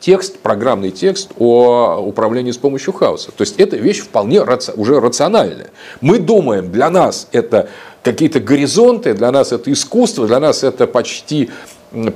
текст, 0.00 0.38
программный 0.38 0.90
текст 0.90 1.32
о 1.38 1.98
управлении 1.98 2.52
с 2.52 2.56
помощью 2.56 2.94
хаоса. 2.94 3.30
То 3.30 3.42
есть 3.42 3.56
это 3.60 3.76
вещь 3.76 4.00
вполне 4.00 4.40
уже 4.40 5.00
рациональная. 5.00 5.68
Мы 6.00 6.18
думаем, 6.18 6.72
для 6.72 6.88
нас 6.88 7.28
это 7.32 7.68
какие-то 8.02 8.40
горизонты, 8.40 9.12
для 9.12 9.30
нас 9.30 9.52
это 9.52 9.70
искусство, 9.70 10.26
для 10.26 10.40
нас 10.40 10.64
это 10.64 10.86
почти 10.86 11.50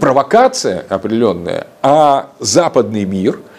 провокация 0.00 0.86
определенная, 0.88 1.66
а 1.82 2.30
западный 2.38 3.04
мир– 3.04 3.40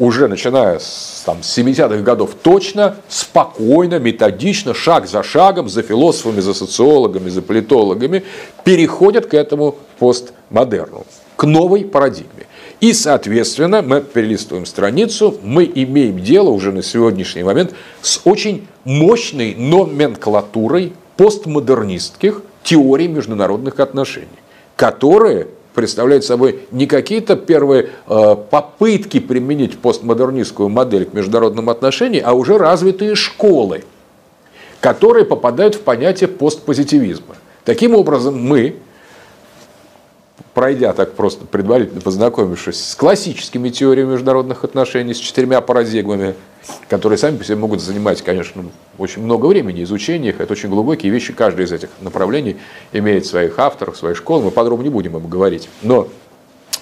уже 0.00 0.26
начиная 0.26 0.78
с, 0.78 1.22
там, 1.24 1.42
с 1.42 1.58
70-х 1.58 1.98
годов 1.98 2.30
точно, 2.42 2.96
спокойно, 3.08 4.00
методично, 4.00 4.74
шаг 4.74 5.06
за 5.06 5.22
шагом, 5.22 5.68
за 5.68 5.82
философами, 5.82 6.40
за 6.40 6.54
социологами, 6.54 7.28
за 7.28 7.42
политологами, 7.42 8.24
переходят 8.64 9.26
к 9.26 9.34
этому 9.34 9.76
постмодерну, 9.98 11.04
к 11.36 11.44
новой 11.44 11.84
парадигме. 11.84 12.46
И, 12.80 12.94
соответственно, 12.94 13.82
мы 13.82 14.00
перелистываем 14.00 14.64
страницу, 14.64 15.36
мы 15.42 15.70
имеем 15.72 16.18
дело 16.18 16.48
уже 16.48 16.72
на 16.72 16.82
сегодняшний 16.82 17.42
момент 17.42 17.74
с 18.00 18.22
очень 18.24 18.66
мощной 18.84 19.54
номенклатурой 19.54 20.94
постмодернистских 21.18 22.42
теорий 22.64 23.06
международных 23.06 23.80
отношений. 23.80 24.28
которые 24.76 25.48
представляют 25.74 26.24
собой 26.24 26.60
не 26.70 26.86
какие-то 26.86 27.36
первые 27.36 27.90
э, 28.06 28.36
попытки 28.50 29.20
применить 29.20 29.78
постмодернистскую 29.78 30.68
модель 30.68 31.04
к 31.04 31.12
международным 31.12 31.70
отношениям, 31.70 32.24
а 32.26 32.32
уже 32.32 32.58
развитые 32.58 33.14
школы, 33.14 33.84
которые 34.80 35.24
попадают 35.24 35.74
в 35.74 35.80
понятие 35.80 36.28
постпозитивизма. 36.28 37.36
Таким 37.64 37.94
образом, 37.94 38.40
мы, 38.42 38.76
пройдя 40.54 40.92
так 40.92 41.14
просто 41.14 41.44
предварительно 41.44 42.00
познакомившись 42.00 42.90
с 42.90 42.94
классическими 42.94 43.68
теориями 43.68 44.12
международных 44.12 44.64
отношений, 44.64 45.14
с 45.14 45.18
четырьмя 45.18 45.60
парадигмами, 45.60 46.34
которые 46.88 47.18
сами 47.18 47.36
по 47.36 47.44
себе 47.44 47.56
могут 47.56 47.80
занимать, 47.80 48.22
конечно, 48.22 48.64
очень 48.98 49.22
много 49.22 49.46
времени 49.46 49.82
изучения 49.82 50.30
их. 50.30 50.40
Это 50.40 50.52
очень 50.52 50.68
глубокие 50.68 51.10
вещи. 51.10 51.32
Каждое 51.32 51.66
из 51.66 51.72
этих 51.72 51.88
направлений 52.00 52.56
имеет 52.92 53.26
своих 53.26 53.58
авторов, 53.58 53.96
свои 53.96 54.14
школы. 54.14 54.44
Мы 54.44 54.50
подробно 54.50 54.84
не 54.84 54.90
будем 54.90 55.16
об 55.16 55.28
говорить. 55.28 55.68
Но 55.82 56.08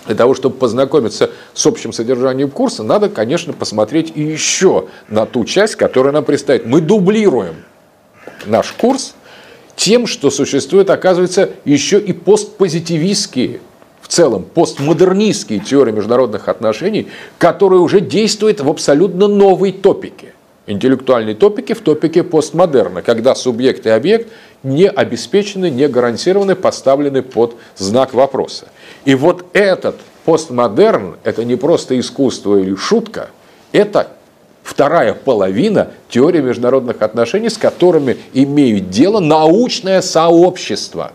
для 0.06 0.16
того, 0.16 0.34
чтобы 0.34 0.56
познакомиться 0.56 1.30
с 1.54 1.66
общим 1.66 1.92
содержанием 1.92 2.50
курса, 2.50 2.82
надо, 2.82 3.08
конечно, 3.08 3.52
посмотреть 3.52 4.12
и 4.14 4.22
еще 4.22 4.86
на 5.08 5.26
ту 5.26 5.44
часть, 5.44 5.76
которая 5.76 6.12
нам 6.12 6.24
предстоит. 6.24 6.64
Мы 6.66 6.80
дублируем 6.80 7.56
наш 8.46 8.72
курс 8.72 9.14
тем, 9.78 10.06
что 10.06 10.30
существует, 10.30 10.90
оказывается, 10.90 11.50
еще 11.64 11.98
и 11.98 12.12
постпозитивистские 12.12 13.60
в 14.02 14.08
целом 14.08 14.42
постмодернистские 14.42 15.60
теории 15.60 15.92
международных 15.92 16.48
отношений, 16.48 17.08
которые 17.38 17.80
уже 17.80 18.00
действуют 18.00 18.60
в 18.60 18.68
абсолютно 18.68 19.28
новой 19.28 19.72
топике. 19.72 20.34
Интеллектуальной 20.66 21.34
топике 21.34 21.74
в 21.74 21.80
топике 21.80 22.22
постмодерна, 22.22 23.02
когда 23.02 23.34
субъект 23.34 23.86
и 23.86 23.90
объект 23.90 24.28
не 24.62 24.88
обеспечены, 24.88 25.70
не 25.70 25.88
гарантированы, 25.88 26.56
поставлены 26.56 27.22
под 27.22 27.54
знак 27.76 28.12
вопроса. 28.14 28.68
И 29.04 29.14
вот 29.14 29.46
этот 29.52 29.96
постмодерн– 30.24 31.16
это 31.24 31.44
не 31.44 31.56
просто 31.56 31.98
искусство 31.98 32.58
или 32.58 32.74
шутка, 32.74 33.30
это 33.72 34.08
вторая 34.68 35.14
половина 35.14 35.92
теории 36.10 36.42
международных 36.42 37.00
отношений, 37.00 37.48
с 37.48 37.56
которыми 37.56 38.18
имеют 38.34 38.90
дело 38.90 39.18
научное 39.18 40.02
сообщество. 40.02 41.12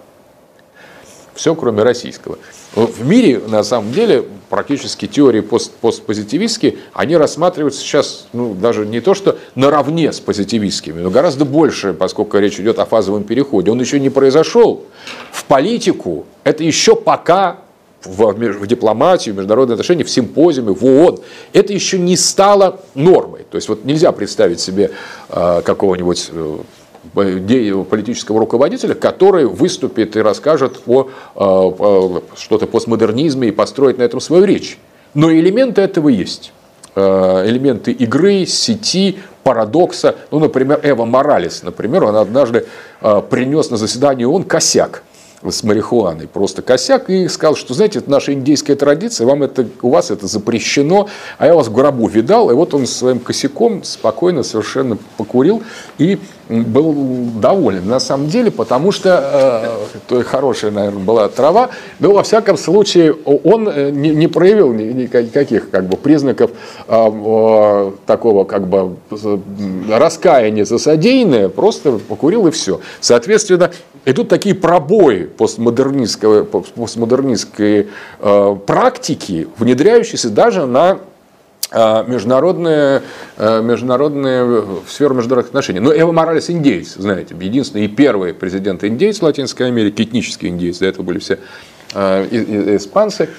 Все, 1.36 1.54
кроме 1.54 1.84
российского. 1.84 2.40
В 2.76 3.06
мире, 3.06 3.40
на 3.48 3.64
самом 3.64 3.92
деле, 3.92 4.26
практически 4.50 5.08
теории 5.08 5.42
пост 5.42 5.72
постпозитивистские, 5.74 6.78
они 6.94 7.16
рассматриваются 7.16 7.82
сейчас 7.82 8.26
ну, 8.34 8.56
даже 8.56 8.88
не 8.88 9.02
то, 9.02 9.14
что 9.14 9.38
наравне 9.54 10.12
с 10.12 10.20
позитивистскими, 10.20 11.00
но 11.00 11.12
гораздо 11.12 11.46
больше, 11.46 11.94
поскольку 11.94 12.40
речь 12.40 12.60
идет 12.60 12.80
о 12.80 12.86
фазовом 12.86 13.24
переходе. 13.24 13.70
Он 13.70 13.80
еще 13.80 14.00
не 14.00 14.10
произошел. 14.10 14.86
В 15.32 15.46
политику 15.46 16.26
это 16.44 16.64
еще 16.64 16.96
пока 16.96 17.58
в, 18.06 18.34
в 18.34 18.68
дипломатию, 18.68 19.36
в 19.36 19.38
международные 19.38 19.74
отношения, 19.74 20.04
в 20.04 20.10
симпозиуме, 20.10 20.74
в 20.74 20.86
ООН, 20.86 21.20
это 21.54 21.74
еще 21.74 22.00
не 22.00 22.18
стало 22.18 22.82
нормой. 22.96 23.46
То 23.50 23.56
есть 23.56 23.70
вот 23.70 23.86
нельзя 23.86 24.12
представить 24.12 24.60
себе 24.60 24.92
э, 25.30 25.62
какого-нибудь 25.64 26.32
э, 26.32 26.58
политического 27.14 28.40
руководителя, 28.40 28.96
который 28.96 29.46
выступит 29.46 30.16
и 30.16 30.22
расскажет 30.22 30.82
о, 30.88 31.10
о 31.36 32.24
что-то 32.38 32.66
постмодернизме 32.66 33.50
и 33.50 33.52
построит 33.52 33.98
на 33.98 34.04
этом 34.04 34.20
свою 34.20 34.46
речь. 34.46 34.78
Но 35.14 35.32
элементы 35.32 35.82
этого 35.82 36.10
есть. 36.10 36.54
Э, 36.96 37.44
элементы 37.48 37.92
игры, 37.92 38.46
сети, 38.46 39.20
парадокса. 39.44 40.16
Ну, 40.32 40.40
например, 40.40 40.80
Эва 40.84 41.06
Моралес, 41.06 41.64
например, 41.64 42.04
он 42.04 42.16
однажды 42.16 42.66
э, 43.02 43.22
принес 43.30 43.70
на 43.70 43.78
заседание 43.78 44.28
ООН 44.28 44.44
косяк 44.44 45.04
с 45.52 45.64
марихуаной, 45.64 46.28
просто 46.28 46.62
косяк, 46.62 47.10
и 47.10 47.28
сказал, 47.28 47.56
что, 47.56 47.74
знаете, 47.74 48.00
это 48.00 48.10
наша 48.10 48.34
индейская 48.34 48.76
традиция, 48.76 49.28
вам 49.28 49.44
это, 49.44 49.68
у 49.82 49.90
вас 49.90 50.12
это 50.12 50.28
запрещено, 50.28 51.10
а 51.38 51.48
я 51.48 51.56
вас 51.56 51.68
в 51.68 51.74
гробу 51.74 52.08
видал, 52.08 52.50
и 52.52 52.54
вот 52.54 52.74
он 52.74 52.88
своим 52.88 53.20
косяком 53.20 53.84
спокойно 53.84 54.44
совершенно 54.44 54.98
покурил 55.18 55.64
и 55.98 56.20
был 56.62 56.94
доволен 57.42 57.88
на 57.88 58.00
самом 58.00 58.28
деле, 58.28 58.52
потому 58.52 58.92
что 58.92 59.90
э, 59.90 59.98
то 60.08 60.24
хорошая, 60.24 60.72
наверное, 60.72 61.04
была 61.04 61.28
трава, 61.30 61.70
но 62.00 62.12
во 62.12 62.24
всяком 62.24 62.58
случае 62.58 63.14
он 63.14 63.68
э, 63.68 63.90
не, 63.92 64.10
не 64.10 64.28
проявил 64.28 64.74
никаких 64.74 65.70
как 65.70 65.88
бы 65.88 65.98
признаков 65.98 66.52
э, 66.88 67.92
такого 68.06 68.44
как 68.44 68.68
бы 68.68 68.96
раскаяния 69.90 70.66
за 70.66 70.78
содеянное, 70.78 71.50
просто 71.50 72.00
покурил 72.08 72.48
и 72.48 72.52
все. 72.52 72.80
Соответственно, 73.00 73.72
идут 74.06 74.30
такие 74.30 74.56
пробои 74.56 75.24
постмодернистской, 75.24 76.44
постмодернистской 76.44 77.88
э, 78.20 78.56
практики, 78.66 79.48
внедряющиеся 79.58 80.30
даже 80.30 80.66
на 80.66 81.00
международные, 81.74 83.02
э, 83.38 83.62
международные, 83.62 84.44
в 84.44 84.86
сферу 84.88 85.16
международных 85.16 85.50
отношений. 85.50 85.80
Но 85.80 85.92
Эва 85.92 86.12
Моралес 86.12 86.50
индейец, 86.50 86.94
знаете, 86.96 87.36
единственный 87.40 87.86
и 87.86 87.88
первый 87.88 88.34
президент 88.34 88.84
индейец 88.84 89.22
Латинской 89.22 89.68
Америке, 89.68 90.04
этнический 90.04 90.50
индейец, 90.50 90.78
до 90.80 90.86
этого 90.86 91.04
были 91.04 91.20
все 91.20 91.40
испанцы. 91.92 93.30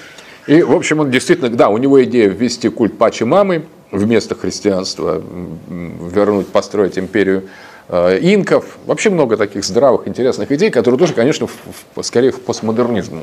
И, 0.47 0.61
в 0.61 0.73
общем, 0.73 0.99
он 0.99 1.11
действительно, 1.11 1.49
да, 1.49 1.69
у 1.69 1.77
него 1.77 2.03
идея 2.03 2.29
ввести 2.29 2.69
культ 2.69 2.97
Пачи 2.97 3.23
Мамы 3.23 3.65
вместо 3.91 4.35
христианства, 4.35 5.21
вернуть, 5.67 6.47
построить 6.47 6.97
империю 6.97 7.43
инков. 7.89 8.77
Вообще 8.85 9.09
много 9.09 9.37
таких 9.37 9.63
здравых, 9.63 10.07
интересных 10.07 10.51
идей, 10.51 10.69
которые 10.71 10.99
тоже, 10.99 11.13
конечно, 11.13 11.47
в, 11.47 12.03
скорее 12.03 12.31
в 12.31 12.41
постмодернизм, 12.41 13.21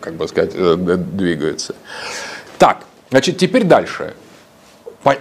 как 0.00 0.14
бы 0.14 0.28
сказать, 0.28 0.52
э, 0.54 0.76
двигаются. 0.76 1.74
Так, 2.58 2.84
значит, 3.10 3.38
теперь 3.38 3.64
дальше. 3.64 4.14
Э, 5.04 5.14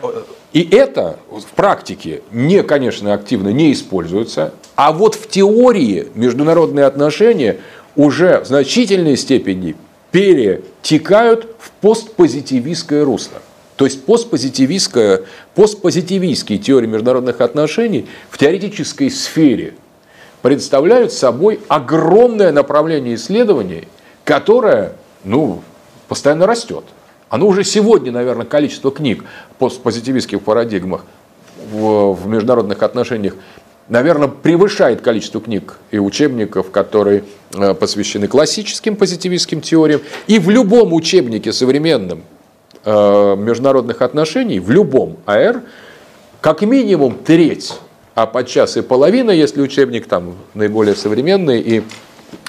и 0.54 0.68
это 0.70 1.18
в 1.30 1.46
практике 1.56 2.22
не, 2.32 2.64
конечно, 2.64 3.14
активно 3.14 3.50
не 3.50 3.72
используется, 3.72 4.54
а 4.76 4.92
вот 4.92 5.16
в 5.16 5.28
теории 5.30 6.08
международные 6.16 6.86
отношения 6.86 7.60
уже 7.96 8.42
в 8.42 8.48
значительной 8.48 9.18
степени 9.18 9.76
перетекают 10.12 11.48
в 11.60 11.72
постпозитивистское 11.72 13.04
русло. 13.06 13.42
То 13.78 13.86
есть 13.86 14.06
постпозитивистская, 14.06 15.22
постпозитивистские 15.56 16.60
теории 16.60 16.88
международных 16.88 17.42
отношений 17.42 18.08
в 18.30 18.38
теоретической 18.38 19.10
сфере 19.10 19.74
представляют 20.42 21.14
собой 21.14 21.60
огромное 21.68 22.52
направление 22.52 23.16
исследований, 23.16 23.88
которое 24.24 24.94
ну, 25.24 25.64
постоянно 26.08 26.46
растет. 26.46 26.84
Оно 27.32 27.48
уже 27.48 27.64
сегодня, 27.64 28.12
наверное, 28.12 28.46
количество 28.46 28.92
книг 28.92 29.24
по 29.58 29.66
постпозитивистских 29.66 30.40
парадигмах 30.44 31.06
в, 31.72 32.14
в 32.14 32.28
международных 32.28 32.84
отношениях 32.84 33.34
наверное, 33.90 34.30
превышает 34.30 35.02
количество 35.02 35.42
книг 35.42 35.78
и 35.90 35.98
учебников, 35.98 36.72
которые 36.72 37.26
э, 37.54 37.74
посвящены 37.74 38.28
классическим 38.28 38.96
позитивистским 38.96 39.60
теориям. 39.60 40.00
И 40.28 40.40
в 40.40 40.50
любом 40.50 40.94
учебнике 40.94 41.52
современном 41.52 42.22
Э, 42.84 43.36
международных 43.38 44.02
отношений 44.02 44.60
в 44.60 44.72
любом 44.72 45.18
АР 45.28 45.62
как 46.40 46.64
минимум 46.64 47.16
треть, 47.24 47.76
а 48.16 48.26
подчас 48.26 48.76
и 48.76 48.82
половина, 48.82 49.30
если 49.30 49.62
учебник 49.62 50.08
там 50.08 50.34
наиболее 50.56 50.96
современный 50.96 51.62
и 51.62 51.84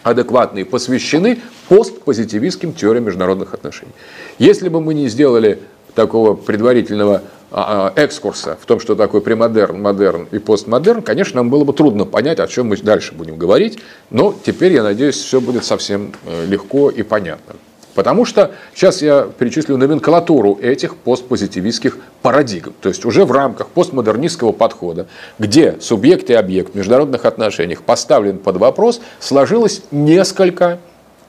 адекватные, 0.02 0.64
посвящены 0.64 1.40
постпозитивистским 1.68 2.72
теориям 2.72 3.04
международных 3.04 3.54
отношений. 3.54 3.92
Если 4.38 4.68
бы 4.68 4.80
мы 4.80 4.94
не 4.94 5.08
сделали 5.08 5.60
такого 5.94 6.34
предварительного 6.34 7.22
а, 7.50 7.92
а, 7.94 8.00
экскурса 8.00 8.56
в 8.60 8.66
том, 8.66 8.80
что 8.80 8.94
такое 8.94 9.20
премодерн, 9.20 9.80
модерн 9.80 10.26
и 10.30 10.38
постмодерн, 10.38 11.02
конечно, 11.02 11.36
нам 11.36 11.50
было 11.50 11.64
бы 11.64 11.72
трудно 11.72 12.06
понять, 12.06 12.40
о 12.40 12.46
чем 12.46 12.68
мы 12.68 12.76
дальше 12.78 13.14
будем 13.14 13.36
говорить, 13.36 13.78
но 14.10 14.34
теперь, 14.44 14.72
я 14.72 14.82
надеюсь, 14.82 15.16
все 15.16 15.40
будет 15.40 15.64
совсем 15.64 16.12
э, 16.24 16.46
легко 16.46 16.90
и 16.90 17.02
понятно. 17.02 17.56
Потому 17.94 18.24
что 18.24 18.52
сейчас 18.74 19.02
я 19.02 19.28
перечислю 19.38 19.76
номенклатуру 19.76 20.58
этих 20.60 20.96
постпозитивистских 20.96 21.98
парадигм. 22.22 22.72
То 22.80 22.88
есть 22.88 23.04
уже 23.04 23.24
в 23.24 23.32
рамках 23.32 23.68
постмодернистского 23.68 24.52
подхода, 24.52 25.06
где 25.38 25.78
субъект 25.80 26.30
и 26.30 26.34
объект 26.34 26.72
в 26.72 26.76
международных 26.76 27.26
отношениях 27.26 27.82
поставлен 27.82 28.38
под 28.38 28.56
вопрос, 28.56 29.00
сложилось 29.20 29.82
несколько, 29.90 30.78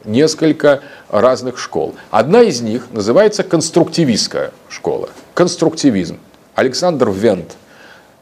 несколько 0.05 0.82
разных 1.09 1.57
школ. 1.59 1.95
Одна 2.11 2.41
из 2.41 2.61
них 2.61 2.88
называется 2.91 3.43
конструктивистская 3.43 4.51
школа. 4.70 5.09
Конструктивизм. 5.34 6.18
Александр 6.55 7.09
Вент, 7.09 7.57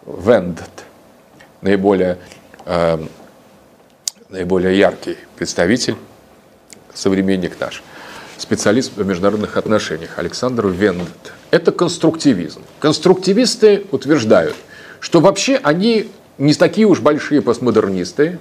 Вендт, 0.05 0.61
наиболее, 1.61 2.17
э, 2.65 2.97
наиболее 4.29 4.79
яркий 4.79 5.17
представитель, 5.35 5.95
современник 6.93 7.59
наш– 7.59 7.83
специалист 8.41 8.91
в 8.95 9.05
международных 9.05 9.55
отношениях 9.57 10.17
Александр 10.17 10.67
Вендет. 10.67 11.33
Это 11.51 11.71
конструктивизм. 11.71 12.61
Конструктивисты 12.79 13.85
утверждают, 13.91 14.55
что 14.99 15.19
вообще 15.19 15.59
они 15.61 16.09
не 16.37 16.53
такие 16.53 16.87
уж 16.87 16.99
большие 16.99 17.41
постмодернисты, 17.41 18.39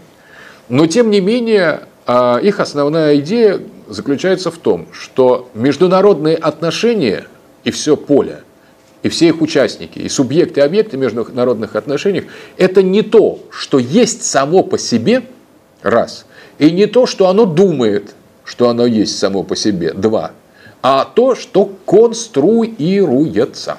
но 0.68 0.86
тем 0.86 1.10
не 1.10 1.20
менее 1.20 1.82
а, 2.06 2.38
их 2.38 2.60
основная 2.60 3.16
идея 3.16 3.60
заключается 3.88 4.50
в 4.50 4.58
том, 4.58 4.88
что 4.92 5.50
международные 5.54 6.36
отношения 6.36 7.26
и 7.64 7.70
все 7.70 7.96
поле, 7.96 8.40
и 9.02 9.08
все 9.08 9.28
их 9.28 9.42
участники, 9.42 9.98
и 9.98 10.08
субъекты 10.08 10.60
и 10.60 10.62
объекты 10.62 10.96
международных 10.96 11.76
отношений, 11.76 12.24
это 12.56 12.82
не 12.82 13.02
то, 13.02 13.40
что 13.50 13.78
есть 13.78 14.22
само 14.24 14.62
по 14.62 14.78
себе, 14.78 15.24
раз, 15.82 16.26
и 16.58 16.70
не 16.70 16.86
то, 16.86 17.06
что 17.06 17.28
оно 17.28 17.44
думает, 17.44 18.14
что 18.44 18.68
оно 18.68 18.86
есть 18.86 19.18
само 19.18 19.42
по 19.42 19.56
себе, 19.56 19.92
два, 19.92 20.32
а 20.82 21.04
то, 21.04 21.34
что 21.34 21.70
конструируется. 21.86 23.78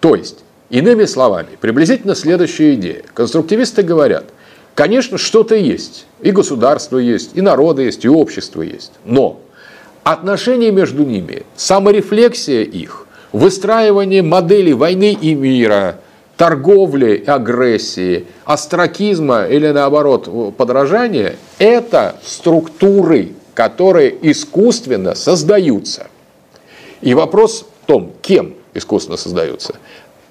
То 0.00 0.14
есть, 0.14 0.44
иными 0.70 1.04
словами, 1.04 1.58
приблизительно 1.60 2.14
следующая 2.14 2.74
идея. 2.74 3.02
Конструктивисты 3.14 3.82
говорят, 3.82 4.26
конечно, 4.74 5.18
что-то 5.18 5.56
есть, 5.56 6.06
и 6.20 6.30
государство 6.30 6.98
есть, 6.98 7.30
и 7.34 7.40
народы 7.40 7.82
есть, 7.82 8.04
и 8.04 8.08
общество 8.08 8.62
есть, 8.62 8.92
но 9.04 9.40
отношения 10.04 10.70
между 10.70 11.04
ними, 11.04 11.42
саморефлексия 11.56 12.62
их, 12.62 13.06
выстраивание 13.32 14.22
моделей 14.22 14.74
войны 14.74 15.12
и 15.12 15.34
мира, 15.34 16.00
торговли 16.38 17.24
агрессии, 17.26 18.26
астракизма 18.46 19.44
или 19.44 19.68
наоборот 19.68 20.56
подражания– 20.56 21.34
это 21.58 22.14
структуры, 22.24 23.32
которые 23.54 24.16
искусственно 24.22 25.14
создаются. 25.16 26.06
И 27.00 27.12
вопрос 27.12 27.66
в 27.82 27.86
том, 27.86 28.12
кем 28.22 28.54
искусственно 28.72 29.16
создаются. 29.16 29.74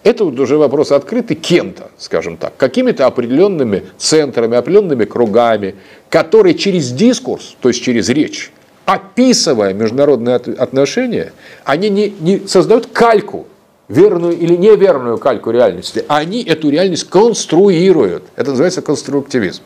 Это 0.04 0.24
уже 0.24 0.58
вопрос 0.58 0.94
открытый 0.94 1.36
кем-то, 1.36 1.92
скажем 1.98 2.38
так, 2.38 2.56
какими-то 2.56 3.06
определенными 3.06 3.84
центрами, 3.98 4.56
определенными 4.56 5.04
кругами, 5.04 5.76
которые 6.10 6.56
через 6.56 6.92
дискурс, 6.92 7.58
то 7.60 7.68
есть 7.68 7.84
через 7.84 8.08
речь, 8.08 8.54
описывая 8.86 9.74
международные 9.74 10.38
отношения, 10.38 11.34
они 11.66 11.90
не, 11.90 12.16
не 12.22 12.48
создают 12.48 12.88
кальку, 12.88 13.48
верную 13.88 14.38
или 14.38 14.56
неверную 14.56 15.18
кальку 15.18 15.52
реальности, 15.52 16.04
а 16.08 16.18
они 16.18 16.44
эту 16.44 16.70
реальность 16.70 17.10
конструируют. 17.10 18.24
Это 18.36 18.52
называется 18.52 18.82
конструктивизм. 18.82 19.64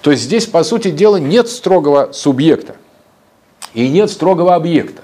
То 0.00 0.10
есть 0.10 0.22
здесь, 0.22 0.46
по 0.46 0.64
сути 0.64 0.90
дела, 0.90 1.16
нет 1.16 1.48
строгого 1.48 2.10
субъекта 2.12 2.76
и 3.74 3.88
нет 3.88 4.10
строгого 4.10 4.54
объекта. 4.54 5.02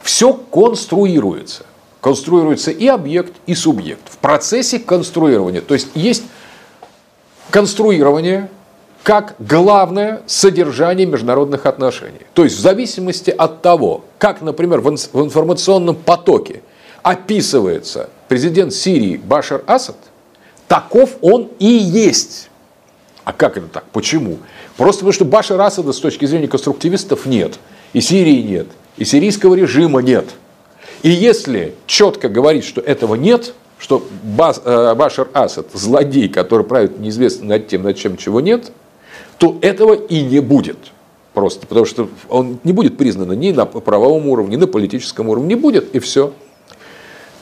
Все 0.00 0.32
конструируется. 0.32 1.66
Конструируется 2.00 2.70
и 2.70 2.88
объект, 2.88 3.34
и 3.46 3.54
субъект. 3.54 4.02
В 4.06 4.18
процессе 4.18 4.78
конструирования. 4.78 5.60
То 5.60 5.74
есть 5.74 5.88
есть 5.94 6.24
конструирование, 7.50 8.48
как 9.04 9.34
главное 9.38 10.22
содержание 10.26 11.06
международных 11.06 11.66
отношений. 11.66 12.22
То 12.34 12.44
есть 12.44 12.56
в 12.56 12.60
зависимости 12.60 13.30
от 13.30 13.62
того, 13.62 14.04
как, 14.18 14.40
например, 14.40 14.80
в 14.80 14.88
информационном 14.88 15.94
потоке 15.94 16.62
описывается 17.02 18.08
президент 18.28 18.72
Сирии 18.72 19.16
Башар 19.16 19.62
Асад, 19.66 19.96
таков 20.68 21.16
он 21.20 21.48
и 21.58 21.66
есть. 21.66 22.48
А 23.24 23.32
как 23.32 23.56
это 23.56 23.66
так? 23.66 23.84
Почему? 23.92 24.38
Просто 24.76 25.00
потому, 25.00 25.12
что 25.12 25.24
Башар 25.24 25.60
Асада 25.60 25.92
с 25.92 25.98
точки 25.98 26.24
зрения 26.24 26.48
конструктивистов 26.48 27.26
нет. 27.26 27.58
И 27.92 28.00
Сирии 28.00 28.42
нет. 28.42 28.68
И 28.96 29.04
сирийского 29.04 29.54
режима 29.54 30.00
нет. 30.00 30.26
И 31.02 31.10
если 31.10 31.74
четко 31.86 32.28
говорить, 32.28 32.64
что 32.64 32.80
этого 32.80 33.14
нет, 33.14 33.54
что 33.78 34.06
э, 34.38 34.94
Башар 34.94 35.28
Асад 35.32 35.68
злодей, 35.72 36.28
который 36.28 36.64
правит 36.64 37.00
неизвестно 37.00 37.46
над 37.46 37.68
тем, 37.68 37.82
над 37.82 37.96
чем 37.96 38.16
чего 38.16 38.40
нет, 38.40 38.70
то 39.38 39.58
этого 39.60 39.94
и 39.94 40.22
не 40.22 40.40
будет. 40.40 40.78
Просто 41.34 41.66
потому 41.66 41.86
что 41.86 42.08
он 42.28 42.58
не 42.62 42.72
будет 42.72 42.96
признан 42.96 43.32
ни 43.38 43.50
на 43.50 43.64
правовом 43.66 44.28
уровне, 44.28 44.56
ни 44.56 44.60
на 44.60 44.66
политическом 44.66 45.28
уровне. 45.28 45.48
Не 45.48 45.60
будет, 45.60 45.94
и 45.94 45.98
все. 45.98 46.32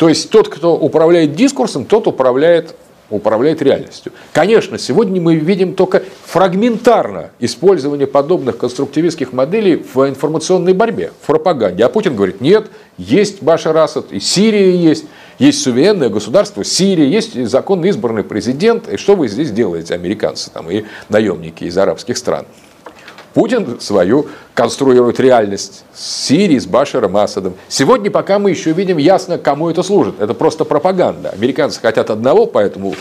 То 0.01 0.09
есть 0.09 0.31
тот, 0.31 0.49
кто 0.49 0.79
управляет 0.79 1.35
дискурсом, 1.35 1.85
тот 1.85 2.07
управляет, 2.07 2.75
управляет 3.11 3.61
реальностью. 3.61 4.13
Конечно, 4.33 4.79
сегодня 4.79 5.21
мы 5.21 5.37
видим 5.37 5.75
только 5.75 6.03
фрагментарно 6.25 7.33
использование 7.39 8.07
подобных 8.07 8.57
конструктивистских 8.57 9.35
моделей 9.35 9.85
в 9.93 10.09
информационной 10.09 10.73
борьбе, 10.73 11.13
в 11.21 11.27
пропаганде. 11.27 11.85
А 11.85 11.91
Путин 11.91 12.17
говорит, 12.17 12.41
нет, 12.41 12.69
есть 12.97 13.43
Башар 13.43 13.77
Асад, 13.77 14.11
и 14.11 14.21
Сирия 14.21 14.75
есть. 14.75 15.05
Есть 15.39 15.63
суверенное 15.63 16.09
государство 16.09 16.65
Сирия, 16.65 17.07
есть 17.07 17.35
законно 17.47 17.85
избранный 17.85 18.25
президент. 18.25 18.89
И 18.89 18.97
что 18.97 19.15
вы 19.17 19.29
здесь 19.29 19.51
делаете, 19.51 19.93
американцы 19.93 20.51
там, 20.51 20.71
и 20.71 20.85
наемники 21.11 21.65
из 21.65 21.77
арабских 21.77 22.17
стран? 22.17 22.47
Путин 23.35 23.81
свою 23.81 24.27
конструирует 24.55 25.21
реальность 25.21 25.85
с 25.95 26.27
Сирией, 26.27 26.59
с 26.59 26.67
Башаром 26.67 27.17
Асадом. 27.17 27.55
Сегодня 27.69 28.11
пока 28.11 28.39
мы 28.39 28.51
еще 28.51 28.73
видим 28.73 28.97
ясно, 28.99 29.39
кому 29.39 29.71
это 29.71 29.83
служит. 29.83 30.21
Это 30.21 30.35
просто 30.35 30.65
пропаганда. 30.65 31.31
Американцы 31.31 31.81
хотят 31.81 32.11
одного, 32.11 32.47
поэтому 32.47 32.95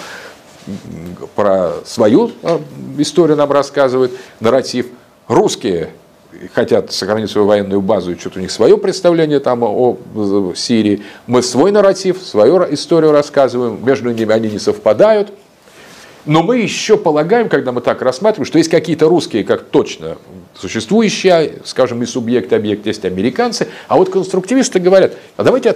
про 1.36 1.74
свою 1.86 2.32
а, 2.44 2.62
историю 2.98 3.38
нам 3.38 3.52
рассказывают, 3.52 4.12
нарратив. 4.40 4.88
Русские 5.28 5.92
хотят 6.54 6.92
сохранить 6.92 7.30
свою 7.30 7.48
военную 7.48 7.82
базу, 7.82 8.12
и 8.12 8.18
что-то 8.18 8.40
у 8.40 8.42
них 8.42 8.52
свое 8.52 8.78
представление 8.78 9.40
там 9.40 9.64
о 9.64 9.98
Сирии. 10.56 11.04
Мы 11.28 11.42
свой 11.42 11.72
нарратив, 11.72 12.22
свою 12.22 12.64
историю 12.74 13.12
рассказываем, 13.12 13.80
между 13.84 14.12
ними 14.12 14.34
они 14.34 14.50
не 14.50 14.60
совпадают. 14.60 15.32
Но 16.26 16.44
мы 16.44 16.58
еще 16.58 16.98
полагаем, 16.98 17.50
когда 17.50 17.72
мы 17.72 17.82
так 17.82 18.02
рассматриваем, 18.02 18.46
что 18.46 18.58
есть 18.58 18.70
какие-то 18.70 19.08
русские, 19.08 19.44
как 19.44 19.64
точно 19.64 20.18
существующие, 20.54 21.60
скажем, 21.64 22.04
и 22.04 22.06
субъект, 22.06 22.52
и 22.52 22.56
объект, 22.56 22.86
есть 22.86 23.06
американцы. 23.06 23.68
А 23.88 23.96
вот 23.96 24.10
конструктивисты 24.10 24.80
говорят, 24.80 25.14
а 25.38 25.44
давайте 25.44 25.74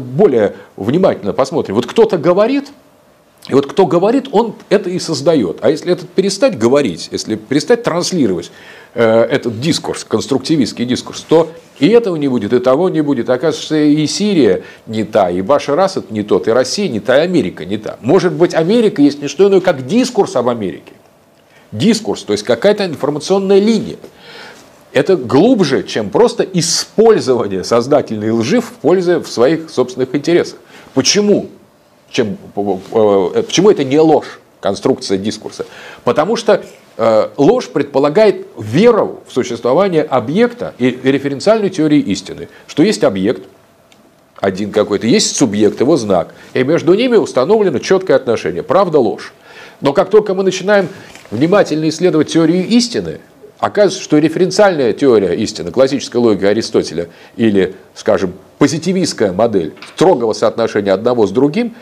более 0.00 0.54
внимательно 0.76 1.32
посмотрим. 1.32 1.74
Вот 1.74 1.86
кто-то 1.86 2.16
говорит, 2.16 2.70
и 3.48 3.54
вот 3.54 3.66
кто 3.66 3.86
говорит, 3.86 4.28
он 4.32 4.54
это 4.70 4.90
и 4.90 4.98
создает. 4.98 5.58
А 5.60 5.70
если 5.70 5.92
этот 5.92 6.08
перестать 6.10 6.58
говорить, 6.58 7.08
если 7.12 7.36
перестать 7.36 7.84
транслировать 7.84 8.50
э, 8.94 9.22
этот 9.22 9.60
дискурс, 9.60 10.04
конструктивистский 10.04 10.84
дискурс, 10.84 11.24
то 11.28 11.52
и 11.78 11.88
этого 11.88 12.16
не 12.16 12.26
будет, 12.26 12.52
и 12.52 12.58
того 12.58 12.88
не 12.88 13.02
будет. 13.02 13.30
Оказывается, 13.30 13.76
и 13.76 14.04
Сирия 14.08 14.64
не 14.86 15.04
та, 15.04 15.30
и 15.30 15.42
Башар 15.42 15.78
Асад 15.78 16.10
не 16.10 16.24
тот, 16.24 16.48
и 16.48 16.50
Россия 16.50 16.88
не 16.88 16.98
та, 16.98 17.18
и 17.18 17.20
Америка 17.20 17.64
не 17.64 17.78
та. 17.78 17.98
Может 18.00 18.32
быть, 18.32 18.52
Америка 18.52 19.00
есть 19.00 19.22
не 19.22 19.28
что 19.28 19.46
иное, 19.46 19.60
как 19.60 19.86
дискурс 19.86 20.34
об 20.34 20.48
Америке. 20.48 20.92
Дискурс, 21.70 22.24
то 22.24 22.32
есть 22.32 22.44
какая-то 22.44 22.84
информационная 22.84 23.60
линия. 23.60 23.98
Это 24.92 25.16
глубже, 25.16 25.84
чем 25.84 26.10
просто 26.10 26.42
использование 26.42 27.62
создательной 27.62 28.30
лжи 28.30 28.60
в 28.60 28.72
пользу 28.72 29.20
в 29.20 29.28
своих 29.28 29.70
собственных 29.70 30.14
интересах. 30.14 30.58
Почему? 30.94 31.48
Чем, 32.10 32.36
э, 32.56 33.42
почему 33.42 33.70
это 33.70 33.84
не 33.84 33.98
ложь, 33.98 34.40
конструкция 34.60 35.18
дискурса? 35.18 35.66
Потому 36.04 36.36
что 36.36 36.64
э, 36.96 37.28
ложь 37.36 37.68
предполагает 37.68 38.46
веру 38.58 39.20
в 39.26 39.32
существование 39.32 40.02
объекта 40.02 40.74
и 40.78 40.98
референциальную 41.02 41.70
теорию 41.70 42.04
истины, 42.04 42.48
что 42.66 42.82
есть 42.82 43.04
объект, 43.04 43.42
один 44.40 44.70
какой-то, 44.70 45.06
есть 45.06 45.36
субъект, 45.36 45.80
его 45.80 45.96
знак, 45.96 46.34
и 46.54 46.62
между 46.62 46.94
ними 46.94 47.16
установлено 47.16 47.78
четкое 47.78 48.16
отношение, 48.16 48.62
правда, 48.62 48.98
ложь. 48.98 49.32
Но 49.80 49.92
как 49.92 50.10
только 50.10 50.34
мы 50.34 50.42
начинаем 50.42 50.88
внимательно 51.30 51.88
исследовать 51.88 52.28
теорию 52.32 52.66
истины, 52.66 53.20
оказывается, 53.58 54.02
что 54.02 54.18
референциальная 54.18 54.92
теория 54.92 55.34
истины, 55.34 55.70
классическая 55.70 56.18
логика 56.18 56.48
Аристотеля 56.48 57.08
или, 57.36 57.74
скажем, 57.94 58.34
позитивистская 58.58 59.32
модель 59.32 59.74
строгого 59.94 60.32
соотношения 60.32 60.92
одного 60.92 61.26
с 61.26 61.30
другим 61.30 61.74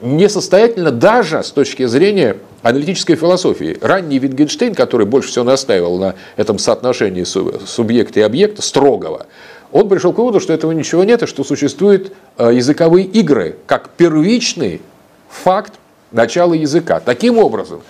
несостоятельно 0.00 0.90
даже 0.90 1.42
с 1.42 1.50
точки 1.50 1.86
зрения 1.86 2.36
аналитической 2.62 3.16
философии. 3.16 3.76
Ранний 3.80 4.18
Витгенштейн, 4.18 4.74
который 4.74 5.06
больше 5.06 5.30
всего 5.30 5.44
настаивал 5.44 5.98
на 5.98 6.14
этом 6.36 6.58
соотношении 6.58 7.24
субъекта 7.24 8.20
и 8.20 8.22
объекта 8.22 8.62
строгого, 8.62 9.26
он 9.72 9.88
пришел 9.88 10.12
к 10.12 10.18
выводу, 10.18 10.40
что 10.40 10.52
этого 10.52 10.72
ничего 10.72 11.04
нет, 11.04 11.22
и 11.22 11.26
что 11.26 11.44
существуют 11.44 12.12
э, 12.38 12.50
языковые 12.54 13.04
игры 13.04 13.56
как 13.66 13.90
первичный 13.90 14.80
факт 15.28 15.74
начала 16.10 16.54
языка. 16.54 17.00
Таким 17.00 17.38
образом, 17.38 17.82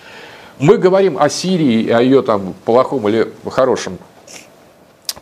мы 0.57 0.77
говорим 0.77 1.17
о 1.17 1.29
Сирии, 1.29 1.89
о 1.89 2.01
ее 2.01 2.21
там 2.21 2.53
плохом 2.65 3.07
или 3.07 3.31
хорошем 3.49 3.97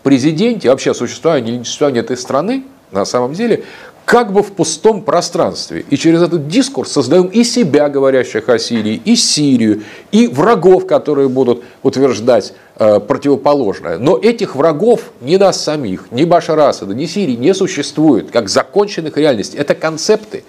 президенте, 0.02 0.70
вообще 0.70 0.92
о 0.92 0.94
существовании 0.96 1.52
или 1.52 1.60
несуществовании 1.60 2.02
этой 2.02 2.18
страны, 2.18 2.64
на 2.92 3.06
самом 3.06 3.34
деле, 3.34 3.64
как 4.08 4.32
бы 4.32 4.42
в 4.42 4.54
пустом 4.54 5.02
пространстве. 5.02 5.84
И 5.90 5.98
через 5.98 6.22
этот 6.22 6.48
дискурс 6.48 6.94
создаем 6.94 7.26
и 7.26 7.44
себя, 7.44 7.90
говорящих 7.90 8.48
о 8.48 8.58
Сирии, 8.58 9.02
и 9.04 9.18
Сирию, 9.18 9.84
и 10.14 10.28
врагов, 10.28 10.88
которые 10.88 11.28
будут 11.28 11.66
утверждать 11.84 12.54
э, 12.78 13.02
противоположное. 13.02 13.98
Но 13.98 14.18
этих 14.18 14.56
врагов 14.56 15.12
ни 15.20 15.36
нас 15.36 15.62
самих, 15.62 16.06
ни 16.12 16.24
Башара 16.24 16.70
Асада, 16.70 16.96
ни 16.96 17.06
Сирии 17.06 17.36
не 17.36 17.54
существует, 17.54 18.32
как 18.32 18.48
законченных 18.48 19.18
реальностей. 19.18 19.58
Это 19.58 19.76
концепты, 19.76 20.46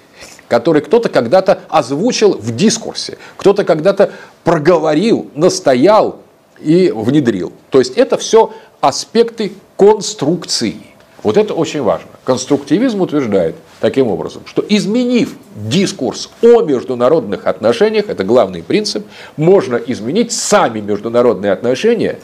которые 0.47 0.85
кто-то 0.85 1.09
когда-то 1.09 1.63
озвучил 1.69 2.39
в 2.39 2.55
дискурсе, 2.55 3.19
кто-то 3.37 3.65
когда-то 3.65 4.13
проговорил, 4.45 5.33
настоял, 5.35 6.21
и 6.61 6.93
внедрил. 6.95 7.53
То 7.71 7.81
есть 7.81 7.97
это 7.97 8.17
все 8.19 8.53
аспекты 8.81 9.53
конструкции. 9.77 10.77
Вот 11.23 11.37
это 11.37 11.53
очень 11.53 11.83
важно. 11.83 12.09
Конструктивизм 12.25 13.01
утверждает 13.01 13.57
таким 13.81 14.07
образом, 14.09 14.43
что 14.47 14.65
изменив 14.69 15.35
дискурс 15.57 16.31
о 16.43 16.63
международных 16.63 17.47
отношениях, 17.47 18.09
это 18.09 18.23
главный 18.23 18.63
принцип, 18.63 19.07
можно 19.37 19.77
изменить 19.77 20.33
сами 20.33 20.81
международные 20.81 21.51
отношения, 21.51 22.21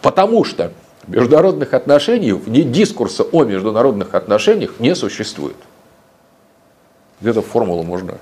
потому 0.00 0.44
что 0.44 0.72
международных 1.06 1.74
отношений, 1.74 2.32
вне 2.32 2.62
дискурса 2.62 3.22
о 3.22 3.44
международных 3.44 4.14
отношениях 4.14 4.80
не 4.80 4.94
существует. 4.94 5.56
Где-то 7.20 7.42
формулу 7.42 7.82
можно 7.82 8.18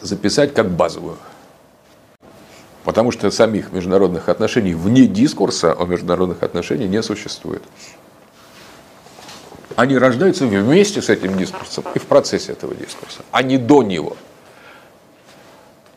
записать 0.00 0.54
как 0.54 0.70
базовую. 0.70 1.16
Потому 2.84 3.10
что 3.10 3.30
самих 3.30 3.72
международных 3.72 4.28
отношений 4.28 4.74
вне 4.74 5.06
дискурса 5.06 5.72
о 5.72 5.86
международных 5.86 6.42
отношениях 6.42 6.90
не 6.90 7.02
существует. 7.02 7.62
Они 9.74 9.96
рождаются 9.96 10.46
вместе 10.46 11.02
с 11.02 11.08
этим 11.08 11.36
дискурсом 11.36 11.84
и 11.94 11.98
в 11.98 12.04
процессе 12.04 12.52
этого 12.52 12.74
дискурса, 12.74 13.22
а 13.32 13.42
не 13.42 13.58
до 13.58 13.82
него. 13.82 14.16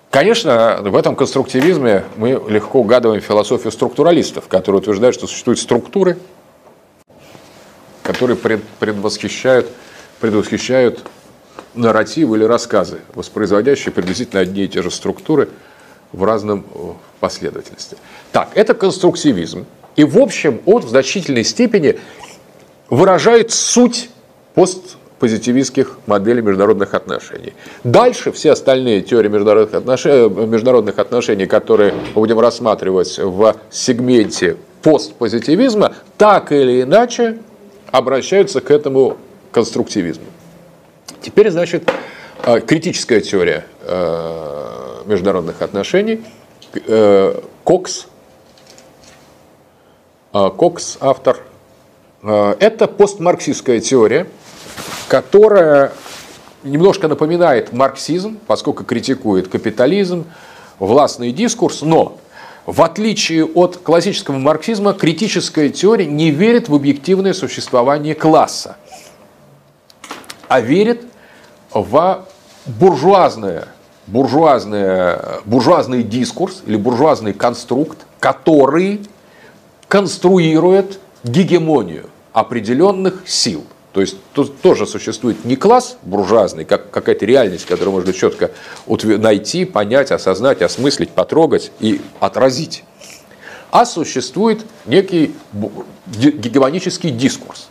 Конечно, 0.10 0.80
в 0.82 0.96
этом 0.96 1.16
конструктивизме 1.16 2.06
мы 2.16 2.42
легко 2.50 2.80
угадываем 2.80 3.22
философию 3.22 3.72
структуралистов, 3.72 4.48
которые 4.48 4.82
утверждают, 4.82 5.16
что 5.16 5.28
существуют 5.28 5.60
структуры, 5.60 6.18
которые 8.02 8.38
предвосхищают, 8.80 9.70
предвосхищают 10.22 11.06
нарративы 11.76 12.38
или 12.38 12.46
рассказы, 12.46 13.02
воспроизводящие 13.14 13.92
приблизительно 13.92 14.42
одни 14.42 14.64
и 14.64 14.68
те 14.68 14.82
же 14.82 14.90
структуры 14.90 15.50
в 16.14 16.24
разном 16.24 16.66
последовательности. 17.20 17.98
Так, 18.32 18.50
это 18.56 18.74
конструктивизм. 18.74 19.66
И, 19.96 20.04
в 20.04 20.18
общем, 20.20 20.62
он 20.66 20.82
в 20.82 20.90
значительной 20.90 21.44
степени 21.44 22.00
выражает 22.90 23.52
суть 23.52 24.10
постпозитивистских 24.54 25.98
моделей 26.06 26.42
международных 26.42 26.94
отношений. 26.94 27.54
Дальше 27.84 28.32
все 28.32 28.52
остальные 28.52 29.02
теории 29.02 29.30
международных 29.30 29.74
отношений, 29.74 30.30
международных 30.30 31.00
отношений, 31.00 31.48
которые 31.48 31.94
будем 32.14 32.40
рассматривать 32.40 33.18
в 33.18 33.56
сегменте 33.72 34.58
постпозитивизма, 34.84 35.96
так 36.18 36.52
или 36.52 36.84
иначе 36.84 37.40
обращаются 37.92 38.62
к 38.62 38.70
этому 38.70 39.18
конструктивизму. 39.52 40.26
Теперь, 41.22 41.50
значит, 41.50 41.90
э, 42.46 42.60
критическая 42.62 43.22
теория 43.22 43.66
э, 43.82 44.87
международных 45.08 45.62
отношений. 45.62 46.24
Э, 46.86 47.42
Кокс, 47.64 48.08
Кокс, 50.32 50.98
автор 51.02 51.42
Э, 52.24 52.56
это 52.60 52.88
постмарксистская 52.88 53.80
теория, 53.80 54.28
которая 55.08 55.94
немножко 56.64 57.08
напоминает 57.08 57.74
марксизм, 57.74 58.38
поскольку 58.48 58.84
критикует 58.84 59.48
капитализм, 59.48 60.26
властный 60.80 61.32
дискурс, 61.32 61.82
но 61.82 62.18
в 62.66 62.82
отличие 62.82 63.46
от 63.46 63.78
классического 63.78 64.38
марксизма, 64.38 64.94
критическая 64.94 65.70
теория 65.70 66.06
не 66.06 66.32
верит 66.32 66.68
в 66.68 66.76
объективное 66.76 67.34
существование 67.34 68.14
класса, 68.14 68.76
а 70.50 70.60
верит 70.60 71.04
в 71.74 72.26
буржуазное, 72.66 73.70
буржуазное, 74.08 75.42
буржуазный 75.46 76.04
дискурс 76.04 76.64
или 76.66 76.78
буржуазный 76.78 77.34
конструкт, 77.34 78.00
который 78.20 79.02
конструирует 79.88 81.00
гегемонию 81.24 82.10
определенных 82.34 83.24
сил. 83.26 83.66
То 83.94 84.02
есть 84.02 84.18
тут 84.34 84.62
тоже 84.62 84.86
существует 84.86 85.44
не 85.44 85.56
класс 85.56 85.98
буржуазный, 86.04 86.66
как 86.66 86.92
какая-то 86.92 87.26
реальность, 87.26 87.66
которую 87.66 87.94
можно 87.96 88.14
четко 88.14 88.52
найти, 88.86 89.66
понять, 89.66 90.12
осознать, 90.12 90.62
осмыслить, 90.62 91.10
потрогать 91.10 91.72
и 91.80 92.02
отразить. 92.20 92.84
А 93.72 93.86
существует 93.86 94.64
некий 94.86 95.36
гегемонический 96.06 97.10
дискурс. 97.10 97.70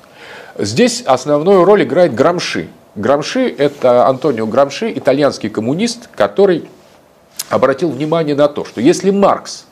Здесь 0.58 1.02
основную 1.02 1.64
роль 1.64 1.84
играет 1.84 2.14
Грамши. 2.14 2.68
Грамши– 2.96 3.54
это 3.58 4.06
Антонио 4.06 4.46
Грамши, 4.46 4.92
итальянский 4.92 5.50
коммунист, 5.50 6.08
который 6.16 6.68
обратил 7.50 7.90
внимание 7.90 8.34
на 8.34 8.48
то, 8.48 8.64
что 8.64 8.80
если 8.80 9.10
Маркс 9.10 9.66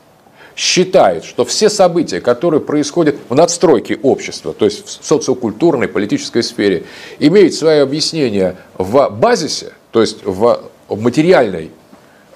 считает, 0.55 1.25
что 1.25 1.45
все 1.45 1.69
события, 1.69 2.21
которые 2.21 2.61
происходят 2.61 3.17
в 3.29 3.35
надстройке 3.35 3.99
общества, 4.03 4.53
то 4.53 4.67
есть 4.67 5.01
в 5.01 5.05
социокультурной, 5.05 5.89
политической 5.89 6.43
сфере, 6.43 6.85
имеют 7.19 7.55
свое 7.55 7.83
объяснение 7.83 8.57
в 8.79 9.09
базисе, 9.11 9.73
то 9.91 10.01
есть 10.01 10.25
в 10.25 10.61
материальной 10.89 11.71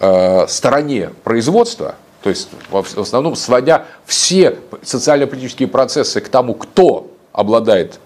э, 0.01 0.47
стороне 0.49 1.11
производства, 1.23 1.95
то 2.23 2.31
есть 2.31 2.49
в 2.71 3.01
основном 3.01 3.37
сводя 3.37 3.85
все 4.05 4.57
социально-политические 4.83 5.69
процессы 5.69 6.21
к 6.21 6.29
тому, 6.29 6.55
кто 6.55 7.13
обладает 7.33 8.01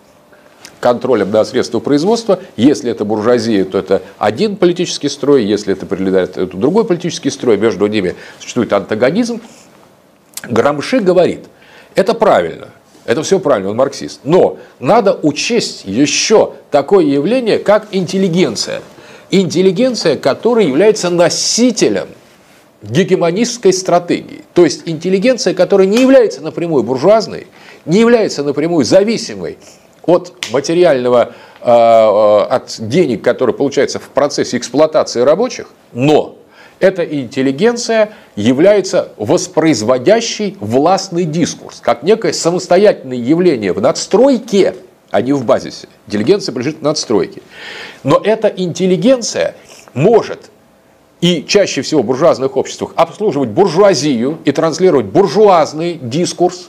контролем 0.82 1.30
над 1.30 1.46
средства 1.46 1.78
производства. 1.78 2.40
Если 2.56 2.90
это 2.90 3.04
буржуазия, 3.04 3.64
то 3.64 3.78
это 3.78 4.02
один 4.18 4.56
политический 4.56 5.08
строй, 5.08 5.44
если 5.44 5.72
это 5.72 5.86
прилетает, 5.86 6.36
это 6.36 6.56
другой 6.56 6.84
политический 6.84 7.30
строй, 7.30 7.56
между 7.56 7.86
ними 7.86 8.16
существует 8.40 8.72
антагонизм. 8.72 9.40
Грамши 10.42 10.98
говорит, 10.98 11.44
это 11.94 12.14
правильно, 12.14 12.68
это 13.04 13.22
все 13.22 13.38
правильно, 13.38 13.70
он 13.70 13.76
марксист. 13.76 14.20
Но 14.24 14.58
надо 14.80 15.16
учесть 15.22 15.84
еще 15.84 16.54
такое 16.72 17.04
явление, 17.04 17.60
как 17.60 17.86
интеллигенция. 17.92 18.82
Интеллигенция, 19.30 20.16
которая 20.16 20.66
является 20.66 21.10
носителем 21.10 22.08
гегемонистской 22.82 23.72
стратегии. 23.72 24.42
То 24.52 24.64
есть 24.64 24.82
интеллигенция, 24.86 25.54
которая 25.54 25.86
не 25.86 26.00
является 26.00 26.40
напрямую 26.40 26.82
буржуазной, 26.82 27.46
не 27.86 28.00
является 28.00 28.42
напрямую 28.42 28.84
зависимой 28.84 29.58
от 30.06 30.32
материального, 30.52 31.34
э, 31.60 31.70
э, 31.70 32.42
от 32.44 32.76
денег, 32.78 33.22
которые 33.22 33.56
получаются 33.56 33.98
в 33.98 34.08
процессе 34.08 34.56
эксплуатации 34.56 35.20
рабочих, 35.20 35.68
но 35.92 36.36
эта 36.80 37.04
интеллигенция 37.04 38.10
является 38.34 39.12
воспроизводящей 39.16 40.56
властный 40.58 41.24
дискурс, 41.24 41.80
как 41.80 42.02
некое 42.02 42.32
самостоятельное 42.32 43.18
явление 43.18 43.72
в 43.72 43.80
надстройке, 43.80 44.74
а 45.12 45.22
не 45.22 45.32
в 45.32 45.44
базисе. 45.44 45.88
Интеллигенция 46.08 46.52
принадлежит 46.52 46.80
к 46.80 46.82
надстройке. 46.82 47.42
Но 48.02 48.20
эта 48.24 48.48
интеллигенция 48.48 49.54
может 49.94 50.50
и 51.20 51.44
чаще 51.46 51.82
всего 51.82 52.02
в 52.02 52.06
буржуазных 52.06 52.56
обществах 52.56 52.92
обслуживать 52.96 53.50
буржуазию 53.50 54.38
и 54.44 54.50
транслировать 54.50 55.06
буржуазный 55.06 55.94
дискурс 55.94 56.68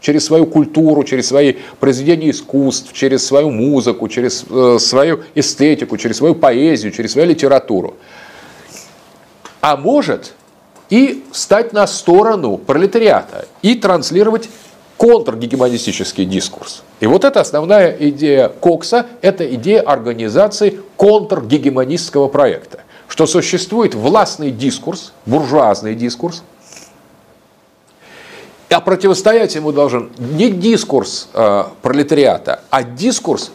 через 0.00 0.24
свою 0.24 0.46
культуру, 0.46 1.04
через 1.04 1.28
свои 1.28 1.54
произведения 1.78 2.30
искусств, 2.30 2.92
через 2.92 3.26
свою 3.26 3.50
музыку, 3.50 4.08
через 4.08 4.44
э, 4.48 4.78
свою 4.78 5.20
эстетику, 5.34 5.96
через 5.96 6.16
свою 6.16 6.34
поэзию, 6.34 6.92
через 6.92 7.12
свою 7.12 7.28
литературу 7.28 7.96
а 9.60 9.76
может 9.76 10.32
и 10.88 11.24
встать 11.32 11.72
на 11.72 11.86
сторону 11.86 12.56
пролетариата 12.56 13.46
и 13.62 13.74
транслировать 13.74 14.48
контргегемонистический 14.96 16.24
дискурс. 16.24 16.82
И 17.00 17.06
вот 17.06 17.24
это 17.24 17.40
основная 17.40 17.96
идея 17.98 18.48
Кокса, 18.48 19.06
это 19.22 19.54
идея 19.54 19.80
организации 19.80 20.80
контргегемонистского 20.96 22.28
проекта, 22.28 22.80
что 23.08 23.26
существует 23.26 23.94
властный 23.94 24.50
дискурс, 24.50 25.12
буржуазный 25.24 25.94
дискурс, 25.94 26.42
а 28.70 28.80
противостоять 28.80 29.54
ему 29.56 29.72
должен 29.72 30.10
не 30.18 30.50
дискурс 30.50 31.28
э, 31.34 31.64
пролетариата, 31.82 32.60
а 32.70 32.84
дискурс 32.84 33.50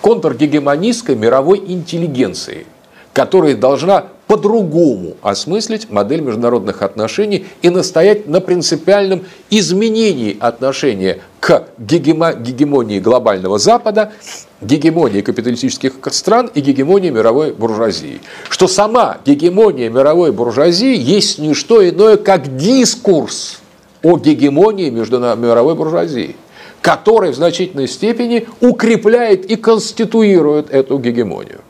контргегемонистской 0.00 1.14
мировой 1.14 1.58
интеллигенции, 1.58 2.66
которая 3.12 3.54
должна 3.54 4.06
по-другому 4.26 5.16
осмыслить 5.22 5.90
модель 5.90 6.20
международных 6.20 6.82
отношений 6.82 7.46
и 7.62 7.70
настоять 7.70 8.26
на 8.26 8.40
принципиальном 8.40 9.24
изменении 9.50 10.36
отношения 10.40 11.20
к 11.38 11.68
гегемонии 11.78 12.98
глобального 12.98 13.58
Запада, 13.58 14.12
гегемонии 14.60 15.20
капиталистических 15.20 15.92
стран 16.10 16.50
и 16.54 16.60
гегемонии 16.60 17.10
мировой 17.10 17.52
буржуазии. 17.52 18.20
Что 18.48 18.66
сама 18.66 19.18
гегемония 19.24 19.90
мировой 19.90 20.32
буржуазии 20.32 20.96
есть 20.96 21.38
не 21.38 21.54
что 21.54 21.88
иное, 21.88 22.16
как 22.16 22.56
дискурс 22.56 23.60
о 24.06 24.18
гегемонии 24.18 24.88
мировой 24.88 25.74
буржуазии, 25.74 26.36
который 26.80 27.32
в 27.32 27.34
значительной 27.34 27.88
степени 27.88 28.46
укрепляет 28.60 29.46
и 29.46 29.56
конституирует 29.56 30.70
эту 30.70 30.98
гегемонию. 30.98 31.62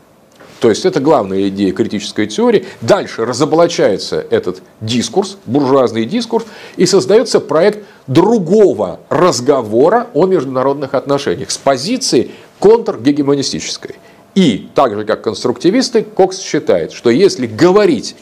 То 0.60 0.68
есть 0.68 0.84
это 0.84 1.00
главная 1.00 1.48
идея 1.48 1.72
критической 1.72 2.26
теории. 2.26 2.66
Дальше 2.82 3.24
разоблачается 3.24 4.26
этот 4.28 4.60
дискурс, 4.82 5.38
буржуазный 5.46 6.04
дискурс, 6.04 6.44
и 6.76 6.84
создается 6.84 7.40
проект 7.40 7.86
другого 8.06 9.00
разговора 9.08 10.08
о 10.12 10.26
международных 10.26 10.92
отношениях 10.92 11.50
с 11.50 11.56
позиции 11.56 12.32
контргегемонистической. 12.58 13.94
И 14.34 14.68
так 14.74 14.94
же, 14.94 15.06
как 15.06 15.22
конструктивисты, 15.22 16.02
Кокс 16.02 16.38
считает, 16.38 16.92
что 16.92 17.08
если 17.08 17.46
говорить 17.46 18.14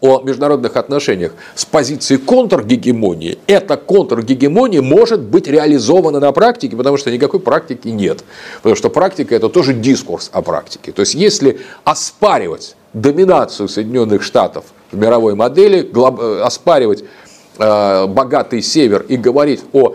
о 0.00 0.22
международных 0.22 0.76
отношениях 0.76 1.32
с 1.54 1.64
позиции 1.64 2.16
контргегемонии, 2.16 3.38
эта 3.46 3.76
контргегемония 3.76 4.82
может 4.82 5.20
быть 5.20 5.46
реализована 5.46 6.20
на 6.20 6.32
практике, 6.32 6.76
потому 6.76 6.96
что 6.96 7.10
никакой 7.10 7.40
практики 7.40 7.88
нет. 7.88 8.24
Потому 8.56 8.76
что 8.76 8.90
практика– 8.90 9.34
это 9.36 9.48
тоже 9.48 9.74
дискурс 9.74 10.30
о 10.32 10.42
практике. 10.42 10.92
То 10.92 11.00
есть, 11.00 11.14
если 11.14 11.60
оспаривать 11.84 12.76
доминацию 12.92 13.68
Соединенных 13.68 14.22
Штатов 14.22 14.64
в 14.90 14.96
мировой 14.96 15.34
модели, 15.34 15.88
э, 15.92 16.42
оспаривать 16.42 17.04
э, 17.58 18.06
богатый 18.06 18.62
север 18.62 19.04
и 19.08 19.16
говорить 19.16 19.62
о 19.72 19.94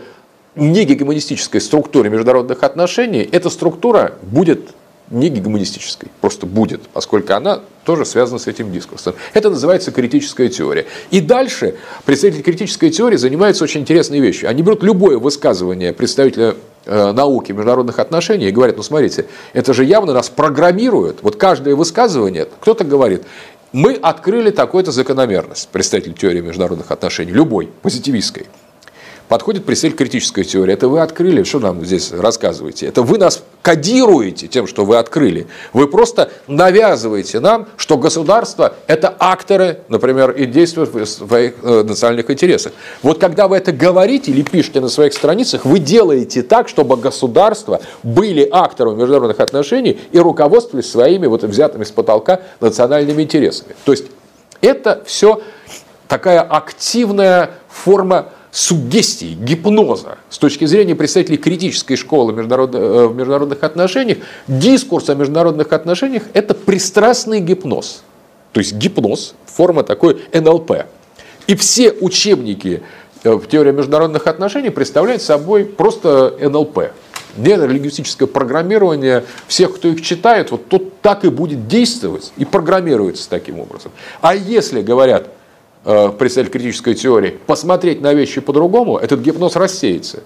негегемонистической 0.56 1.60
структуре 1.60 2.10
международных 2.10 2.64
отношений, 2.64 3.28
эта 3.30 3.50
структура 3.50 4.14
будет 4.22 4.70
не 5.10 5.30
гегемонистической, 5.30 6.10
просто 6.22 6.46
будет, 6.46 6.82
поскольку 6.94 7.34
она 7.34 7.62
тоже 7.84 8.06
связана 8.06 8.40
с 8.40 8.48
этим 8.48 8.72
дискурсом. 8.72 9.16
Это 9.34 9.50
называется 9.50 9.92
критическая 9.92 10.50
теория. 10.50 10.86
И 11.12 11.22
дальше 11.22 11.76
представители 12.06 12.42
критической 12.42 12.90
теории 12.90 13.18
занимаются 13.18 13.64
очень 13.64 13.82
интересной 13.82 14.20
вещью. 14.20 14.50
Они 14.50 14.64
берут 14.64 14.82
любое 14.82 15.20
высказывание 15.20 15.94
представителя 15.94 16.56
э, 16.86 17.12
науки 17.12 17.52
международных 17.52 18.00
отношений 18.00 18.48
и 18.48 18.52
говорят, 18.52 18.78
ну 18.78 18.84
смотрите, 18.84 19.28
это 19.54 19.74
же 19.74 19.86
явно 19.86 20.14
нас 20.14 20.30
программирует. 20.30 21.20
Вот 21.22 21.36
каждое 21.36 21.76
высказывание, 21.76 22.48
кто-то 22.60 22.84
говорит, 22.84 23.24
мы 23.72 23.94
открыли 23.94 24.50
такую-то 24.50 24.92
закономерность, 24.92 25.70
представитель 25.70 26.14
теории 26.14 26.42
международных 26.42 26.92
отношений, 26.92 27.32
любой, 27.32 27.70
позитивистской 27.82 28.48
подходит 29.36 29.66
представитель 29.66 29.98
критической 29.98 30.46
теории. 30.46 30.74
Это 30.74 30.88
вы 30.88 31.02
открыли, 31.02 31.44
что 31.44 31.60
нам 31.60 31.84
здесь 31.84 32.14
рассказываете? 32.14 32.86
Это 32.86 33.02
вы 33.02 33.18
нас 33.18 33.44
кодируете 33.62 34.48
тем, 34.48 34.66
что 34.66 34.86
вы 34.86 34.96
открыли. 34.96 35.48
Вы 35.74 35.90
просто 35.90 36.32
навязываете 36.48 37.42
нам, 37.42 37.68
что 37.76 37.98
государство– 37.98 38.76
это 38.88 39.14
акторы, 39.20 39.80
например, 39.90 40.32
и 40.32 40.46
действуют 40.46 40.94
в 40.94 41.06
своих 41.06 41.56
э, 41.64 41.84
национальных 41.84 42.30
интересах. 42.30 42.72
Вот 43.04 43.20
когда 43.20 43.50
вы 43.50 43.58
это 43.58 43.74
говорите 43.74 44.32
или 44.32 44.42
пишете 44.42 44.80
на 44.80 44.88
своих 44.88 45.12
страницах, 45.12 45.66
вы 45.66 45.80
делаете 45.80 46.42
так, 46.42 46.70
чтобы 46.70 46.96
государства 46.96 47.82
были 48.04 48.48
акторами 48.50 48.96
международных 48.96 49.42
отношений 49.42 50.00
и 50.14 50.18
руководствовались 50.18 50.90
своими 50.90 51.28
вот 51.28 51.44
взятыми 51.44 51.84
с 51.84 51.92
потолка 51.92 52.40
национальными 52.62 53.24
интересами. 53.24 53.76
То 53.84 53.92
есть 53.92 54.06
это 54.62 55.04
все 55.06 55.42
такая 56.08 56.42
активная 56.42 57.52
форма 57.68 58.30
суггестии, 58.56 59.34
гипноза 59.34 60.18
с 60.30 60.38
точки 60.38 60.64
зрения 60.64 60.96
представителей 60.96 61.38
критической 61.38 61.98
школы 61.98 62.32
э, 62.32 63.06
в 63.06 63.14
международных 63.14 63.62
отношениях, 63.64 64.20
дискурс 64.48 65.10
о 65.10 65.16
международных 65.16 65.74
отношениях– 65.74 66.24
это 66.34 66.54
пристрастный 66.54 67.42
гипноз. 67.42 68.04
То 68.54 68.62
есть 68.62 68.76
гипноз, 68.76 69.36
форма 69.46 69.84
такой 69.84 70.22
НЛП. 70.32 70.86
И 71.48 71.56
все 71.56 71.92
учебники 71.92 72.82
э, 73.26 73.34
в 73.34 73.46
теории 73.48 73.74
международных 73.74 74.26
отношений 74.26 74.70
представляют 74.70 75.22
собой 75.22 75.66
просто 75.66 76.34
НЛП. 76.40 76.92
Нейролингвистическое 77.36 78.26
программирование 78.26 79.26
всех, 79.50 79.76
кто 79.76 79.90
их 79.90 80.02
читает, 80.02 80.52
вот 80.52 80.70
тот 80.70 81.02
так 81.02 81.26
и 81.26 81.30
будет 81.30 81.68
действовать 81.68 82.32
и 82.38 82.46
программируется 82.46 83.30
таким 83.30 83.60
образом. 83.60 83.92
А 84.22 84.34
если 84.34 84.82
говорят, 84.82 85.28
представитель 85.86 86.52
критической 86.52 86.96
теории, 86.96 87.38
посмотреть 87.46 88.02
на 88.02 88.14
вещи 88.14 88.42
по-другому, 88.42 88.98
этот 88.98 89.20
гипноз 89.22 89.56
рассеется. 89.56 90.24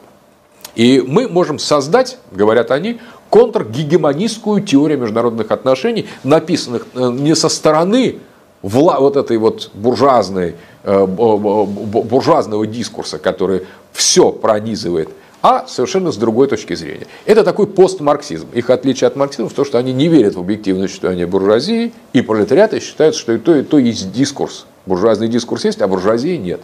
И 0.76 1.04
мы 1.06 1.28
можем 1.28 1.60
создать, 1.60 2.18
говорят 2.32 2.72
они, 2.72 3.00
контргегемонистскую 3.30 4.62
теорию 4.62 5.00
международных 5.00 5.52
отношений, 5.52 6.08
написанных 6.24 6.88
э, 6.94 7.12
не 7.12 7.36
со 7.36 7.50
стороны 7.50 8.20
вла- 8.64 9.00
вот 9.00 9.18
этой 9.18 9.38
вот 9.38 9.72
буржуазной, 9.74 10.56
э, 10.84 11.06
буржуазного 11.06 12.66
дискурса, 12.66 13.20
который 13.20 13.64
все 13.92 14.32
пронизывает, 14.32 15.10
а 15.42 15.68
совершенно 15.68 16.12
с 16.12 16.18
другой 16.18 16.48
точки 16.48 16.76
зрения. 16.76 17.08
Это 17.26 17.44
такой 17.44 17.68
постмарксизм. 17.68 18.48
Их 18.54 18.70
отличие 18.70 19.08
от 19.08 19.16
марксизма 19.16 19.50
в 19.50 19.54
том, 19.54 19.66
что 19.66 19.78
они 19.78 19.94
не 19.94 20.08
верят 20.08 20.36
в 20.36 20.40
объективное 20.40 20.88
существование 20.88 21.28
буржуазии 21.28 21.94
и 22.14 22.22
пролетариата 22.22 22.80
считают, 22.80 23.16
что 23.16 23.34
и 23.34 23.38
то, 23.38 23.56
и 23.56 23.64
то 23.64 23.78
есть 23.78 24.12
дискурс 24.12 24.66
Буржуазный 24.90 25.28
дискурс 25.28 25.66
есть, 25.66 25.82
а 25.82 25.88
буржуазии 25.88 26.36
нет. 26.36 26.62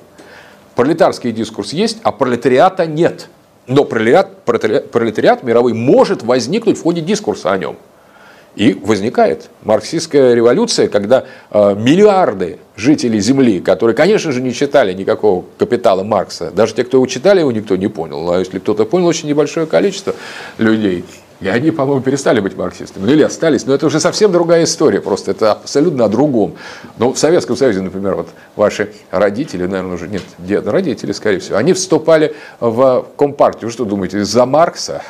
Пролетарский 0.73 1.31
дискурс 1.31 1.73
есть, 1.73 1.99
а 2.01 2.11
пролетариата 2.11 2.87
нет. 2.87 3.29
Но 3.67 3.85
пролетариат, 3.85 4.89
пролетариат 4.91 5.43
мировой 5.43 5.73
может 5.73 6.23
возникнуть 6.23 6.79
в 6.79 6.81
ходе 6.81 7.01
дискурса 7.01 7.51
о 7.51 7.57
нем. 7.59 7.77
И 8.55 8.73
возникает 8.73 9.51
марксистская 9.63 10.33
революция, 10.33 10.87
когда 10.87 11.25
э, 11.51 11.75
миллиарды 11.75 12.57
жителей 12.75 13.19
Земли, 13.19 13.59
которые, 13.59 13.95
конечно 13.95 14.31
же, 14.31 14.41
не 14.41 14.53
читали 14.53 14.93
никакого 14.93 15.45
капитала 15.59 16.01
Маркса, 16.03 16.49
даже 16.49 16.73
те, 16.73 16.83
кто 16.83 16.97
его 16.97 17.05
читали, 17.05 17.41
его 17.41 17.51
никто 17.51 17.75
не 17.75 17.89
понял. 17.89 18.31
А 18.31 18.39
если 18.39 18.57
кто-то 18.57 18.85
понял, 18.85 19.05
очень 19.05 19.29
небольшое 19.29 19.67
количество 19.67 20.15
людей, 20.57 21.05
и 21.41 21.47
они, 21.47 21.71
по-моему, 21.71 22.01
перестали 22.01 22.39
быть 22.39 22.55
марксистами. 22.55 23.05
Ну 23.05 23.11
или 23.11 23.23
остались. 23.23 23.65
Но 23.65 23.73
это 23.73 23.85
уже 23.85 23.99
совсем 23.99 24.31
другая 24.31 24.63
история. 24.63 25.01
Просто 25.01 25.31
это 25.31 25.51
абсолютно 25.51 26.05
о 26.05 26.09
другом. 26.09 26.55
Но 26.97 27.11
в 27.11 27.17
Советском 27.17 27.57
Союзе, 27.57 27.81
например, 27.81 28.15
вот 28.15 28.29
ваши 28.55 28.93
родители, 29.11 29.65
наверное, 29.65 29.95
уже 29.95 30.07
нет, 30.07 30.23
дед, 30.39 30.65
родители, 30.67 31.11
скорее 31.11 31.39
всего, 31.39 31.57
они 31.57 31.73
вступали 31.73 32.33
в 32.59 33.05
Компартию. 33.17 33.67
Вы 33.67 33.71
что 33.71 33.85
думаете, 33.85 34.19
из-за 34.19 34.45
Маркса? 34.45 35.01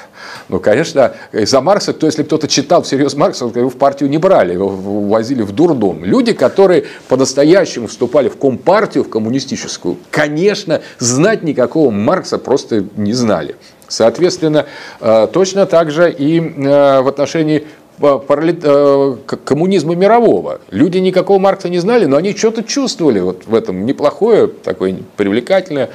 Ну, 0.49 0.59
конечно, 0.59 1.13
из-за 1.31 1.61
Маркса, 1.61 1.93
то 1.93 2.07
если 2.07 2.23
кто-то 2.23 2.47
читал 2.47 2.81
всерьез 2.81 3.13
Маркса, 3.13 3.45
его 3.45 3.69
в 3.69 3.75
партию 3.75 4.09
не 4.09 4.17
брали, 4.17 4.53
его 4.53 4.69
возили 4.69 5.43
в 5.43 5.51
дурдом. 5.51 6.03
Люди, 6.03 6.33
которые 6.33 6.85
по-настоящему 7.07 7.87
вступали 7.87 8.29
в 8.29 8.37
Компартию, 8.37 9.03
в 9.03 9.09
коммунистическую, 9.09 9.97
конечно, 10.09 10.81
знать 10.97 11.43
никакого 11.43 11.91
Маркса 11.91 12.37
просто 12.37 12.85
не 12.95 13.13
знали. 13.13 13.55
Соответственно, 13.87 14.65
э, 14.99 15.27
точно 15.31 15.65
так 15.65 15.91
же 15.91 16.11
и 16.11 16.39
э, 16.39 17.01
в 17.01 17.07
отношении 17.07 17.67
э, 17.99 19.15
коммунизма 19.43 19.95
мирового. 19.95 20.59
Люди 20.71 20.97
никакого 20.97 21.39
Маркса 21.39 21.69
не 21.69 21.79
знали, 21.79 22.05
но 22.05 22.17
они 22.17 22.35
что-то 22.35 22.63
чувствовали 22.63 23.19
вот 23.19 23.43
в 23.45 23.53
этом 23.53 23.85
неплохое, 23.85 24.47
такое 24.47 24.97
привлекательное 25.17 25.89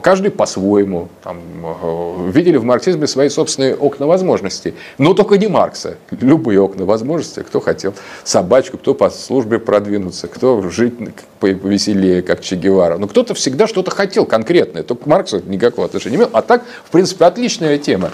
каждый 0.00 0.30
по-своему. 0.30 1.08
Там, 1.22 1.38
э, 1.62 2.30
видели 2.30 2.56
в 2.56 2.64
марксизме 2.64 3.06
свои 3.06 3.28
собственные 3.28 3.74
окна 3.74 4.06
возможностей. 4.06 4.74
Но 4.98 5.14
только 5.14 5.38
не 5.38 5.48
Маркса. 5.48 5.96
Любые 6.10 6.60
окна 6.60 6.84
возможностей. 6.84 7.42
Кто 7.42 7.60
хотел 7.60 7.94
собачку, 8.24 8.78
кто 8.78 8.94
по 8.94 9.10
службе 9.10 9.58
продвинуться, 9.58 10.28
кто 10.28 10.62
жить 10.70 10.94
повеселее, 11.40 12.22
как 12.22 12.40
Че 12.40 12.56
Гевара. 12.56 12.98
Но 12.98 13.06
кто-то 13.06 13.34
всегда 13.34 13.66
что-то 13.66 13.90
хотел 13.90 14.24
конкретное. 14.26 14.82
Только 14.82 15.08
Марксу 15.08 15.42
никакого 15.44 15.86
отношения 15.86 16.16
не 16.16 16.22
имел. 16.22 16.30
А 16.32 16.42
так, 16.42 16.64
в 16.84 16.90
принципе, 16.90 17.24
отличная 17.24 17.78
тема. 17.78 18.10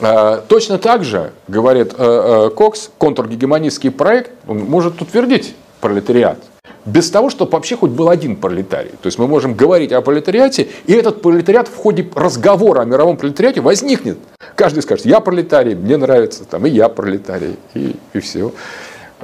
Э, 0.00 0.40
точно 0.48 0.78
так 0.78 1.04
же, 1.04 1.32
говорит 1.48 1.94
э, 1.96 2.50
Кокс, 2.54 2.90
контргегемонистский 2.98 3.90
проект, 3.90 4.30
он 4.48 4.58
может 4.58 5.00
утвердить 5.00 5.54
пролетариат 5.80 6.38
без 6.84 7.10
того, 7.10 7.30
чтобы 7.30 7.52
вообще 7.52 7.76
хоть 7.76 7.90
был 7.90 8.08
один 8.08 8.36
пролетарий. 8.36 8.90
То 8.90 9.06
есть 9.06 9.18
мы 9.18 9.26
можем 9.26 9.54
говорить 9.54 9.92
о 9.92 10.00
пролетариате, 10.00 10.68
и 10.86 10.92
этот 10.92 11.20
пролетариат 11.22 11.68
в 11.68 11.76
ходе 11.76 12.08
разговора 12.14 12.82
о 12.82 12.84
мировом 12.84 13.16
пролетариате 13.16 13.60
возникнет. 13.60 14.18
Каждый 14.54 14.82
скажет, 14.82 15.06
я 15.06 15.20
пролетарий, 15.20 15.74
мне 15.74 15.96
нравится, 15.96 16.44
там, 16.44 16.66
и 16.66 16.70
я 16.70 16.88
пролетарий, 16.88 17.56
и, 17.74 17.96
и 18.12 18.20
все. 18.20 18.52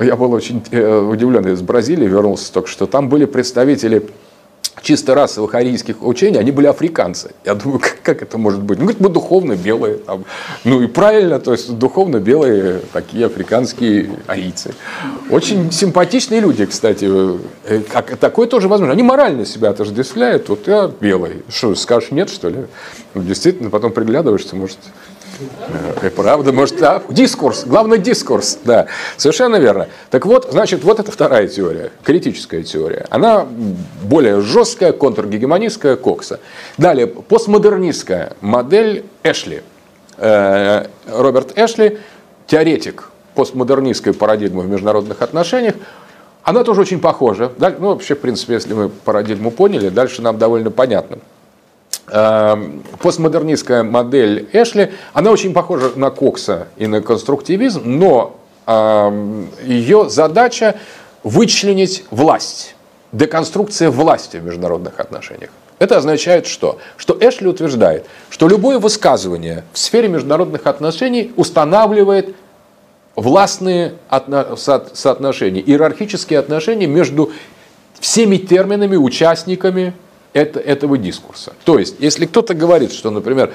Я 0.00 0.16
был 0.16 0.32
очень 0.32 0.62
э, 0.70 0.98
удивлен 0.98 1.46
из 1.48 1.60
Бразилии, 1.60 2.06
вернулся 2.06 2.52
только 2.52 2.68
что. 2.68 2.86
Там 2.86 3.08
были 3.08 3.24
представители 3.24 4.08
чисто 4.82 5.14
расовых 5.14 5.54
арийских 5.54 6.02
учений, 6.02 6.38
они 6.38 6.50
были 6.50 6.66
африканцы. 6.66 7.32
Я 7.44 7.54
думаю, 7.54 7.78
как, 7.80 8.02
как 8.02 8.22
это 8.22 8.38
может 8.38 8.62
быть? 8.62 8.78
Ну, 8.78 8.84
говорит, 8.84 9.00
мы 9.00 9.08
духовно 9.08 9.56
белые. 9.56 9.96
Там. 9.96 10.24
Ну 10.64 10.82
и 10.82 10.86
правильно, 10.86 11.38
то 11.40 11.52
есть 11.52 11.78
духовно 11.78 12.18
белые 12.18 12.80
такие 12.92 13.26
африканские 13.26 14.10
арийцы. 14.26 14.74
Очень 15.30 15.70
симпатичные 15.72 16.40
люди, 16.40 16.66
кстати. 16.66 17.08
Э, 17.64 17.80
как, 17.90 18.16
такое 18.16 18.46
тоже 18.46 18.68
возможно. 18.68 18.92
Они 18.92 19.02
морально 19.02 19.44
себя 19.44 19.70
отождествляют. 19.70 20.48
Вот 20.48 20.66
я 20.66 20.90
белый. 21.00 21.42
Что, 21.48 21.74
скажешь 21.74 22.10
нет, 22.10 22.30
что 22.30 22.48
ли? 22.48 22.66
Ну, 23.14 23.22
действительно, 23.22 23.70
потом 23.70 23.92
приглядываешься, 23.92 24.56
может, 24.56 24.78
и 25.40 26.06
э, 26.06 26.10
правда, 26.10 26.52
может, 26.52 26.78
да, 26.78 27.02
дискурс, 27.08 27.64
главный 27.64 27.98
дискурс, 27.98 28.58
да, 28.64 28.86
совершенно 29.16 29.56
верно. 29.56 29.88
Так 30.10 30.26
вот, 30.26 30.48
значит, 30.50 30.82
вот 30.84 30.98
это 31.00 31.12
вторая 31.12 31.46
теория, 31.46 31.92
критическая 32.02 32.62
теория. 32.62 33.06
Она 33.10 33.46
более 34.02 34.40
жесткая, 34.40 34.92
контргегемонистская, 34.92 35.96
Кокса. 35.96 36.40
Далее, 36.76 37.06
постмодернистская 37.06 38.32
модель 38.40 39.04
Эшли. 39.22 39.62
Э, 40.16 40.86
Роберт 41.06 41.56
Эшли, 41.56 41.98
теоретик 42.46 43.10
постмодернистская 43.34 44.14
парадигма 44.14 44.62
в 44.62 44.68
международных 44.68 45.22
отношениях, 45.22 45.74
она 46.42 46.64
тоже 46.64 46.80
очень 46.80 46.98
похожа. 46.98 47.52
Ну, 47.58 47.88
вообще, 47.90 48.14
в 48.14 48.20
принципе, 48.20 48.54
если 48.54 48.72
мы 48.74 48.88
парадигму 48.88 49.50
поняли, 49.52 49.90
дальше 49.90 50.22
нам 50.22 50.38
довольно 50.38 50.70
понятно. 50.72 51.18
Эм, 52.10 52.82
постмодернистская 53.00 53.82
модель 53.82 54.48
Эшли, 54.52 54.92
она 55.12 55.30
очень 55.30 55.52
похожа 55.52 55.90
на 55.94 56.10
Кокса 56.10 56.68
и 56.76 56.86
на 56.86 57.02
конструктивизм, 57.02 57.82
но 57.84 58.38
эм, 58.66 59.48
ее 59.62 60.08
задача 60.08 60.76
вычленить 61.22 62.04
власть, 62.10 62.74
деконструкция 63.12 63.90
власти 63.90 64.38
в 64.38 64.44
международных 64.44 64.98
отношениях. 65.00 65.50
Это 65.78 65.98
означает 65.98 66.46
что? 66.46 66.78
Что 66.96 67.16
Эшли 67.20 67.46
утверждает, 67.46 68.06
что 68.30 68.48
любое 68.48 68.78
высказывание 68.78 69.64
в 69.72 69.78
сфере 69.78 70.08
международных 70.08 70.66
отношений 70.66 71.32
устанавливает 71.36 72.34
властные 73.16 73.94
соотношения, 74.94 75.60
иерархические 75.60 76.38
отношения 76.38 76.86
между 76.86 77.32
всеми 78.00 78.36
терминами, 78.36 78.96
участниками 78.96 79.92
этого 80.32 80.98
дискурса. 80.98 81.54
То 81.64 81.78
есть, 81.78 81.96
если 81.98 82.26
кто-то 82.26 82.54
говорит, 82.54 82.92
что, 82.92 83.10
например, 83.10 83.52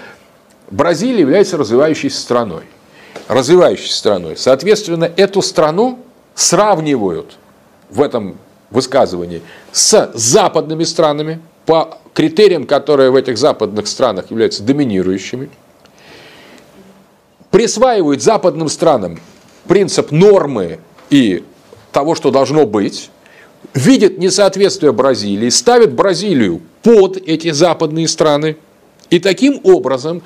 Бразилия 0.69 1.19
является 1.19 1.57
развивающейся 1.57 2.19
страной, 2.19 2.63
развивающейся 3.27 3.95
страной, 3.95 4.37
соответственно, 4.37 5.11
эту 5.15 5.41
страну 5.41 5.99
сравнивают 6.35 7.37
в 7.89 8.01
этом 8.01 8.37
высказывании 8.69 9.41
с 9.71 10.11
западными 10.13 10.83
странами 10.83 11.41
по 11.65 11.99
критериям, 12.13 12.65
которые 12.65 13.11
в 13.11 13.15
этих 13.15 13.37
западных 13.37 13.87
странах 13.87 14.31
являются 14.31 14.63
доминирующими, 14.63 15.49
присваивают 17.51 18.21
западным 18.21 18.67
странам 18.67 19.19
принцип 19.67 20.11
нормы 20.11 20.79
и 21.09 21.43
того, 21.91 22.15
что 22.15 22.31
должно 22.31 22.65
быть, 22.65 23.11
видит 23.73 24.17
несоответствие 24.17 24.91
Бразилии, 24.91 25.49
ставит 25.49 25.93
Бразилию 25.93 26.61
под 26.81 27.17
эти 27.17 27.51
западные 27.51 28.07
страны, 28.07 28.57
и 29.09 29.19
таким 29.19 29.61
образом 29.63 30.21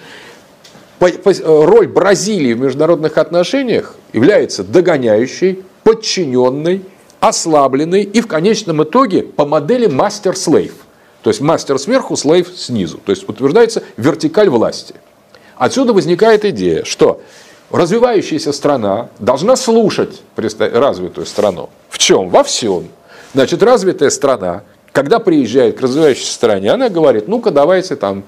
роль 0.99 1.87
Бразилии 1.87 2.53
в 2.53 2.59
международных 2.59 3.17
отношениях 3.17 3.95
является 4.13 4.63
догоняющей, 4.63 5.63
подчиненной, 5.83 6.81
ослабленной 7.19 8.03
и 8.03 8.21
в 8.21 8.27
конечном 8.27 8.83
итоге 8.83 9.23
по 9.23 9.45
модели 9.45 9.87
мастер-слейв. 9.87 10.73
То 11.23 11.29
есть 11.29 11.41
мастер 11.41 11.77
сверху, 11.79 12.15
слейв 12.15 12.49
снизу. 12.55 12.99
То 12.99 13.11
есть 13.11 13.27
утверждается 13.27 13.83
вертикаль 13.97 14.49
власти. 14.49 14.95
Отсюда 15.55 15.93
возникает 15.93 16.45
идея, 16.45 16.83
что 16.83 17.21
развивающаяся 17.71 18.53
страна 18.53 19.09
должна 19.19 19.55
слушать 19.55 20.21
развитую 20.35 21.25
страну. 21.25 21.69
В 21.89 21.97
чем? 21.97 22.29
Во 22.29 22.43
всем. 22.43 22.87
Значит, 23.33 23.61
развитая 23.63 24.09
страна, 24.09 24.63
когда 24.91 25.19
приезжает 25.19 25.77
к 25.77 25.81
развивающейся 25.81 26.33
стране, 26.33 26.71
она 26.71 26.89
говорит, 26.89 27.27
ну-ка 27.27 27.51
давайте 27.51 27.95
там 27.95 28.23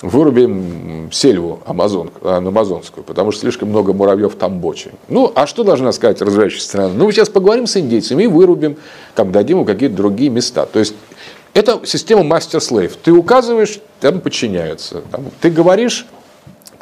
вырубим 0.00 1.10
сельву 1.12 1.60
Амазон, 1.64 2.10
амазонскую, 2.22 3.04
потому 3.04 3.30
что 3.30 3.42
слишком 3.42 3.68
много 3.68 3.92
муравьев 3.92 4.34
там 4.34 4.58
бочи. 4.58 4.90
Ну, 5.08 5.30
а 5.34 5.46
что 5.46 5.62
должна 5.62 5.92
сказать 5.92 6.20
развивающаяся 6.20 6.66
страна? 6.66 6.88
Ну, 6.92 7.10
сейчас 7.12 7.28
поговорим 7.28 7.66
с 7.66 7.76
индейцами 7.76 8.24
и 8.24 8.26
вырубим, 8.26 8.76
как 9.14 9.30
дадим 9.30 9.60
им 9.60 9.64
какие-то 9.64 9.94
другие 9.94 10.28
места. 10.28 10.66
То 10.66 10.80
есть, 10.80 10.94
это 11.54 11.80
система 11.84 12.22
мастер-слейв. 12.22 12.96
Ты 12.96 13.12
указываешь, 13.12 13.78
там 14.00 14.20
подчиняются. 14.20 15.02
Там, 15.12 15.26
ты 15.40 15.50
говоришь, 15.50 16.06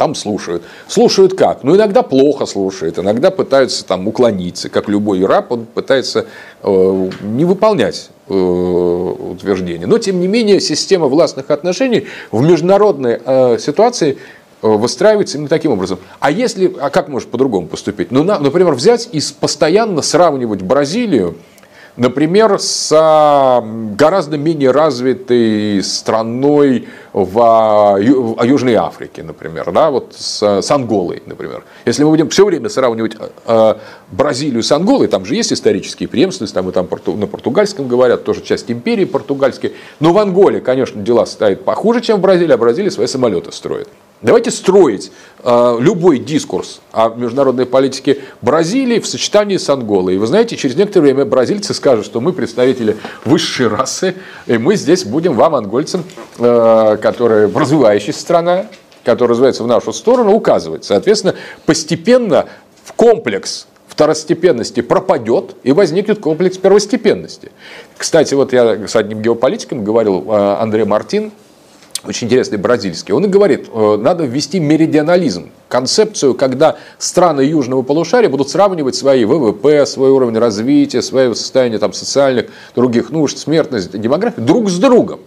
там 0.00 0.14
слушают. 0.14 0.62
Слушают 0.88 1.34
как? 1.34 1.62
Ну, 1.62 1.76
иногда 1.76 2.02
плохо 2.02 2.46
слушают, 2.46 2.98
иногда 2.98 3.30
пытаются 3.30 3.84
там 3.84 4.08
уклониться, 4.08 4.70
как 4.70 4.88
любой 4.88 5.22
раб, 5.26 5.52
он 5.52 5.66
пытается 5.66 6.24
э, 6.62 7.10
не 7.20 7.44
выполнять 7.44 8.08
э, 8.26 8.32
утверждения. 8.32 9.86
Но, 9.86 9.98
тем 9.98 10.18
не 10.18 10.26
менее, 10.26 10.58
система 10.62 11.06
властных 11.06 11.50
отношений 11.50 12.06
в 12.32 12.40
международной 12.40 13.20
э, 13.22 13.58
ситуации 13.58 14.16
э, 14.62 14.66
выстраивается 14.66 15.36
именно 15.36 15.50
таким 15.50 15.72
образом. 15.72 15.98
А 16.18 16.30
если, 16.30 16.74
а 16.80 16.88
как 16.88 17.08
может 17.08 17.30
по-другому 17.30 17.66
поступить? 17.66 18.10
Ну, 18.10 18.24
на, 18.24 18.38
например, 18.38 18.72
взять 18.72 19.06
и 19.12 19.20
постоянно 19.38 20.00
сравнивать 20.00 20.62
Бразилию 20.62 21.36
Например, 22.00 22.58
с 22.58 23.62
гораздо 23.94 24.38
менее 24.38 24.70
развитой 24.70 25.82
страной 25.82 26.88
в 27.12 27.98
Южной 28.42 28.74
Африке, 28.76 29.22
например, 29.22 29.70
да, 29.70 29.90
вот 29.90 30.14
с, 30.16 30.62
с 30.62 30.70
Анголой, 30.70 31.22
например. 31.26 31.62
Если 31.84 32.02
мы 32.02 32.08
будем 32.08 32.30
все 32.30 32.46
время 32.46 32.70
сравнивать 32.70 33.18
э, 33.44 33.74
Бразилию 34.10 34.62
с 34.62 34.72
Анголой, 34.72 35.08
там 35.08 35.26
же 35.26 35.34
есть 35.34 35.52
исторические 35.52 36.08
преемственности, 36.08 36.54
там 36.54 36.70
и 36.70 36.72
там 36.72 36.88
на 37.18 37.26
португальском 37.26 37.86
говорят, 37.86 38.24
тоже 38.24 38.40
часть 38.40 38.70
империи 38.70 39.04
португальской, 39.04 39.74
но 39.98 40.14
в 40.14 40.18
Анголе, 40.18 40.62
конечно, 40.62 41.02
дела 41.02 41.26
стоят 41.26 41.66
похуже, 41.66 42.00
чем 42.00 42.16
в 42.16 42.20
Бразилии, 42.22 42.54
а 42.54 42.56
Бразилия 42.56 42.90
свои 42.90 43.08
самолеты 43.08 43.52
строит. 43.52 43.90
Давайте 44.22 44.50
строить 44.50 45.10
э, 45.42 45.76
любой 45.80 46.18
дискурс 46.18 46.82
о 46.92 47.08
международной 47.08 47.64
политике 47.64 48.18
Бразилии 48.42 48.98
в 48.98 49.06
сочетании 49.06 49.56
с 49.56 49.66
Анголой. 49.70 50.16
И 50.16 50.18
вы 50.18 50.26
знаете, 50.26 50.58
через 50.58 50.76
некоторое 50.76 51.06
время 51.06 51.24
бразильцы 51.24 51.72
скажут, 51.72 52.04
что 52.04 52.20
мы 52.20 52.34
представители 52.34 52.98
высшей 53.24 53.68
расы, 53.68 54.14
и 54.46 54.58
мы 54.58 54.76
здесь 54.76 55.04
будем 55.04 55.32
вам, 55.32 55.54
ангольцам, 55.54 56.04
э, 56.38 56.98
которая 57.00 57.50
развивающаяся 57.50 58.20
страна, 58.20 58.66
которая 59.04 59.30
развивается 59.30 59.62
в 59.64 59.66
нашу 59.66 59.94
сторону, 59.94 60.32
указывать. 60.32 60.84
Соответственно, 60.84 61.34
постепенно 61.64 62.44
в 62.84 62.92
комплекс 62.92 63.68
второстепенности 63.88 64.82
пропадет 64.82 65.56
и 65.62 65.72
возникнет 65.72 66.20
комплекс 66.20 66.58
первостепенности. 66.58 67.52
Кстати, 67.96 68.34
вот 68.34 68.52
я 68.52 68.86
с 68.86 68.96
одним 68.96 69.22
геополитиком 69.22 69.82
говорил, 69.82 70.26
э, 70.28 70.56
Андрей 70.60 70.84
Мартин, 70.84 71.32
очень 72.04 72.26
интересный 72.26 72.58
бразильский, 72.58 73.12
он 73.14 73.24
и 73.24 73.28
говорит, 73.28 73.68
э, 73.72 73.96
надо 74.00 74.24
ввести 74.24 74.60
меридионализм, 74.60 75.50
концепцию, 75.68 76.34
когда 76.34 76.76
страны 76.98 77.42
южного 77.42 77.82
полушария 77.82 78.28
будут 78.28 78.48
сравнивать 78.48 78.94
свои 78.94 79.24
ВВП, 79.24 79.84
свой 79.86 80.10
уровень 80.10 80.38
развития, 80.38 81.02
свое 81.02 81.34
состояние 81.34 81.78
там, 81.78 81.92
социальных, 81.92 82.46
других 82.74 83.10
нужд, 83.10 83.38
смертность, 83.38 83.98
демографию 83.98 84.44
друг 84.44 84.70
с 84.70 84.78
другом 84.78 85.20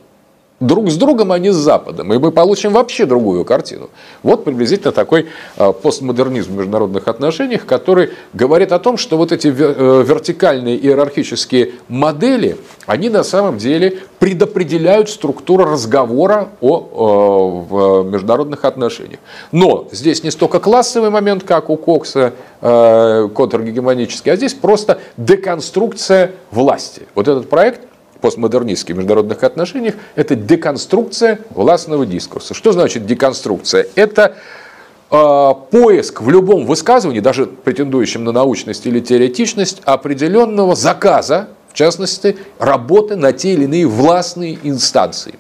друг 0.68 0.90
с 0.90 0.96
другом, 0.96 1.32
а 1.32 1.40
не 1.40 1.52
с 1.52 1.56
Западом. 1.56 2.14
И 2.14 2.18
мы 2.18 2.32
получим 2.32 2.74
вообще 2.74 3.06
другую 3.06 3.46
картину. 3.46 3.90
Вот 4.24 4.46
приблизительно 4.46 4.92
такой 4.92 5.28
а, 5.58 5.72
постмодернизм 5.74 6.54
в 6.54 6.58
международных 6.58 7.08
отношениях, 7.08 7.66
который 7.66 8.12
говорит 8.34 8.72
о 8.72 8.80
том, 8.80 8.98
что 8.98 9.18
вот 9.18 9.32
эти 9.32 9.48
э, 9.48 10.04
вертикальные 10.08 10.78
иерархические 10.78 11.72
модели, 11.88 12.58
они 12.86 13.10
на 13.10 13.24
самом 13.24 13.58
деле 13.58 14.00
предопределяют 14.20 15.10
структуру 15.10 15.66
разговора 15.66 16.50
о, 16.62 17.66
в 17.70 18.04
международных 18.10 18.64
отношениях. 18.64 19.20
Но 19.52 19.88
здесь 19.92 20.24
не 20.24 20.32
столько 20.32 20.60
классовый 20.60 21.10
момент, 21.10 21.44
как 21.44 21.70
у 21.70 21.76
Кокса, 21.76 22.34
э, 22.62 23.30
контргегемонический, 23.34 24.32
а 24.32 24.36
здесь 24.36 24.54
просто 24.54 25.00
деконструкция 25.18 26.32
власти. 26.52 27.04
Вот 27.16 27.28
этот 27.28 27.50
проект 27.50 27.82
постмодернистских 28.24 28.96
международных 28.96 29.44
отношениях, 29.44 29.96
это 30.16 30.36
деконструкция 30.36 31.40
властного 31.50 32.06
дискурса. 32.06 32.54
Что 32.54 32.72
значит 32.72 33.06
деконструкция? 33.06 33.86
Это 33.96 34.38
э, 35.12 35.50
поиск 35.72 36.22
в 36.22 36.30
любом 36.30 36.66
высказывании, 36.66 37.20
даже 37.20 37.48
претендующем 37.48 38.24
на 38.24 38.32
научность 38.32 38.86
или 38.86 39.02
теоретичность, 39.02 39.82
определенного 39.84 40.74
заказа, 40.74 41.50
в 41.68 41.74
частности, 41.74 42.38
работы 42.60 43.18
на 43.18 43.34
те 43.34 43.52
или 43.56 43.66
иные 43.66 43.88
властные 43.88 44.58
инстанции. 44.64 45.36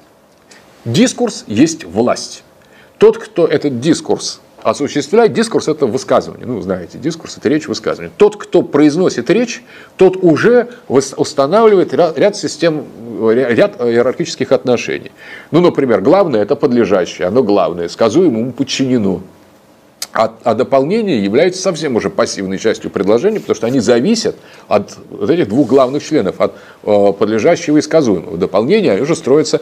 Дискурс 0.83 1.45
есть 1.47 1.85
власть. 1.85 2.43
Тот, 2.97 3.17
кто 3.17 3.47
этот 3.47 3.79
дискурс 3.79 4.41
осуществлять. 4.63 5.33
Дискурс– 5.33 5.67
это 5.69 5.85
высказывание. 5.85 6.45
Ну, 6.45 6.61
знаете, 6.61 6.97
дискурс– 6.97 7.37
это 7.37 7.49
речь 7.49 7.67
высказывания. 7.67 8.11
Тот, 8.17 8.37
кто 8.37 8.61
произносит 8.61 9.29
речь, 9.29 9.63
тот 9.97 10.17
уже 10.21 10.69
устанавливает 10.87 11.93
ряд, 11.93 12.35
систем, 12.35 12.85
ряд 13.29 13.79
иерархических 13.81 14.51
отношений. 14.51 15.11
Ну, 15.51 15.61
например, 15.61 16.01
главное– 16.01 16.41
это 16.43 16.55
подлежащее, 16.55 17.27
оно 17.27 17.43
главное, 17.43 17.89
сказуемому 17.89 18.51
подчинено. 18.53 19.21
А, 20.15 20.31
а 20.43 20.53
дополнение 20.53 21.23
является 21.23 21.59
совсем 21.59 21.95
уже 21.95 22.11
пассивной 22.11 22.59
частью 22.59 22.91
предложения, 22.91 23.39
потому 23.39 23.55
что 23.55 23.65
они 23.65 23.79
зависят 23.79 24.35
от 24.67 24.95
вот 25.09 25.27
этих 25.27 25.49
двух 25.49 25.67
главных 25.67 26.03
членов, 26.03 26.39
от 26.39 26.53
э, 26.83 27.13
подлежащего 27.17 27.77
и 27.77 27.81
сказуемого. 27.81 28.37
Дополнение 28.37 29.01
уже 29.01 29.15
строятся 29.15 29.61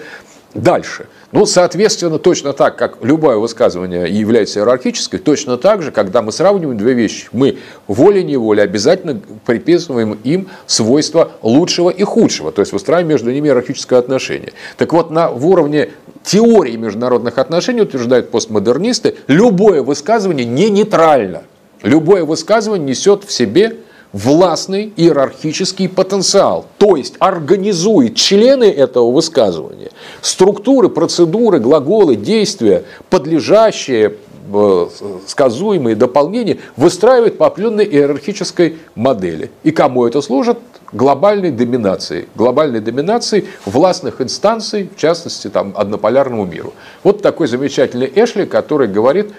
дальше. 0.53 1.07
Ну, 1.31 1.45
соответственно, 1.45 2.19
точно 2.19 2.51
так, 2.53 2.75
как 2.75 2.97
любое 3.03 3.37
высказывание 3.37 4.09
является 4.09 4.59
иерархической, 4.59 5.19
точно 5.19 5.57
так 5.57 5.81
же, 5.81 5.91
когда 5.91 6.21
мы 6.21 6.31
сравниваем 6.31 6.77
две 6.77 6.93
вещи, 6.93 7.27
мы 7.31 7.57
волей-неволей 7.87 8.61
обязательно 8.61 9.21
приписываем 9.45 10.19
им 10.23 10.49
свойства 10.65 11.31
лучшего 11.41 11.89
и 11.89 12.03
худшего, 12.03 12.51
то 12.51 12.61
есть 12.61 12.73
выстраиваем 12.73 13.07
между 13.07 13.31
ними 13.31 13.47
иерархическое 13.47 13.99
отношение. 13.99 14.53
Так 14.77 14.91
вот, 14.91 15.09
на, 15.09 15.29
уровне 15.29 15.89
теории 16.23 16.75
международных 16.75 17.37
отношений, 17.37 17.81
утверждают 17.81 18.29
постмодернисты, 18.29 19.15
любое 19.27 19.81
высказывание 19.81 20.45
не 20.45 20.69
нейтрально. 20.69 21.43
Любое 21.83 22.25
высказывание 22.25 22.89
несет 22.89 23.23
в 23.23 23.31
себе 23.31 23.77
властный 24.13 24.91
иерархический 24.95 25.87
потенциал, 25.87 26.65
то 26.77 26.95
есть 26.95 27.15
организует 27.19 28.15
члены 28.15 28.65
этого 28.65 29.11
высказывания, 29.11 29.91
структуры, 30.21 30.89
процедуры, 30.89 31.59
глаголы, 31.59 32.15
действия, 32.15 32.83
подлежащие 33.09 34.15
э, 34.53 34.87
сказуемые 35.27 35.95
дополнения 35.95 36.57
выстраивает 36.75 37.37
по 37.37 37.47
определенной 37.47 37.85
иерархической 37.85 38.77
модели. 38.95 39.49
И 39.63 39.71
кому 39.71 40.05
это 40.05 40.21
служит? 40.21 40.57
Глобальной 40.91 41.51
доминации. 41.51 42.27
Глобальной 42.35 42.81
доминации 42.81 43.45
властных 43.65 44.19
инстанций, 44.19 44.89
в 44.93 44.99
частности, 44.99 45.47
там, 45.47 45.73
однополярному 45.77 46.45
миру. 46.45 46.73
Вот 47.03 47.21
такой 47.21 47.47
замечательный 47.47 48.11
Эшли, 48.13 48.45
который 48.45 48.89
говорит, 48.89 49.31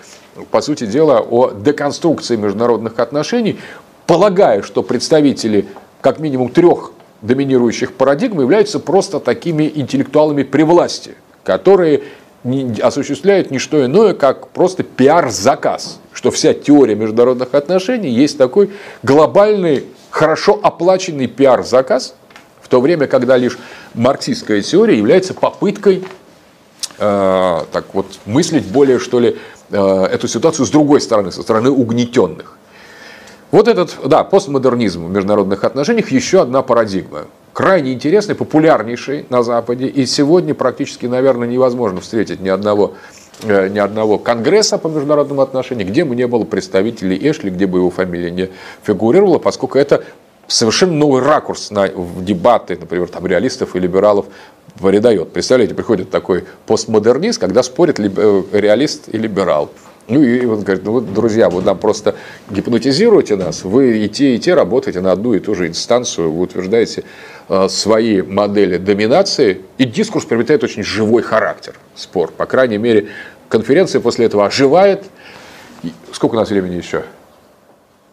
по 0.51 0.62
сути 0.62 0.86
дела, 0.86 1.20
о 1.20 1.51
деконструкции 1.51 2.36
международных 2.36 2.99
отношений, 2.99 3.59
полагаю, 4.06 4.62
что 4.62 4.82
представители 4.82 5.66
как 6.00 6.18
минимум 6.18 6.50
трех 6.50 6.92
доминирующих 7.22 7.92
парадигм 7.94 8.40
являются 8.40 8.80
просто 8.80 9.20
такими 9.20 9.70
интеллектуалами 9.74 10.42
при 10.42 10.62
власти, 10.62 11.14
которые 11.44 12.02
не, 12.44 12.80
осуществляют 12.80 13.50
не 13.50 13.58
что 13.58 13.84
иное, 13.84 14.14
как 14.14 14.48
просто 14.48 14.82
пиар-заказ, 14.82 16.00
что 16.12 16.30
вся 16.30 16.54
теория 16.54 16.94
международных 16.94 17.54
отношений 17.54 18.10
есть 18.10 18.36
такой 18.36 18.70
глобальный, 19.02 19.84
хорошо 20.10 20.58
оплаченный 20.62 21.28
пиар-заказ, 21.28 22.14
в 22.60 22.68
то 22.68 22.80
время, 22.80 23.06
когда 23.06 23.36
лишь 23.36 23.58
марксистская 23.94 24.62
теория 24.62 24.96
является 24.96 25.34
попыткой 25.34 26.04
э, 26.98 27.60
так 27.70 27.84
вот, 27.92 28.06
мыслить 28.26 28.66
более, 28.66 28.98
что 28.98 29.20
ли, 29.20 29.36
э, 29.70 30.04
эту 30.06 30.26
ситуацию 30.26 30.66
с 30.66 30.70
другой 30.70 31.00
стороны, 31.00 31.30
со 31.30 31.42
стороны 31.42 31.70
угнетенных. 31.70 32.56
Вот 33.52 33.68
этот, 33.68 33.98
да, 34.06 34.24
постмодернизм 34.24 35.04
в 35.04 35.10
международных 35.10 35.62
отношениях 35.64 36.10
еще 36.10 36.40
одна 36.40 36.62
парадигма. 36.62 37.26
Крайне 37.52 37.92
интересный, 37.92 38.34
популярнейший 38.34 39.26
на 39.28 39.42
Западе. 39.42 39.88
И 39.88 40.06
сегодня 40.06 40.54
практически, 40.54 41.04
наверное, 41.04 41.46
невозможно 41.46 42.00
встретить 42.00 42.40
ни 42.40 42.48
одного 42.48 42.94
э, 43.42 43.68
ни 43.68 43.78
одного 43.78 44.16
конгресса 44.18 44.78
по 44.78 44.88
международным 44.88 45.38
отношениям, 45.40 45.90
где 45.90 46.06
бы 46.06 46.16
не 46.16 46.26
было 46.26 46.44
представителей 46.44 47.18
Эшли, 47.30 47.50
где 47.50 47.66
бы 47.66 47.80
его 47.80 47.90
фамилия 47.90 48.30
не 48.30 48.48
фигурировала, 48.84 49.38
поскольку 49.38 49.76
это 49.76 50.02
совершенно 50.46 50.94
новый 50.94 51.20
ракурс 51.20 51.70
на 51.70 51.88
в 51.88 52.24
дебаты, 52.24 52.78
например, 52.80 53.08
там, 53.08 53.26
реалистов 53.26 53.76
и 53.76 53.78
либералов 53.78 54.26
придает. 54.80 55.30
Представляете, 55.30 55.74
приходит 55.74 56.08
такой 56.08 56.46
постмодернист, 56.64 57.38
когда 57.38 57.62
спорят 57.62 58.00
э, 58.00 58.42
реалист 58.52 59.10
и 59.12 59.18
либерал. 59.18 59.70
Ну 60.08 60.22
и 60.22 60.44
он 60.44 60.62
говорит, 60.62 60.84
ну 60.84 60.92
вот, 60.92 61.12
друзья, 61.12 61.48
вы 61.48 61.62
нам 61.62 61.78
просто 61.78 62.16
гипнотизируете 62.50 63.36
нас, 63.36 63.62
вы 63.62 64.04
и 64.04 64.08
те, 64.08 64.34
и 64.34 64.38
те 64.38 64.54
работаете 64.54 65.00
на 65.00 65.12
одну 65.12 65.34
и 65.34 65.38
ту 65.38 65.54
же 65.54 65.68
инстанцию, 65.68 66.32
вы 66.32 66.42
утверждаете 66.42 67.04
э, 67.48 67.68
свои 67.68 68.20
модели 68.20 68.78
доминации, 68.78 69.60
и 69.78 69.84
дискурс 69.84 70.24
приобретает 70.24 70.64
очень 70.64 70.82
живой 70.82 71.22
характер, 71.22 71.74
спор. 71.94 72.32
По 72.32 72.46
крайней 72.46 72.78
мере, 72.78 73.08
конференция 73.48 74.00
после 74.00 74.26
этого 74.26 74.46
оживает. 74.46 75.04
Сколько 76.12 76.34
у 76.34 76.38
нас 76.38 76.50
времени 76.50 76.74
еще? 76.74 77.04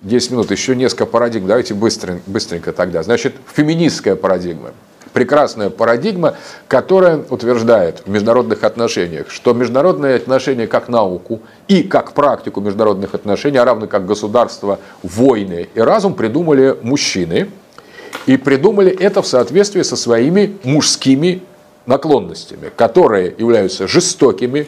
10 0.02 0.32
минут, 0.32 0.52
еще 0.52 0.76
несколько 0.76 1.06
парадигм, 1.06 1.48
давайте 1.48 1.74
быстренько, 1.74 2.22
быстренько 2.28 2.72
тогда. 2.72 3.04
Значит, 3.04 3.36
феминистская 3.54 4.16
парадигма 4.16 4.72
прекрасная 5.14 5.70
парадигма, 5.70 6.36
которая 6.68 7.22
утверждает 7.30 8.04
в 8.06 8.10
международных 8.10 8.64
отношениях, 8.64 9.30
что 9.30 9.54
международные 9.54 10.16
отношения 10.16 10.68
как 10.68 10.90
науку 10.90 11.42
и 11.68 11.84
как 11.84 12.14
практику 12.14 12.62
международных 12.62 13.14
отношений, 13.14 13.58
а 13.58 13.66
равно 13.66 13.88
как 13.88 14.06
государство, 14.06 14.80
войны 15.04 15.70
и 15.74 15.80
разум 15.80 16.14
придумали 16.14 16.78
мужчины. 16.82 17.50
И 18.26 18.38
придумали 18.38 18.92
это 18.92 19.22
в 19.22 19.28
соответствии 19.28 19.82
со 19.82 19.96
своими 19.96 20.58
мужскими 20.64 21.42
наклонностями, 21.86 22.72
которые 22.76 23.34
являются 23.38 23.88
жестокими, 23.88 24.68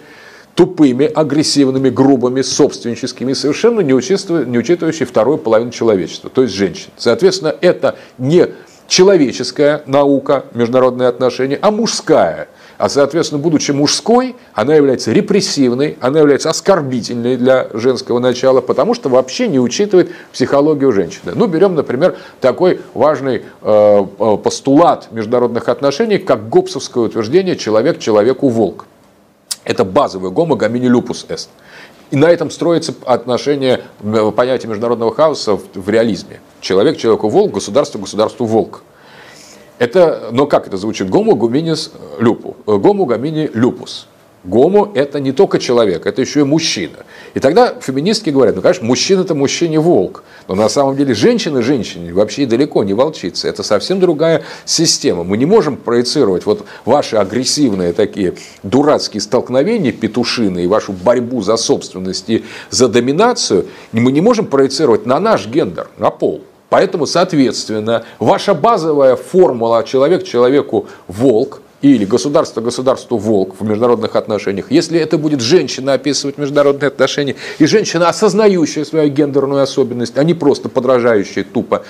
тупыми, 0.56 1.06
агрессивными, 1.06 1.90
грубыми, 1.90 2.42
собственническими, 2.42 3.34
совершенно 3.34 3.82
не, 3.82 3.94
учитывая, 3.94 4.46
не 4.46 4.58
учитывающие 4.58 5.06
вторую 5.06 5.38
половину 5.38 5.72
человечества, 5.72 6.30
то 6.30 6.44
есть 6.44 6.54
женщин. 6.54 6.90
Соответственно, 6.98 7.56
это 7.62 7.96
не 8.18 8.48
человеческая 8.92 9.84
наука, 9.86 10.44
международные 10.54 11.08
отношения, 11.08 11.58
а 11.62 11.72
мужская. 11.72 12.50
А, 12.78 12.90
соответственно, 12.90 13.42
будучи 13.42 13.72
мужской, 13.72 14.36
она 14.54 14.76
является 14.76 15.14
репрессивной, 15.14 15.98
она 16.02 16.20
является 16.20 16.50
оскорбительной 16.50 17.38
для 17.38 17.70
женского 17.72 18.20
начала, 18.20 18.60
потому 18.60 18.94
что 18.94 19.08
вообще 19.08 19.48
не 19.48 19.62
учитывает 19.62 20.12
психологию 20.34 20.92
женщины. 20.92 21.32
Ну, 21.34 21.48
берем, 21.48 21.74
например, 21.74 22.18
такой 22.42 22.82
важный 22.94 23.44
э, 23.62 24.06
э 24.20 24.38
постулат 24.44 25.08
международных 25.12 25.70
отношений, 25.70 26.18
как 26.18 26.50
гоббсовское 26.50 27.06
утверждение 27.06 27.56
«человек 27.56 27.98
человеку 27.98 28.50
волк». 28.50 28.88
Это 29.64 29.86
базовый 29.86 30.32
гомо 30.32 30.58
гомини 30.58 30.90
эст. 31.30 31.50
И 32.12 32.18
на 32.18 32.30
этом 32.30 32.52
строится 32.52 32.94
отношение, 33.06 33.82
э, 34.04 34.32
понятия 34.36 34.68
международного 34.68 35.14
хаоса 35.16 35.56
в, 35.56 35.64
в 35.74 35.90
реализме. 35.90 36.42
Человек 36.60 36.98
человеку 36.98 37.30
волк, 37.30 37.54
государство 37.54 38.00
государству 38.00 38.46
волк. 38.46 38.84
Это, 39.80 40.28
но 40.32 40.46
как 40.46 40.68
это 40.68 40.78
звучит? 40.78 41.10
Гомо 41.10 41.36
гуминис 41.36 41.92
люпу. 42.20 42.58
Э, 42.68 42.76
гомо 42.76 43.06
гомини 43.06 43.50
люпус. 43.54 44.08
Гомо– 44.44 44.92
это 44.96 45.20
не 45.20 45.34
только 45.34 45.60
человек, 45.60 46.08
это 46.08 46.22
еще 46.22 46.40
и 46.40 46.44
мужчина. 46.44 47.06
И 47.36 47.40
тогда 47.40 47.76
феминистки 47.80 48.32
говорят, 48.32 48.56
ну, 48.56 48.62
конечно, 48.64 48.86
мужчина– 48.86 49.22
это 49.22 49.36
мужчине 49.36 49.80
волк. 49.80 50.24
Но 50.48 50.56
на 50.56 50.68
самом 50.68 50.98
деле 50.98 51.14
женщина 51.14 51.62
женщине 51.62 52.12
вообще 52.12 52.48
далеко 52.48 52.84
не 52.84 52.94
волчица. 52.94 53.48
Это 53.48 53.62
совсем 53.62 54.00
другая 54.00 54.42
система. 54.66 55.24
Мы 55.24 55.38
не 55.38 55.46
можем 55.46 55.78
проецировать 55.78 56.48
вот 56.48 56.66
ваши 56.86 57.18
агрессивные 57.18 57.94
такие 57.94 58.34
дурацкие 58.64 59.22
столкновения 59.22 59.92
петушины 59.92 60.64
и 60.64 60.68
вашу 60.68 60.92
борьбу 60.92 61.44
за 61.44 61.56
собственность 61.56 62.28
и 62.30 62.44
за 62.72 62.88
доминацию. 62.88 63.68
Мы 63.92 64.12
не 64.12 64.22
можем 64.22 64.48
проецировать 64.48 65.06
на 65.06 65.20
наш 65.20 65.46
гендер, 65.46 65.88
на 66.00 66.10
пол. 66.10 66.42
Поэтому, 66.70 67.06
соответственно, 67.06 68.06
ваша 68.18 68.56
базовая 68.56 69.16
формула 69.18 69.84
человек 69.84 70.24
человеку 70.24 70.88
волк– 71.08 71.62
или 71.82 72.06
государство 72.06 72.62
государству 72.62 73.18
волк 73.18 73.56
в 73.60 73.64
международных 73.64 74.16
отношениях, 74.16 74.68
если 74.70 74.99
это 74.99 75.18
будет 75.18 75.41
женщина 75.41 75.94
описывать 75.94 76.38
международные 76.38 76.88
отношения, 76.88 77.36
и 77.60 77.66
женщина, 77.66 78.10
осознающая 78.10 78.86
свою 78.86 79.10
гендерную 79.10 79.64
особенность, 79.64 80.18
а 80.18 80.24
не 80.24 80.34
просто 80.34 80.70
подражающая 80.70 81.44
тупо 81.44 81.84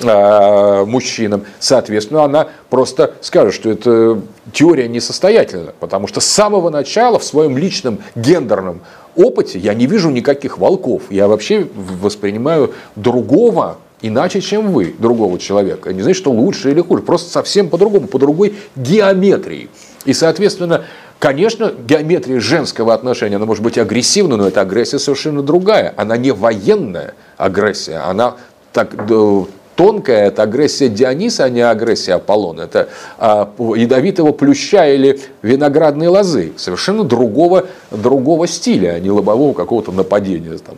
э, 0.00 0.84
мужчинам, 0.86 1.44
соответственно, 1.58 2.24
она 2.24 2.48
просто 2.70 3.14
скажет, 3.20 3.54
что 3.54 3.70
эта 3.70 4.20
теория 4.52 4.88
несостоятельна, 4.88 5.72
потому 5.78 6.06
что 6.06 6.20
с 6.20 6.26
самого 6.26 6.70
начала 6.70 7.18
в 7.18 7.24
своем 7.24 7.58
личном 7.58 7.98
гендерном 8.14 8.80
опыте 9.14 9.58
я 9.58 9.74
не 9.74 9.86
вижу 9.86 10.10
никаких 10.10 10.58
волков. 10.58 11.02
Я 11.10 11.28
вообще 11.28 11.68
воспринимаю 11.74 12.72
другого 12.96 13.78
иначе, 14.06 14.40
чем 14.40 14.72
вы, 14.72 14.94
другого 14.98 15.38
человека. 15.38 15.92
Не 15.92 16.02
значит, 16.02 16.18
что 16.18 16.30
лучше 16.30 16.70
или 16.70 16.80
хуже, 16.80 17.02
просто 17.02 17.30
совсем 17.30 17.70
по-другому, 17.70 18.06
по 18.06 18.18
другой 18.18 18.54
геометрии. 18.76 19.70
И, 20.04 20.12
соответственно, 20.12 20.84
конечно, 21.18 21.72
геометрия 21.72 22.38
женского 22.38 22.92
отношения, 22.92 23.36
она 23.36 23.46
может 23.46 23.62
быть 23.62 23.78
агрессивной, 23.78 24.36
но 24.36 24.46
эта 24.46 24.60
агрессия 24.60 24.98
совершенно 24.98 25.42
другая. 25.42 25.94
Она 25.96 26.18
не 26.18 26.32
военная 26.32 27.14
агрессия, 27.38 27.96
она 27.98 28.36
так, 28.72 29.06
тонкая, 29.76 30.26
это 30.28 30.42
агрессия 30.42 30.88
Диониса, 30.88 31.44
а 31.44 31.48
не 31.48 31.60
агрессия 31.60 32.14
Аполлона. 32.14 32.62
Это 32.62 32.88
а, 33.18 33.52
ядовитого 33.76 34.32
плюща 34.32 34.86
или 34.86 35.20
виноградной 35.42 36.08
лозы. 36.08 36.52
Совершенно 36.56 37.04
другого, 37.04 37.66
другого 37.90 38.46
стиля, 38.46 38.94
а 38.94 39.00
не 39.00 39.10
лобового 39.10 39.54
какого-то 39.54 39.92
нападения 39.92 40.58
там, 40.58 40.76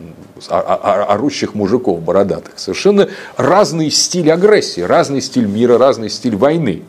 орущих 0.49 1.53
мужиков 1.53 2.01
бородатых. 2.01 2.53
Совершенно 2.57 3.07
разный 3.37 3.91
стиль 3.91 4.31
агрессии, 4.31 4.81
разный 4.81 5.21
стиль 5.21 5.47
мира, 5.47 5.77
разный 5.77 6.09
стиль 6.09 6.35
войны. 6.35 6.83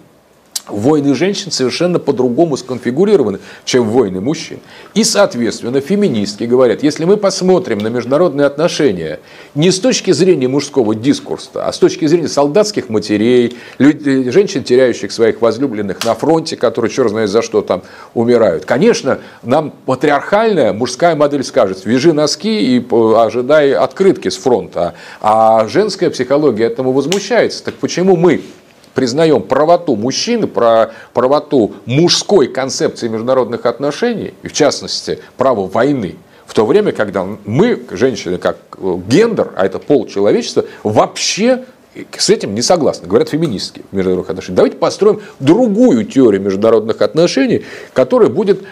Войны 0.69 1.15
женщин 1.15 1.51
совершенно 1.51 1.99
по-другому 1.99 2.57
сконфигурированы, 2.57 3.39
чем 3.65 3.89
войны 3.89 4.21
мужчин. 4.21 4.59
И, 4.95 5.05
соответственно, 5.05 5.81
феминистки 5.81 6.45
говорят, 6.45 6.83
если 6.83 7.05
мы 7.05 7.17
посмотрим 7.17 7.79
на 7.79 7.89
международные 7.89 8.47
отношения 8.47 9.21
не 9.55 9.71
с 9.71 9.81
точки 9.81 10.11
зрения 10.11 10.49
мужского 10.49 10.95
дискурса, 10.95 11.67
а 11.67 11.73
с 11.73 11.79
точки 11.79 12.07
зрения 12.07 12.29
солдатских 12.29 12.89
матерей, 12.89 13.57
людей, 13.79 14.31
женщин, 14.31 14.63
теряющих 14.63 15.13
своих 15.13 15.41
возлюбленных 15.41 16.05
на 16.05 16.15
фронте, 16.15 16.57
которые 16.57 16.91
черт 16.91 17.11
знает 17.11 17.31
за 17.31 17.43
что 17.43 17.63
там 17.63 17.83
умирают. 18.15 18.65
Конечно, 18.65 19.19
нам 19.43 19.73
патриархальная 19.87 20.73
мужская 20.73 21.17
модель 21.17 21.45
скажет, 21.45 21.85
вяжи 21.85 22.13
носки 22.13 22.77
и 22.77 22.87
ожидай 22.93 23.73
открытки 23.73 24.29
с 24.29 24.37
фронта. 24.37 24.95
А 25.21 25.67
женская 25.69 26.11
психология 26.11 26.65
этому 26.65 26.93
возмущается. 26.93 27.65
Так 27.65 27.75
почему 27.75 28.17
мы 28.17 28.43
признаем 28.99 29.43
правоту 29.43 29.95
мужчины, 29.95 30.49
про 30.49 30.91
правоту 31.15 31.73
мужской 31.87 32.49
концепции 32.49 33.07
международных 33.07 33.65
отношений, 33.65 34.35
и 34.43 34.49
в 34.49 34.53
частности 34.53 35.21
право 35.37 35.69
войны, 35.69 36.17
В 36.49 36.55
то 36.55 36.65
время, 36.65 36.93
когда 36.93 37.27
мы, 37.45 37.83
женщины, 37.91 38.39
как 38.39 38.57
гендер, 39.07 39.53
а 39.55 39.67
это 39.67 39.79
пол 39.79 40.07
человечества, 40.07 40.65
вообще 40.83 41.65
с 42.17 42.31
этим 42.31 42.55
не 42.55 42.63
согласны, 42.63 43.07
говорят 43.07 43.29
феминистки 43.29 43.83
международных 43.93 44.31
отношениях. 44.31 44.57
Давайте 44.57 44.77
построим 44.79 45.21
другую 45.41 46.07
теорию 46.07 46.41
международных 46.41 47.03
отношений, 47.03 47.67
которая 47.93 48.31
будет 48.31 48.63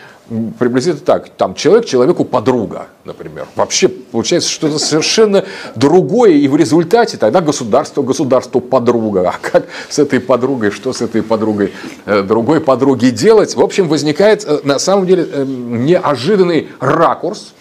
приблизительно 0.59 1.05
так. 1.05 1.29
Там 1.31 1.55
человек 1.55 1.87
человеку 1.87 2.25
подруга, 2.25 2.87
например. 3.05 3.47
Вообще 3.55 3.89
получается 3.89 4.51
что-то 4.51 4.79
совершенно 4.79 5.45
другое, 5.75 6.33
и 6.33 6.49
в 6.49 6.57
результате 6.57 7.17
тогда 7.17 7.41
государство 7.41 8.03
государству 8.03 8.61
подруга. 8.61 9.29
А 9.29 9.35
как 9.41 9.67
с 9.89 9.99
этой 9.99 10.21
подругой, 10.21 10.71
что 10.71 10.93
с 10.93 11.01
этой 11.01 11.23
подругой 11.23 11.73
э, 12.07 12.23
другой 12.23 12.61
подруги 12.61 13.11
делать? 13.11 13.55
В 13.55 13.61
общем, 13.61 13.89
возникает 13.89 14.45
э, 14.45 14.61
на 14.65 14.79
самом 14.79 15.07
деле 15.07 15.29
э, 15.31 15.45
неожиданный 15.45 16.69
ракурс, 16.81 17.53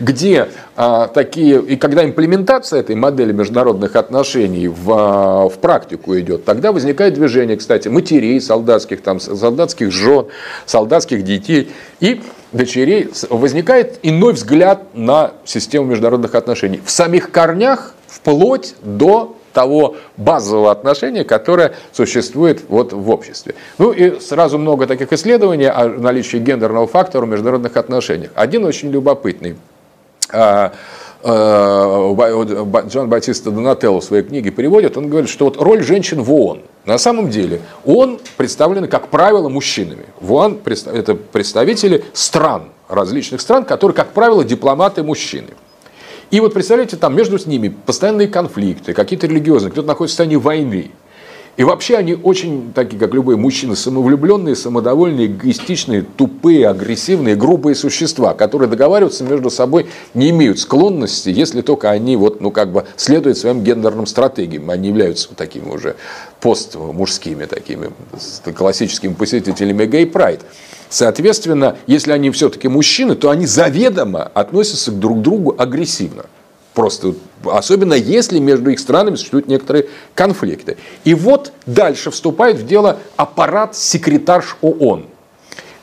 где 0.00 0.48
а, 0.76 1.08
такие, 1.08 1.60
и 1.62 1.76
когда 1.76 2.04
имплементация 2.04 2.80
этой 2.80 2.96
модели 2.96 3.32
международных 3.32 3.96
отношений 3.96 4.68
в, 4.68 4.90
а, 4.90 5.48
в 5.48 5.58
практику 5.58 6.18
идет, 6.18 6.44
тогда 6.44 6.72
возникает 6.72 7.14
движение, 7.14 7.56
кстати, 7.56 7.88
матерей 7.88 8.40
солдатских, 8.40 9.02
там, 9.02 9.20
солдатских 9.20 9.90
жен, 9.90 10.26
солдатских 10.66 11.24
детей 11.24 11.70
и 12.00 12.20
дочерей. 12.52 13.10
Возникает 13.30 13.98
иной 14.02 14.34
взгляд 14.34 14.94
на 14.94 15.32
систему 15.44 15.86
международных 15.86 16.34
отношений. 16.34 16.80
В 16.84 16.90
самих 16.90 17.30
корнях 17.30 17.94
вплоть 18.06 18.74
до 18.82 19.36
того 19.52 19.96
базового 20.16 20.70
отношения, 20.70 21.24
которое 21.24 21.74
существует 21.92 22.62
вот 22.68 22.92
в 22.92 23.10
обществе. 23.10 23.54
Ну 23.78 23.90
и 23.90 24.20
сразу 24.20 24.58
много 24.58 24.86
таких 24.86 25.12
исследований 25.12 25.66
о 25.66 25.88
наличии 25.88 26.36
гендерного 26.36 26.86
фактора 26.86 27.26
в 27.26 27.28
международных 27.28 27.76
отношениях. 27.76 28.30
Один 28.34 28.64
очень 28.64 28.90
любопытный– 28.90 29.56
Джон 31.22 33.08
Батиста 33.08 33.50
Донателло 33.50 34.00
в 34.00 34.04
своей 34.04 34.22
книге 34.22 34.50
переводит, 34.50 34.96
он 34.96 35.08
говорит, 35.08 35.28
что 35.28 35.46
вот 35.46 35.56
роль 35.60 35.82
женщин 35.82 36.22
в 36.22 36.32
ООН, 36.32 36.62
на 36.84 36.96
самом 36.96 37.28
деле, 37.28 37.60
ООН 37.84 38.20
представлены, 38.36 38.86
как 38.86 39.08
правило, 39.08 39.48
мужчинами. 39.48 40.04
В 40.20 40.32
ООН 40.32 40.60
это 40.86 41.14
представители 41.16 42.04
стран, 42.12 42.70
различных 42.88 43.40
стран, 43.40 43.64
которые, 43.64 43.94
как 43.96 44.12
правило, 44.12 44.44
дипломаты 44.44 45.02
мужчины. 45.02 45.48
И 46.30 46.40
вот 46.40 46.54
представляете, 46.54 46.96
там 46.96 47.16
между 47.16 47.38
ними 47.48 47.74
постоянные 47.84 48.28
конфликты, 48.28 48.92
какие-то 48.92 49.26
религиозные, 49.26 49.72
кто-то 49.72 49.88
находится 49.88 50.14
в 50.14 50.16
состоянии 50.18 50.36
войны. 50.36 50.90
И 51.58 51.64
вообще 51.64 51.96
они 51.96 52.14
очень, 52.14 52.72
такие 52.72 53.00
как 53.00 53.12
любые 53.12 53.36
мужчины, 53.36 53.74
самовлюбленные, 53.74 54.54
самодовольные, 54.54 55.26
эгоистичные, 55.26 56.02
тупые, 56.02 56.68
агрессивные, 56.68 57.34
грубые 57.34 57.74
существа, 57.74 58.32
которые 58.32 58.70
договариваться 58.70 59.24
между 59.24 59.50
собой 59.50 59.88
не 60.14 60.30
имеют 60.30 60.60
склонности, 60.60 61.30
если 61.30 61.62
только 61.62 61.90
они 61.90 62.16
вот, 62.16 62.40
ну, 62.40 62.52
как 62.52 62.70
бы 62.70 62.86
следуют 62.94 63.38
своим 63.38 63.64
гендерным 63.64 64.06
стратегиям. 64.06 64.70
Они 64.70 64.90
являются 64.90 65.34
такими 65.34 65.68
уже 65.68 65.96
постмужскими, 66.40 67.44
такими 67.44 67.90
классическими 68.56 69.14
посетителями 69.14 69.84
гей-прайд. 69.84 70.42
Соответственно, 70.88 71.76
если 71.88 72.12
они 72.12 72.30
все-таки 72.30 72.68
мужчины, 72.68 73.16
то 73.16 73.30
они 73.30 73.46
заведомо 73.46 74.30
относятся 74.32 74.92
друг 74.92 75.18
к 75.18 75.22
другу 75.22 75.56
агрессивно. 75.58 76.26
Просто, 76.72 77.14
особенно 77.44 77.94
если 77.94 78.38
между 78.38 78.70
их 78.70 78.78
странами 78.78 79.16
существуют 79.16 79.48
некоторые 79.48 79.86
конфликты. 80.14 80.76
И 81.04 81.14
вот 81.14 81.52
дальше 81.66 82.10
вступает 82.10 82.56
в 82.56 82.66
дело 82.66 82.98
аппарат 83.16 83.76
секретарш 83.76 84.56
ООН, 84.60 85.06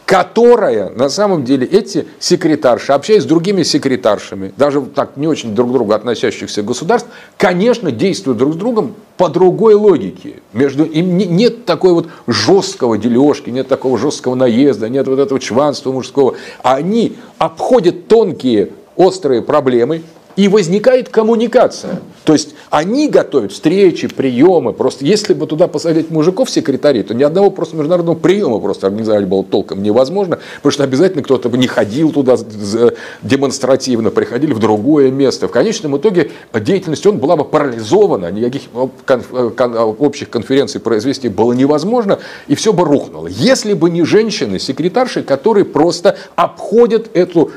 которая, 0.06 0.90
на 0.90 1.10
самом 1.10 1.44
деле, 1.44 1.66
эти 1.66 2.08
секретарши, 2.20 2.94
общаясь 2.94 3.24
с 3.24 3.26
другими 3.26 3.64
секретаршами, 3.64 4.54
даже 4.56 4.82
так 4.82 5.18
не 5.18 5.28
очень 5.28 5.56
друг 5.56 5.70
к 5.70 5.74
другу 5.74 5.94
относящихся 5.94 6.62
государств, 6.62 7.10
конечно, 7.38 7.92
действуют 7.92 8.38
друг 8.38 8.54
с 8.54 8.58
другом 8.58 8.94
по 9.18 9.30
другой 9.30 9.74
логике. 9.74 10.42
Между 10.54 10.84
им 10.84 11.18
нет 11.18 11.66
такой 11.66 11.94
вот 11.94 12.08
жесткого 12.28 12.98
дележки, 12.98 13.50
нет 13.50 13.68
такого 13.68 13.98
жесткого 13.98 14.36
наезда, 14.36 14.90
нет 14.90 15.08
вот 15.08 15.20
этого 15.20 15.40
чванства 15.40 15.92
мужского. 15.92 16.36
Они 16.62 17.16
обходят 17.40 18.08
тонкие 18.08 18.70
острые 18.96 19.42
проблемы, 19.42 20.04
и 20.36 20.48
возникает 20.48 21.10
коммуникация. 21.10 22.02
То 22.26 22.34
есть 22.34 22.56
они 22.70 23.08
готовят 23.08 23.52
встречи, 23.52 24.08
приемы. 24.08 24.74
Просто 24.74 25.06
если 25.06 25.34
бы 25.34 25.48
туда 25.48 25.68
посадить 25.68 26.10
мужиков 26.10 26.50
секретарей, 26.50 27.04
то 27.04 27.14
ни 27.14 27.24
одного 27.24 27.52
просто 27.52 27.76
международного 27.76 28.16
приема 28.16 28.60
просто 28.60 28.88
организовать 28.88 29.28
было 29.28 29.44
толком 29.44 29.84
невозможно, 29.84 30.40
потому 30.58 30.72
что 30.72 30.84
обязательно 30.84 31.24
кто-то 31.24 31.50
бы 31.50 31.58
не 31.58 31.68
ходил 31.68 32.12
туда 32.12 32.36
демонстративно, 33.22 34.10
приходили 34.12 34.54
в 34.54 34.60
другое 34.60 35.12
место. 35.12 35.48
В 35.48 35.52
конечном 35.52 35.98
итоге 35.98 36.32
деятельность 36.54 37.06
он 37.06 37.20
была 37.20 37.36
бы 37.36 37.46
парализована, 37.46 38.32
никаких 38.32 38.64
общих 38.74 40.30
конференций 40.30 40.82
произвести 40.82 41.30
было 41.30 41.54
невозможно, 41.54 42.20
и 42.48 42.56
все 42.56 42.74
бы 42.74 42.84
рухнуло. 42.84 43.28
Если 43.28 43.74
бы 43.74 43.90
не 43.90 44.04
женщины, 44.04 44.60
секретарши, 44.60 45.24
которые 45.24 45.66
просто 45.66 46.18
обходят 46.36 47.10
эту 47.14 47.52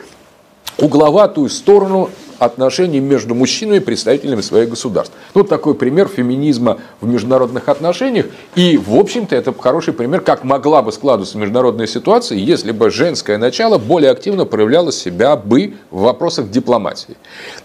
угловатую 0.78 1.48
сторону 1.48 2.10
отношений 2.38 3.00
между 3.00 3.34
мужчинами 3.34 3.78
и 3.78 3.80
представителями 3.80 4.40
своих 4.40 4.70
государств. 4.70 5.14
Ну, 5.34 5.42
вот 5.42 5.48
такой 5.48 5.74
пример 5.74 6.08
феминизма 6.08 6.78
в 7.00 7.06
международных 7.06 7.68
отношениях. 7.68 8.26
И, 8.54 8.76
в 8.76 8.94
общем-то, 8.96 9.34
это 9.34 9.52
хороший 9.58 9.92
пример, 9.92 10.20
как 10.20 10.44
могла 10.44 10.82
бы 10.82 10.92
складываться 10.92 11.38
международная 11.38 11.86
ситуация, 11.86 12.38
если 12.38 12.72
бы 12.72 12.90
женское 12.90 13.38
начало 13.38 13.78
более 13.78 14.10
активно 14.10 14.44
проявляло 14.44 14.92
себя 14.92 15.36
бы 15.36 15.74
в 15.90 16.02
вопросах 16.02 16.50
дипломатии. 16.50 17.16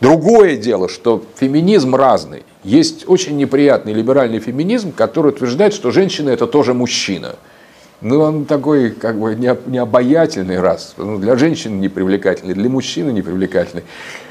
Другое 0.02 0.58
дело, 0.58 0.90
что 0.90 1.24
феминизм 1.40 1.96
разный. 1.96 2.44
Есть 2.64 3.04
очень 3.08 3.38
неприятный 3.38 3.94
либеральный 3.94 4.40
феминизм, 4.40 4.94
который 4.94 5.30
утверждает, 5.30 5.74
что 5.74 5.92
женщина 5.92 6.30
это 6.30 6.48
тоже 6.48 6.74
мужчина. 6.74 7.36
Ну, 8.04 8.20
он 8.20 8.44
такой, 8.44 8.92
как 8.92 9.18
бы, 9.18 9.34
необаятельный 9.34 10.60
раз. 10.60 10.94
Ну, 10.98 11.18
для 11.18 11.38
женщин 11.38 11.80
непривлекательный, 11.80 12.54
для 12.54 12.70
мужчины 12.70 13.12
непривлекательный. 13.12 13.84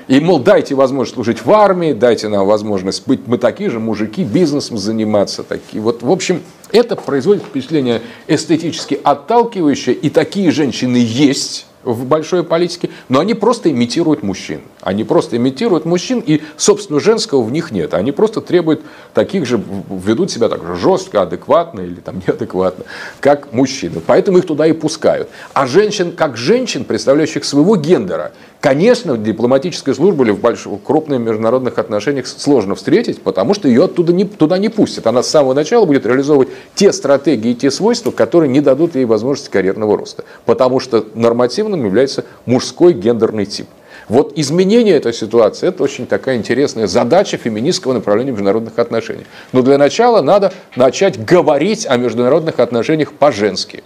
И, 0.09 0.21
мол, 0.21 0.41
дайте 0.41 0.75
возможность 0.75 1.15
служить 1.15 1.45
в 1.45 1.51
армии, 1.51 1.95
дайте 1.95 2.29
нам 2.29 2.47
возможность 2.47 3.09
быть, 3.09 3.27
мы 3.27 3.39
такие 3.39 3.71
же 3.71 3.81
мужики, 3.81 4.25
бизнесом 4.25 4.77
заниматься. 4.77 5.43
Такие. 5.43 5.83
Вот, 5.83 6.03
в 6.03 6.11
общем, 6.11 6.43
это 6.71 6.97
производит 6.97 7.45
впечатление 7.45 8.03
эстетически 8.29 9.01
отталкивающее, 9.03 9.95
и 9.95 10.11
такие 10.11 10.51
женщины 10.51 10.99
есть 10.99 11.67
в 11.83 12.05
большой 12.05 12.45
политике, 12.45 12.91
но 13.09 13.21
они 13.21 13.33
просто 13.33 13.71
имитируют 13.71 14.23
мужчин. 14.23 14.61
Они 14.83 15.05
просто 15.05 15.37
имитируют 15.37 15.85
мужчин, 15.85 16.23
и, 16.27 16.43
собственно, 16.57 16.99
женского 16.99 17.43
в 17.43 17.53
них 17.53 17.71
нет. 17.71 17.95
Они 17.95 18.11
просто 18.11 18.41
требуют 18.41 18.83
таких 19.15 19.47
же, 19.47 19.63
ведут 19.89 20.33
себя 20.33 20.49
так 20.49 20.67
же 20.67 20.75
жестко, 20.75 21.23
адекватно 21.23 21.81
или 21.81 22.01
там 22.01 22.21
неадекватно, 22.27 22.85
как 23.21 23.53
мужчины. 23.53 24.01
Поэтому 24.05 24.39
их 24.39 24.47
туда 24.47 24.67
и 24.67 24.73
пускают. 24.73 25.29
А 25.55 25.67
женщин, 25.67 26.11
как 26.11 26.37
женщин, 26.37 26.85
представляющих 26.85 27.45
своего 27.45 27.77
гендера, 27.77 28.33
конечно, 28.61 29.15
в 29.15 29.23
дипломатической 29.23 29.95
службе 29.95 30.25
или 30.25 30.31
в 30.33 30.41
больших, 30.41 30.73
крупных 30.85 31.21
международных 31.21 31.79
отношениях 31.79 32.27
сложно 32.27 32.75
встретить, 32.75 33.23
потому 33.23 33.55
что 33.55 33.69
ее 33.69 33.85
оттуда 33.85 34.13
не, 34.13 34.25
туда 34.25 34.59
не 34.59 34.69
пустят. 34.69 35.07
Она 35.07 35.23
с 35.23 35.29
самого 35.29 35.55
начала 35.55 35.85
будет 35.85 36.07
реализовывать 36.07 36.49
те 36.75 36.93
стратегии 36.93 37.53
и 37.53 37.55
те 37.55 37.71
свойства, 37.71 38.11
которые 38.11 38.51
не 38.51 38.61
дадут 38.61 38.97
ей 38.97 39.05
возможности 39.05 39.49
карьерного 39.51 39.97
роста. 39.97 40.25
Потому 40.45 40.81
что 40.81 41.07
нормативным 41.15 41.85
является 41.85 42.25
мужской 42.47 42.93
гендерный 42.95 43.47
тип. 43.47 43.69
Вот 44.13 44.35
изменение 44.37 44.95
этой 44.95 45.15
ситуации– 45.15 45.69
это 45.69 45.83
очень 45.83 46.07
такая 46.07 46.37
интересная 46.37 46.87
задача 46.87 47.39
феминистского 47.39 47.95
направления 47.95 48.33
международных 48.33 48.79
отношений. 48.79 49.25
Но 49.53 49.63
для 49.63 49.79
начала 49.79 50.21
надо 50.21 50.53
начать 50.77 51.25
говорить 51.25 51.87
о 51.87 51.97
международных 51.97 52.61
отношениях 52.61 53.15
по-женски. 53.15 53.83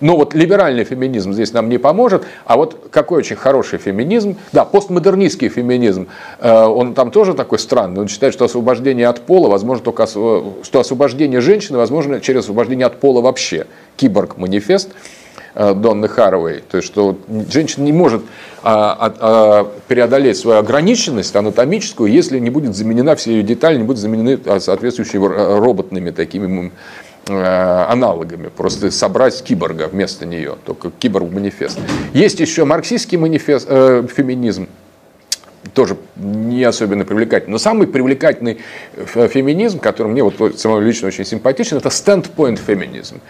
Но 0.00 0.16
вот 0.16 0.32
либеральный 0.32 0.84
феминизм 0.84 1.34
здесь 1.34 1.52
нам 1.52 1.68
не 1.68 1.76
поможет. 1.76 2.24
А 2.46 2.56
вот 2.56 2.88
какой 2.90 3.18
очень 3.18 3.36
хороший 3.36 3.78
феминизм. 3.78 4.38
Да, 4.52 4.64
постмодернистский 4.64 5.50
феминизм. 5.50 6.08
Э, 6.38 6.64
он 6.64 6.94
там 6.94 7.10
тоже 7.10 7.34
такой 7.34 7.58
странный. 7.58 8.00
Он 8.00 8.08
считает, 8.08 8.32
что 8.32 8.46
освобождение 8.46 9.06
от 9.06 9.20
пола 9.20 9.50
возможно 9.50 9.84
только 9.84 10.06
что 10.06 10.80
освобождение 10.80 11.42
женщины 11.42 11.76
возможно 11.76 12.22
через 12.22 12.44
освобождение 12.44 12.86
от 12.86 13.00
пола 13.00 13.20
вообще. 13.20 13.66
Киборг-манифест. 13.98 14.88
Э, 15.54 15.74
Донны 15.74 16.08
Харовой, 16.08 16.62
то 16.70 16.76
есть 16.76 16.86
что 16.86 17.18
женщина 17.50 17.84
не 17.84 17.92
может 17.92 18.22
а, 18.62 18.96
а, 18.98 19.14
а, 19.18 19.72
преодолеть 19.88 20.36
свою 20.36 20.58
ограниченность 20.58 21.34
анатомическую, 21.34 22.10
если 22.10 22.38
не 22.38 22.50
будет 22.50 22.76
заменена 22.76 23.16
все 23.16 23.32
ее 23.32 23.42
детали, 23.42 23.76
не 23.76 23.82
будут 23.82 24.00
заменены 24.00 24.38
соответствующими 24.60 25.24
роботными 25.58 26.10
такими 26.10 26.70
э, 27.26 27.84
аналогами, 27.88 28.50
просто 28.56 28.90
собрать 28.90 29.42
киборга 29.42 29.88
вместо 29.88 30.26
нее, 30.26 30.56
только 30.64 30.90
киборг-манифест. 30.90 31.78
Есть 32.12 32.40
еще 32.40 32.64
марксистский 32.64 33.18
манифест, 33.18 33.66
э, 33.68 34.06
феминизм, 34.14 34.68
тоже 35.74 35.96
не 36.16 36.62
особенно 36.64 37.04
привлекательный. 37.04 37.52
Но 37.52 37.58
самый 37.58 37.86
привлекательный 37.86 38.58
феминизм, 39.06 39.78
который 39.78 40.08
мне 40.08 40.22
вот 40.22 40.58
самому 40.58 40.80
лично 40.80 41.08
очень 41.08 41.24
симпатичен, 41.24 41.78
это 41.78 41.88
standpoint 41.88 42.60
феминизм. 42.64 43.20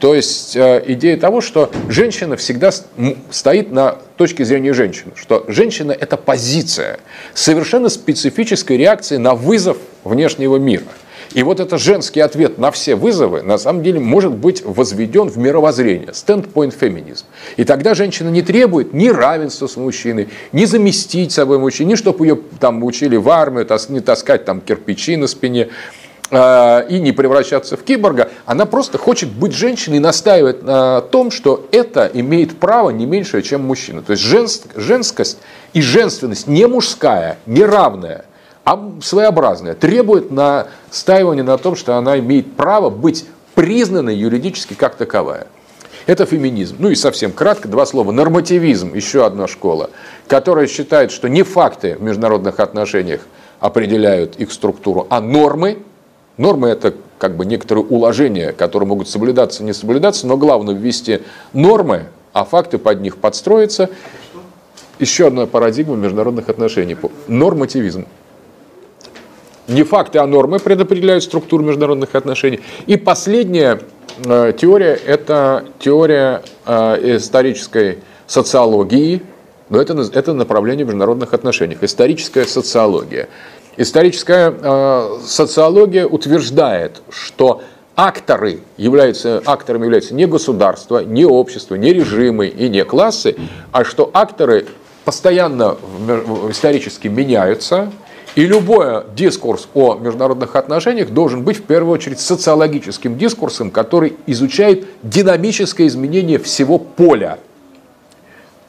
То 0.00 0.14
есть 0.14 0.54
э, 0.54 0.82
идея 0.86 1.16
того, 1.16 1.40
что 1.40 1.70
женщина 1.88 2.36
всегда 2.36 2.70
стоит 3.30 3.72
на 3.72 3.98
точке 4.16 4.44
зрения 4.44 4.72
женщины, 4.72 5.12
что 5.16 5.44
женщина– 5.48 5.92
это 5.98 6.16
позиция, 6.16 7.00
совершенно 7.34 7.88
специфической 7.88 8.76
реакции 8.76 9.16
на 9.16 9.34
вызов 9.34 9.78
внешнего 10.04 10.56
мира. 10.56 10.84
И 11.34 11.42
вот 11.42 11.60
этот 11.60 11.80
женский 11.80 12.20
ответ 12.20 12.58
на 12.58 12.70
все 12.70 12.94
вызовы, 12.94 13.42
на 13.42 13.58
самом 13.58 13.82
деле, 13.82 14.00
может 14.00 14.32
быть 14.32 14.64
возведен 14.64 15.28
в 15.28 15.36
мировоззрение, 15.36 16.08
standpoint 16.08 16.74
феминизм. 16.78 17.26
И 17.56 17.64
тогда 17.64 17.94
женщина 17.94 18.30
не 18.30 18.40
требует 18.40 18.94
ни 18.94 19.08
равенства 19.08 19.66
с 19.66 19.76
мужчиной, 19.76 20.28
ни 20.52 20.64
заместить 20.64 21.32
собой 21.32 21.58
мужчину, 21.58 21.90
ни 21.90 21.94
чтобы 21.96 22.24
ее 22.26 22.38
там 22.60 22.82
учили 22.82 23.16
в 23.16 23.28
армию, 23.28 23.66
не 23.90 24.00
таскать 24.00 24.46
там 24.46 24.60
кирпичи 24.60 25.16
на 25.16 25.26
спине, 25.26 25.68
и 26.30 27.00
не 27.00 27.12
превращаться 27.12 27.76
в 27.76 27.82
киборга, 27.82 28.28
она 28.44 28.66
просто 28.66 28.98
хочет 28.98 29.30
быть 29.30 29.54
женщиной 29.54 29.96
и 29.96 30.00
настаивает 30.00 30.62
на 30.62 31.00
том, 31.00 31.30
что 31.30 31.66
это 31.72 32.10
имеет 32.12 32.58
право 32.58 32.90
не 32.90 33.06
меньше, 33.06 33.40
чем 33.42 33.62
мужчина. 33.62 34.02
То 34.02 34.12
есть 34.12 34.22
женскость 34.22 35.38
и 35.72 35.80
женственность 35.80 36.46
не 36.46 36.66
мужская, 36.66 37.38
не 37.46 37.64
равная, 37.64 38.26
а 38.64 38.92
своеобразная, 39.00 39.74
требует 39.74 40.30
настаивания 40.30 41.44
на 41.44 41.56
том, 41.56 41.74
что 41.76 41.96
она 41.96 42.18
имеет 42.18 42.54
право 42.54 42.90
быть 42.90 43.24
признанной 43.54 44.14
юридически 44.14 44.74
как 44.74 44.96
таковая. 44.96 45.46
Это 46.04 46.26
феминизм. 46.26 46.76
Ну 46.78 46.90
и 46.90 46.94
совсем 46.94 47.32
кратко, 47.32 47.68
два 47.68 47.84
слова. 47.84 48.12
Нормативизм, 48.12 48.94
еще 48.94 49.26
одна 49.26 49.46
школа, 49.46 49.90
которая 50.26 50.66
считает, 50.66 51.10
что 51.10 51.28
не 51.28 51.42
факты 51.42 51.96
в 51.96 52.02
международных 52.02 52.60
отношениях 52.60 53.22
определяют 53.60 54.36
их 54.36 54.52
структуру, 54.52 55.06
а 55.10 55.20
нормы, 55.20 55.78
Нормы– 56.38 56.68
это 56.70 56.94
как 57.18 57.36
бы 57.36 57.44
некоторые 57.44 57.84
уложения, 57.84 58.52
которые 58.52 58.88
могут 58.88 59.08
соблюдаться, 59.08 59.64
не 59.64 59.72
соблюдаться, 59.72 60.26
но 60.26 60.36
главное 60.36 60.74
ввести 60.74 61.20
нормы, 61.52 62.04
а 62.32 62.44
факты 62.44 62.78
под 62.78 63.00
них 63.00 63.18
подстроиться. 63.18 63.90
Еще 65.00 65.26
одна 65.26 65.46
парадигма 65.46 65.96
международных 65.96 66.48
отношений– 66.48 66.96
нормативизм. 67.28 68.06
Не 69.66 69.82
факты, 69.82 70.18
а 70.18 70.26
нормы 70.26 70.60
предопределяют 70.60 71.24
структуру 71.24 71.62
международных 71.62 72.14
отношений. 72.14 72.60
И 72.86 72.96
последняя 72.96 73.80
э, 74.24 74.52
теория– 74.56 74.94
это 75.06 75.64
теория 75.78 76.42
э, 76.64 77.16
исторической 77.16 77.98
социологии, 78.26 79.22
но 79.68 79.80
это, 79.80 79.94
это 80.12 80.32
направление 80.32 80.84
в 80.84 80.88
международных 80.88 81.34
отношениях, 81.34 81.82
историческая 81.82 82.46
социология. 82.46 83.28
Историческая 83.76 84.52
э, 84.60 85.18
социология 85.24 86.06
утверждает, 86.06 87.02
что 87.10 87.62
акторы 87.94 88.60
являются, 88.76 89.42
акторами 89.44 89.84
являются 89.84 90.14
не 90.14 90.26
государство, 90.26 91.04
не 91.04 91.24
общество, 91.24 91.74
не 91.74 91.92
режимы 91.92 92.46
и 92.46 92.68
не 92.68 92.84
классы, 92.84 93.36
а 93.72 93.84
что 93.84 94.10
акторы 94.14 94.66
постоянно 95.04 95.76
исторически 96.50 97.08
меняются, 97.08 97.90
и 98.34 98.46
любой 98.46 99.02
дискурс 99.16 99.68
о 99.74 99.96
международных 99.96 100.54
отношениях 100.54 101.10
должен 101.10 101.42
быть 101.42 101.56
в 101.56 101.62
первую 101.62 101.92
очередь 101.92 102.20
социологическим 102.20 103.18
дискурсом, 103.18 103.72
который 103.72 104.16
изучает 104.26 104.86
динамическое 105.02 105.88
изменение 105.88 106.38
всего 106.38 106.78
поля. 106.78 107.38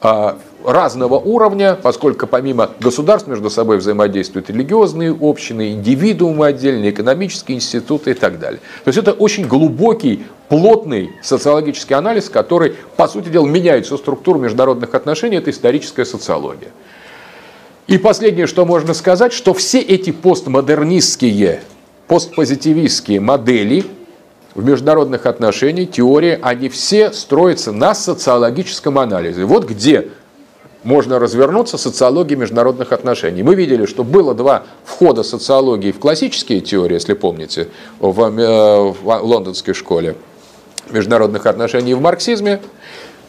А, 0.01 0.39
разного 0.71 1.15
уровня, 1.15 1.77
поскольку 1.81 2.27
помимо 2.27 2.69
государств 2.79 3.27
между 3.27 3.49
собой 3.49 3.77
взаимодействуют 3.77 4.49
религиозные 4.49 5.15
общины, 5.19 5.71
индивидуумы 5.71 6.47
отдельные, 6.47 6.91
экономические 6.91 7.57
институты 7.57 8.11
и 8.11 8.13
так 8.13 8.39
далее. 8.39 8.59
То 8.83 8.89
есть 8.89 8.97
это 8.97 9.11
очень 9.11 9.47
глубокий, 9.47 10.25
плотный 10.47 11.11
социологический 11.21 11.95
анализ, 11.95 12.29
который, 12.29 12.75
по 12.95 13.07
сути 13.07 13.29
дела, 13.29 13.45
меняет 13.45 13.85
всю 13.85 13.97
структуру 13.97 14.39
международных 14.39 14.93
отношений, 14.95 15.37
это 15.37 15.51
историческая 15.51 16.05
социология. 16.05 16.69
И 17.87 17.97
последнее, 17.97 18.45
что 18.45 18.65
можно 18.65 18.93
сказать, 18.93 19.33
что 19.33 19.53
все 19.55 19.79
эти 19.79 20.11
постмодернистские, 20.11 21.63
постпозитивистские 22.07 23.19
модели 23.19 23.83
в 24.53 24.63
международных 24.63 25.25
отношениях, 25.25 25.91
теории, 25.91 26.37
они 26.41 26.69
все 26.69 27.11
строятся 27.11 27.71
на 27.71 27.95
социологическом 27.95 28.99
анализе. 28.99 29.45
Вот 29.45 29.65
где 29.65 30.09
можно 30.83 31.19
развернуться 31.19 31.77
социологии 31.77 32.35
международных 32.35 32.91
отношений. 32.91 33.43
Мы 33.43 33.55
видели, 33.55 33.85
что 33.85 34.03
было 34.03 34.33
два 34.33 34.63
входа 34.85 35.23
социологии 35.23 35.91
в 35.91 35.99
классические 35.99 36.61
теории, 36.61 36.93
если 36.95 37.13
помните, 37.13 37.67
в, 37.99 38.21
э, 38.21 38.93
в 39.01 39.19
лондонской 39.23 39.73
школе 39.73 40.15
международных 40.89 41.45
отношений 41.45 41.93
в 41.93 42.01
марксизме, 42.01 42.61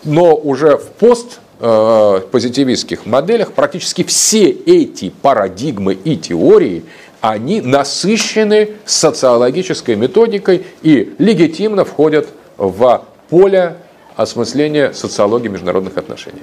но 0.05 0.35
уже 0.35 0.77
в 0.77 0.86
пост 0.90 1.40
э, 1.60 2.20
позитивистских 2.31 3.06
моделях 3.06 3.52
практически 3.52 4.05
все 4.05 4.48
эти 4.48 5.10
парадигмы 5.10 5.94
и 5.94 6.16
теории 6.16 6.85
они 7.20 7.60
насыщены 7.60 8.70
социологической 8.86 9.94
методикой 9.94 10.64
и 10.82 11.14
легитимно 11.18 11.85
входят 11.85 12.28
в 12.56 13.05
поле 13.28 13.77
осмысления 14.16 14.93
социологии 14.93 15.48
международных 15.48 15.98
отношений. 15.98 16.43